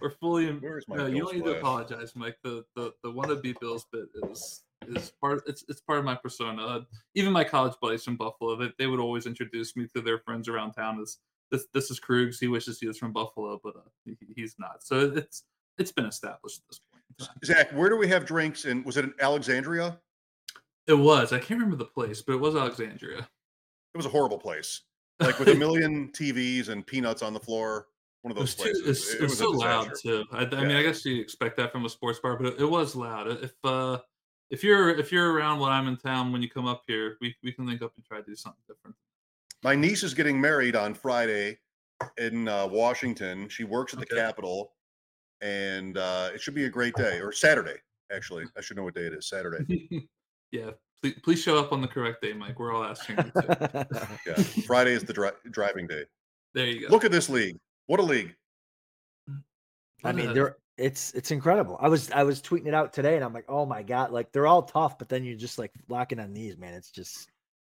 [0.00, 0.48] we're fully.
[0.48, 2.36] In, no, you don't need to apologize, Mike.
[2.42, 6.62] The the the wannabe Bills bit is is part it's it's part of my persona.
[6.64, 6.80] Uh,
[7.14, 10.48] even my college buddies from Buffalo, they, they would always introduce me to their friends
[10.48, 11.18] around town as
[11.50, 12.38] this this is Krugs.
[12.40, 14.82] He wishes he was from Buffalo, but uh, he, he's not.
[14.82, 15.44] So it's
[15.78, 17.44] it's been established at this point.
[17.44, 18.64] Zach, where do we have drinks?
[18.64, 19.98] And was it in Alexandria?
[20.86, 21.32] It was.
[21.32, 23.18] I can't remember the place, but it was Alexandria.
[23.18, 24.82] It was a horrible place,
[25.20, 27.86] like with a million TVs and peanuts on the floor.
[28.22, 29.08] One of those it places.
[29.08, 30.24] Too, it, it, was, was so loud too.
[30.32, 30.60] I, I yeah.
[30.62, 33.28] mean, I guess you expect that from a sports bar, but it, it was loud.
[33.28, 33.98] If uh,
[34.50, 37.34] if you're if you're around when I'm in town when you come up here, we
[37.42, 38.96] we can link up and try to do something different.
[39.62, 41.58] My niece is getting married on Friday
[42.18, 43.48] in uh, Washington.
[43.48, 44.16] She works at the okay.
[44.16, 44.72] Capitol,
[45.40, 47.20] and uh, it should be a great day.
[47.20, 47.76] Or Saturday,
[48.12, 48.44] actually.
[48.56, 49.28] I should know what day it is.
[49.28, 50.08] Saturday.
[50.54, 50.70] yeah,
[51.02, 52.58] please, please show up on the correct day, Mike.
[52.58, 53.16] We're all asking.
[54.26, 54.34] yeah,
[54.66, 56.04] Friday is the dri- driving day.
[56.54, 56.92] There you go.
[56.92, 57.58] Look at this league.
[57.86, 58.34] What a league!
[60.04, 61.76] I mean, there it's it's incredible.
[61.80, 64.30] I was I was tweeting it out today, and I'm like, oh my god, like
[64.30, 66.74] they're all tough, but then you're just like locking on these, man.
[66.74, 67.28] It's just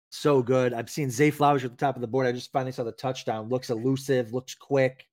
[0.10, 0.74] so good.
[0.74, 2.28] I've seen Zay Flowers at the top of the board.
[2.28, 3.50] I just finally saw the touchdown.
[3.50, 5.06] Looks elusive, looks quick,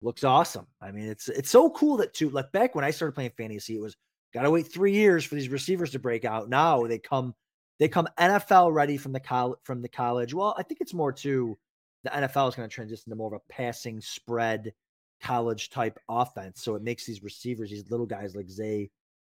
[0.00, 0.66] looks awesome.
[0.80, 2.30] I mean, it's it's so cool that too.
[2.30, 3.96] Like back when I started playing fantasy, it was
[4.34, 6.48] gotta wait three years for these receivers to break out.
[6.48, 7.34] Now they come
[7.78, 10.34] they come NFL ready from the college from the college.
[10.34, 11.58] Well, I think it's more to
[12.04, 14.72] the NFL is going to transition to more of a passing spread
[15.20, 16.62] college type offense.
[16.62, 18.90] So it makes these receivers, these little guys like Zay,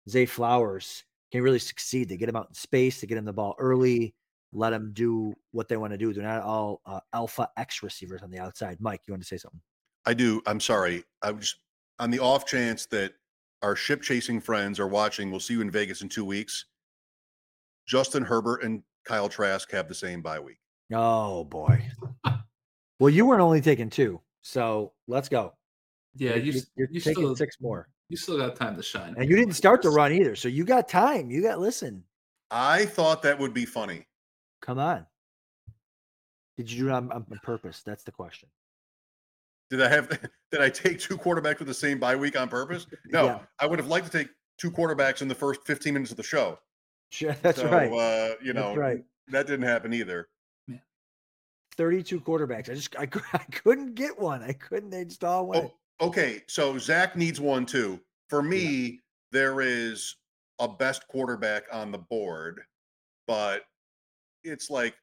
[0.09, 2.09] Zay Flowers, can really succeed.
[2.09, 4.13] They get them out in space, they get them the ball early,
[4.53, 6.13] let them do what they want to do.
[6.13, 8.77] They're not all uh, alpha X receivers on the outside.
[8.79, 9.61] Mike, you want to say something?
[10.05, 10.41] I do.
[10.45, 11.03] I'm sorry.
[11.21, 11.55] I was
[11.99, 13.13] on the off chance that
[13.61, 15.31] our ship chasing friends are watching.
[15.31, 16.65] We'll see you in Vegas in two weeks.
[17.87, 20.57] Justin Herbert and Kyle Trask have the same bye week.
[20.93, 21.81] Oh boy.
[22.99, 25.53] well, you weren't only taking two, so let's go.
[26.15, 27.89] Yeah, you, you, you're you taking still, six more.
[28.09, 29.15] You still got time to shine.
[29.17, 31.29] And you didn't start the run either, so you got time.
[31.29, 32.03] You got listen.
[32.49, 34.05] I thought that would be funny.
[34.61, 35.05] Come on.
[36.57, 37.83] Did you do it on, on purpose?
[37.85, 38.49] That's the question.
[39.69, 40.09] Did I have?
[40.51, 42.87] Did I take two quarterbacks with the same bye week on purpose?
[43.07, 43.39] No, yeah.
[43.59, 46.23] I would have liked to take two quarterbacks in the first 15 minutes of the
[46.23, 46.59] show.
[47.11, 47.91] Sure, that's so, right.
[47.91, 49.03] Uh, you know, right.
[49.29, 50.29] that didn't happen either.
[51.75, 52.71] 32 quarterbacks.
[52.71, 54.41] I just I, I couldn't get one.
[54.41, 54.89] I couldn't.
[54.89, 55.65] They just all went.
[55.65, 57.99] Oh, Okay, so Zach needs one too.
[58.29, 58.91] For me, yeah.
[59.31, 60.15] there is
[60.59, 62.61] a best quarterback on the board,
[63.25, 63.63] but
[64.43, 64.95] it's like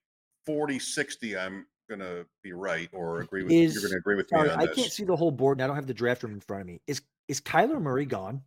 [0.47, 1.37] 40 60.
[1.37, 4.55] I'm gonna be right or agree with is, you're gonna agree with sorry, me.
[4.55, 4.77] I this.
[4.77, 6.67] can't see the whole board and I don't have the draft room in front of
[6.67, 6.81] me.
[6.87, 8.43] Is is Kyler Murray gone?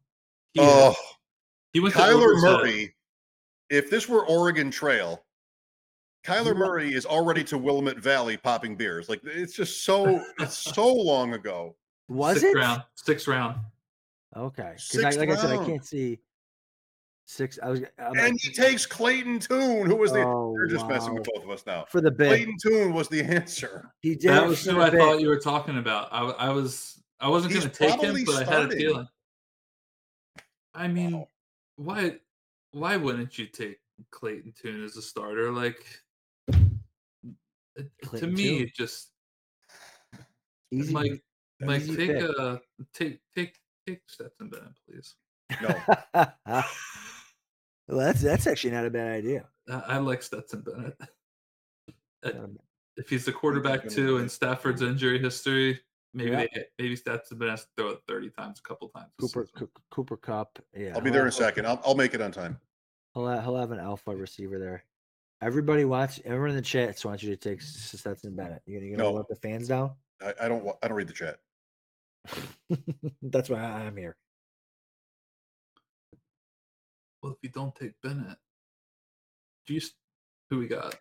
[0.53, 0.95] He oh,
[1.73, 2.95] he went Kyler Murray.
[3.69, 5.23] If this were Oregon Trail,
[6.23, 9.09] Kyler Murray is already to Willamette Valley popping beers.
[9.09, 11.75] Like it's just so it's so long ago.
[12.09, 12.83] Was sixth it round?
[12.95, 13.57] Sixth round.
[14.35, 15.39] Okay, because like round.
[15.39, 16.19] I said, I can't see
[17.27, 17.59] six.
[17.61, 20.23] I was, I'm and like, he takes Clayton Tune, who was the.
[20.23, 20.89] Oh, you're just wow.
[20.89, 21.85] messing with both of us now.
[21.89, 23.91] For the bid, Clayton Tune was the answer.
[24.01, 24.31] He did.
[24.31, 24.99] That was who I bid.
[24.99, 26.09] thought you were talking about.
[26.11, 27.03] I, I was.
[27.19, 28.53] I wasn't going to take him, but starting.
[28.53, 29.07] I had a feeling.
[30.73, 31.27] I mean, wow.
[31.75, 32.15] why?
[32.71, 33.79] Why wouldn't you take
[34.11, 35.51] Clayton Tune as a starter?
[35.51, 35.83] Like,
[38.03, 38.61] Clayton to me, Tune?
[38.63, 39.09] it just
[40.71, 40.93] Easy.
[40.93, 41.21] like
[41.59, 42.61] Mike, take a
[42.93, 43.55] take take
[43.87, 45.15] take Stetson Bennett, please.
[45.61, 46.61] No.
[47.87, 49.45] Well, that's that's actually not a bad idea.
[49.69, 50.97] I like Stetson Bennett.
[52.23, 52.57] Um,
[52.97, 55.79] if he's the quarterback too, and Stafford's injury history,
[56.15, 56.45] maybe yeah.
[56.53, 59.11] they, maybe Stetson Bennett has to throw it thirty times, a couple times.
[59.21, 60.93] Cooper C- Cooper Kupp, yeah.
[60.95, 61.67] I'll be there in a second.
[61.67, 62.59] I'll I'll make it on time.
[63.13, 64.83] He'll have, he'll have an alpha receiver there.
[65.41, 66.19] Everybody watch.
[66.25, 68.63] everyone in the chat wants you to take Stetson Bennett.
[68.65, 69.15] You gonna, you gonna no.
[69.15, 69.91] let the fans down?
[70.19, 71.37] I, I don't I don't read the chat.
[73.21, 74.17] That's why I'm here.
[77.27, 78.37] Well, if you don't take Bennett,
[79.65, 79.81] do you,
[80.49, 80.95] who we got?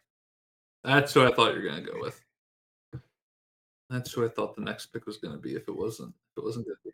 [0.82, 2.20] That's who I thought you were gonna go with.
[3.90, 5.55] That's who I thought the next pick was gonna be.
[5.55, 6.93] If it wasn't, if it wasn't good.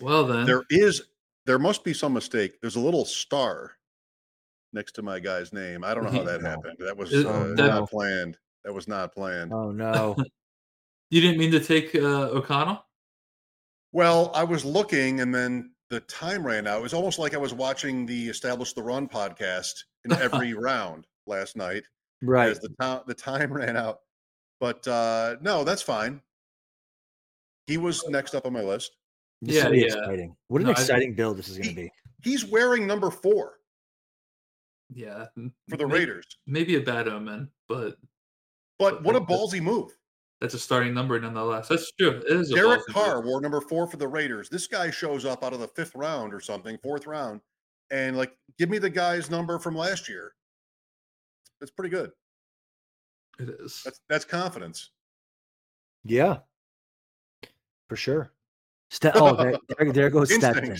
[0.00, 1.02] Well then, there is
[1.44, 2.60] there must be some mistake.
[2.60, 3.72] There's a little star
[4.72, 5.82] next to my guy's name.
[5.82, 6.76] I don't know how that happened.
[6.78, 8.38] That was uh, that, not planned.
[8.64, 9.52] That was not planned.
[9.52, 10.14] Oh no.
[11.10, 12.86] you didn't mean to take uh, O'Connell?
[13.90, 16.80] Well, I was looking and then the time ran out.
[16.80, 21.06] It was almost like I was watching the Establish the Run podcast in every round
[21.28, 21.84] last night.
[22.20, 22.50] Right.
[22.50, 24.00] As the, to- the time ran out.
[24.58, 26.20] But uh, no, that's fine.
[27.68, 28.96] He was next up on my list.
[29.40, 29.84] This yeah, yeah.
[29.84, 30.36] Exciting.
[30.48, 31.92] What an no, exciting I, build this is going to be.
[32.22, 33.54] He's wearing number four.
[34.92, 35.26] Yeah,
[35.68, 36.26] for the maybe, Raiders.
[36.46, 37.96] Maybe a bad omen, but
[38.78, 39.96] but, but what a ballsy move.
[40.40, 41.68] That's a starting number nonetheless.
[41.68, 42.22] That's true.
[42.28, 42.50] It is.
[42.50, 43.26] Derek Carr move.
[43.26, 44.48] wore number four for the Raiders.
[44.48, 47.40] This guy shows up out of the fifth round or something, fourth round,
[47.90, 50.34] and like, give me the guy's number from last year.
[51.60, 52.10] It's pretty good.
[53.38, 53.82] It is.
[53.84, 54.90] That's that's confidence.
[56.04, 56.38] Yeah,
[57.88, 58.32] for sure.
[58.90, 60.76] St- oh, there, there, there goes Stetson.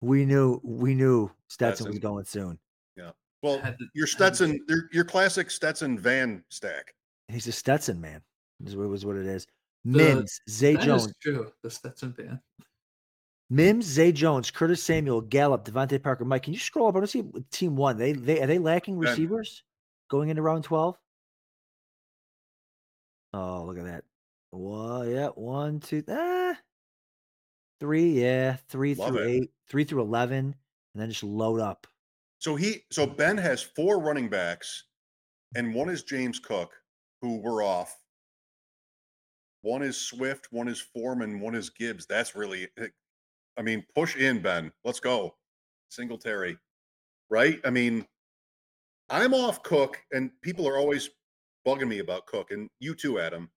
[0.00, 2.58] We knew we knew Stetson, Stetson, was going soon.
[2.96, 3.10] Yeah.
[3.42, 3.62] Well,
[3.94, 6.94] your Stetson, your, your classic Stetson Van stack.
[7.28, 8.22] He's a Stetson man.
[8.64, 9.46] Is what was what it is.
[9.84, 11.12] Mims, the, Zay Jones.
[11.22, 11.52] true.
[11.62, 12.40] The Stetson.
[13.50, 16.42] Mims, Zay Jones, Curtis Samuel, Gallup, DeVante Parker, Mike.
[16.42, 16.94] Can you scroll up?
[16.94, 17.96] I want to see team one.
[17.96, 19.62] They they are they lacking receivers
[20.10, 20.98] going into round twelve?
[23.32, 24.04] Oh, look at that.
[24.50, 26.56] Well, yeah, one, two, ah,
[27.80, 29.28] Three, yeah, three Love through it.
[29.28, 30.54] eight, three through eleven,
[30.94, 31.86] and then just load up.
[32.40, 34.84] So he, so Ben has four running backs,
[35.54, 36.72] and one is James Cook,
[37.22, 37.96] who we're off.
[39.62, 42.06] One is Swift, one is Foreman, one is Gibbs.
[42.06, 42.88] That's really, eh,
[43.56, 44.72] I mean, push in Ben.
[44.84, 45.34] Let's go,
[45.88, 46.56] Singletary,
[47.28, 47.60] right?
[47.64, 48.06] I mean,
[49.10, 51.10] I'm off Cook, and people are always
[51.66, 53.50] bugging me about Cook, and you too, Adam.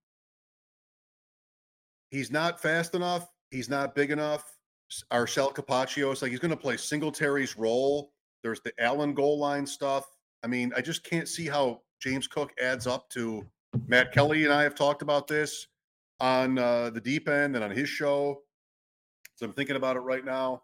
[2.10, 3.30] He's not fast enough.
[3.52, 4.58] He's not big enough.
[5.12, 8.12] Arcel Capaccio is like he's going to play Singletary's role.
[8.44, 10.06] There's the Allen goal line stuff.
[10.44, 13.46] I mean, I just can't see how James Cook adds up to
[13.88, 15.68] Matt Kelly and I have talked about this
[16.22, 18.42] on uh, the deep end and on his show.
[19.36, 20.62] So I'm thinking about it right now.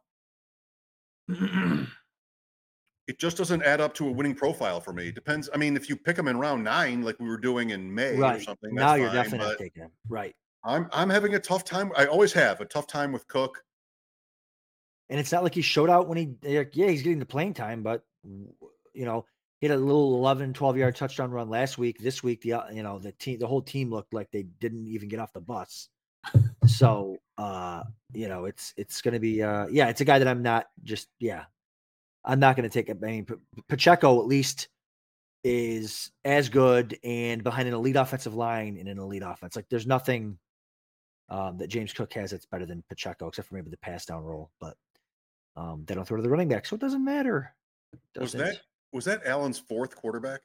[3.08, 5.08] it just doesn't add up to a winning profile for me.
[5.08, 5.50] It depends.
[5.54, 8.16] I mean, if you pick him in round nine, like we were doing in May
[8.16, 8.40] right.
[8.40, 9.92] or something, now you're fine, definitely taking him.
[10.08, 10.36] Right.
[10.64, 11.92] I'm I'm having a tough time.
[11.98, 13.64] I always have a tough time with Cook.
[15.10, 17.54] And it's not like he showed out when he like, yeah, he's getting the playing
[17.54, 18.04] time, but
[18.94, 19.26] you know,
[19.60, 21.98] he had a little 11, 12 yard touchdown run last week.
[22.00, 24.88] This week, the uh, you know, the team the whole team looked like they didn't
[24.88, 25.90] even get off the bus.
[26.68, 30.44] so uh, you know, it's it's gonna be uh yeah, it's a guy that I'm
[30.44, 31.46] not just yeah.
[32.24, 32.98] I'm not gonna take it.
[33.02, 33.28] I mean
[33.68, 34.68] Pacheco at least
[35.44, 39.56] is as good and behind an elite offensive line in an elite offense.
[39.56, 40.38] Like there's nothing
[41.30, 44.24] um, that James Cook has that's better than Pacheco, except for maybe the pass down
[44.24, 44.52] role.
[44.60, 44.76] But
[45.56, 47.54] um, they don't throw to the running back, so it doesn't matter.
[48.20, 48.60] was that
[48.94, 50.42] was that Allen's fourth quarterback?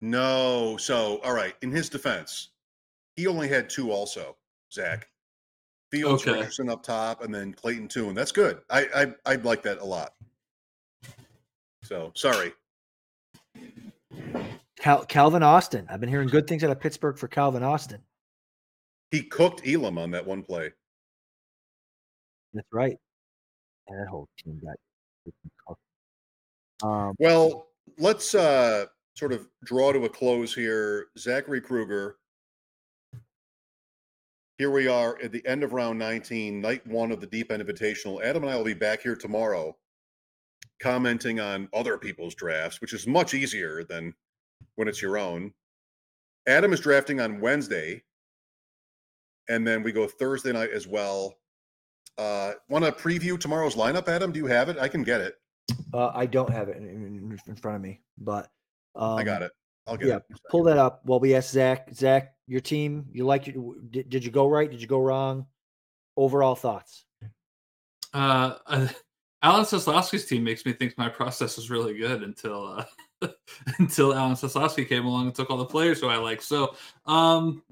[0.00, 0.76] No.
[0.76, 1.54] So all right.
[1.62, 2.50] In his defense,
[3.16, 3.90] he only had two.
[3.90, 4.36] Also,
[4.72, 5.06] Zach
[5.90, 6.38] Fields, okay.
[6.38, 8.14] Richardson up top, and then Clayton Tune.
[8.14, 8.60] That's good.
[8.70, 10.14] I I I like that a lot.
[11.82, 12.52] So sorry.
[14.78, 15.86] Cal- Calvin Austin.
[15.90, 18.00] I've been hearing good things out of Pittsburgh for Calvin Austin.
[19.10, 20.72] He cooked Elam on that one play.
[22.54, 22.96] That's right.
[23.88, 24.76] That whole team got
[25.66, 25.80] cooked.
[26.82, 27.68] Um, well,
[27.98, 31.06] let's uh, sort of draw to a close here.
[31.18, 32.16] Zachary Krueger.
[34.58, 37.62] Here we are at the end of round 19, night one of the Deep End
[37.62, 38.22] Invitational.
[38.22, 39.76] Adam and I will be back here tomorrow
[40.80, 44.14] commenting on other people's drafts, which is much easier than
[44.74, 45.52] when it's your own.
[46.48, 48.02] Adam is drafting on Wednesday
[49.48, 51.34] and then we go Thursday night as well.
[52.18, 54.32] Uh, Want to preview tomorrow's lineup, Adam?
[54.32, 54.78] Do you have it?
[54.78, 55.36] I can get it.
[55.92, 58.50] Uh, I don't have it in, in front of me, but
[58.94, 59.52] um, I got it.
[59.86, 60.24] I'll get yeah, it.
[60.50, 61.92] Pull that up while we ask Zach.
[61.92, 64.70] Zach, your team, you like your, Did, did you go right?
[64.70, 65.46] Did you go wrong?
[66.16, 67.04] Overall thoughts?
[68.14, 68.90] Uh, I,
[69.42, 72.84] Alan Seslowsky's team makes me think my process is really good until
[73.22, 73.28] uh,
[73.78, 76.40] until Alan Seslowsky came along and took all the players who I like.
[76.40, 77.62] So, um,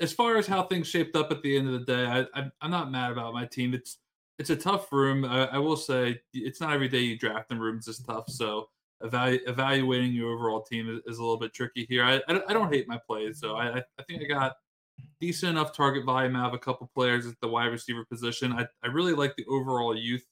[0.00, 2.50] as far as how things shaped up at the end of the day, I, I,
[2.62, 3.74] am not mad about my team.
[3.74, 3.98] It's
[4.40, 5.26] it's a tough room.
[5.26, 8.30] I, I, will say it's not every day you draft in rooms this tough.
[8.30, 8.70] So
[9.02, 12.02] evalu- evaluating your overall team is, is, a little bit tricky here.
[12.02, 14.54] I, I, I don't hate my plays, so I, I think I got
[15.20, 16.36] decent enough target volume.
[16.36, 18.54] I have a couple players at the wide receiver position.
[18.54, 20.24] I, I really like the overall youth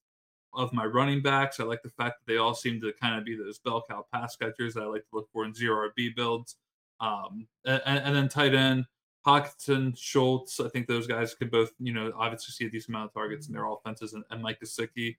[0.55, 1.61] of my running backs.
[1.61, 4.07] I like the fact that they all seem to kind of be those bell cow
[4.11, 6.57] pass catchers that I like to look for in zero RB builds.
[7.01, 8.87] Um, and, and then tight end,
[9.29, 10.59] Hockenson, Schultz.
[10.59, 13.47] I think those guys could both, you know, obviously see a decent amount of targets
[13.47, 14.15] in their offenses.
[14.15, 15.17] And, and Mike Gesicki.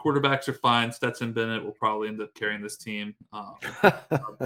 [0.00, 0.90] Quarterbacks are fine.
[0.90, 3.54] Stetson Bennett will probably end up carrying this team, um,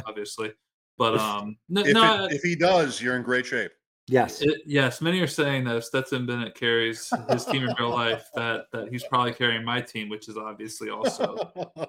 [0.07, 0.53] obviously.
[0.99, 3.71] But um, no, if, no, it, if he does, you're in great shape.
[4.09, 4.43] Yes.
[4.43, 5.01] It, yes.
[5.01, 8.89] Many are saying that if Stetson Bennett carries his team in real life, that that
[8.91, 11.37] he's probably carrying my team, which is obviously also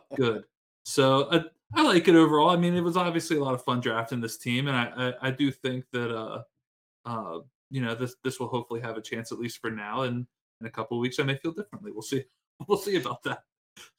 [0.15, 0.43] good.
[0.83, 1.43] So I,
[1.75, 2.49] I like it overall.
[2.49, 5.27] I mean, it was obviously a lot of fun drafting this team, and I I,
[5.27, 6.43] I do think that uh
[7.07, 7.39] uh
[7.69, 10.27] you know this this will hopefully have a chance at least for now, and
[10.61, 11.91] in a couple weeks I may feel differently.
[11.91, 12.23] We'll see.
[12.67, 13.43] We'll see about that.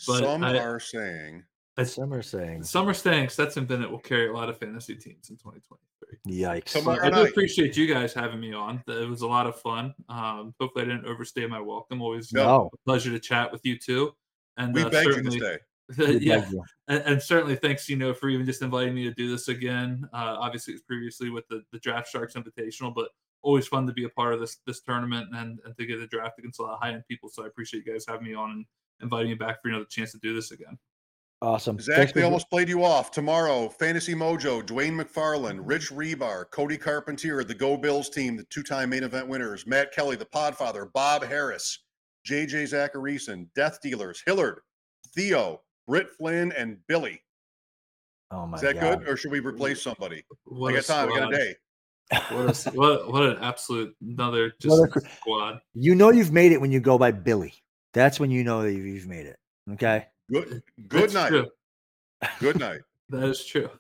[0.04, 1.44] But Some I, are saying
[1.84, 5.30] some are saying some are saying Stetson Bennett will carry a lot of fantasy teams
[5.30, 5.78] in 2023.
[6.26, 7.00] Yikes!
[7.00, 8.82] I do appreciate you guys having me on.
[8.88, 9.94] It was a lot of fun.
[10.08, 12.02] Um, hopefully, I didn't overstay my welcome.
[12.02, 12.70] Always no.
[12.72, 14.12] a pleasure to chat with you too.
[14.56, 15.58] And we uh, begged you to stay.
[15.98, 16.44] yeah,
[16.88, 20.06] and, and, certainly thanks, you know, for even just inviting me to do this again.
[20.12, 23.08] Uh, obviously, it was previously with the, the Draft Sharks Invitational, but
[23.42, 26.06] always fun to be a part of this this tournament and, and to get a
[26.06, 27.28] draft against a lot of high end people.
[27.28, 28.66] So I appreciate you guys having me on and
[29.00, 30.78] inviting me back for another chance to do this again.
[31.40, 31.78] Awesome.
[31.78, 33.12] Zach, Thanks they almost played you off.
[33.12, 38.64] Tomorrow, Fantasy Mojo, Dwain McFarland, Rich Hribar, Cody Carpentier, the Go Bills team, the two
[38.64, 41.84] time main event winners, Matt Kelly, the Podfather, Bob Harris,
[42.26, 44.60] JJ Zachariason, Death Dealers, Hillard,
[45.14, 47.20] Theo, Britt Flynn, and Billy.
[48.30, 48.54] Oh my god.
[48.56, 48.98] Is that God.
[49.00, 49.08] good?
[49.08, 50.22] Or should we replace somebody?
[50.44, 51.12] What I got time.
[51.12, 51.54] I got a day.
[52.30, 54.76] what, a, what, what an absolute another just
[55.16, 55.60] squad.
[55.74, 57.54] You know you've made it when you go by Billy.
[57.94, 59.38] That's when you know that you've made it.
[59.72, 60.06] Okay.
[60.30, 60.62] Good.
[60.88, 61.28] Good That's night.
[61.30, 61.46] True.
[62.38, 62.80] Good night.
[63.08, 63.70] that is true.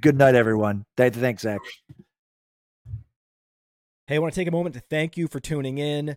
[0.00, 0.84] Good night, everyone.
[0.96, 1.60] Thanks, Zach.
[4.06, 6.16] Hey, I want to take a moment to thank you for tuning in.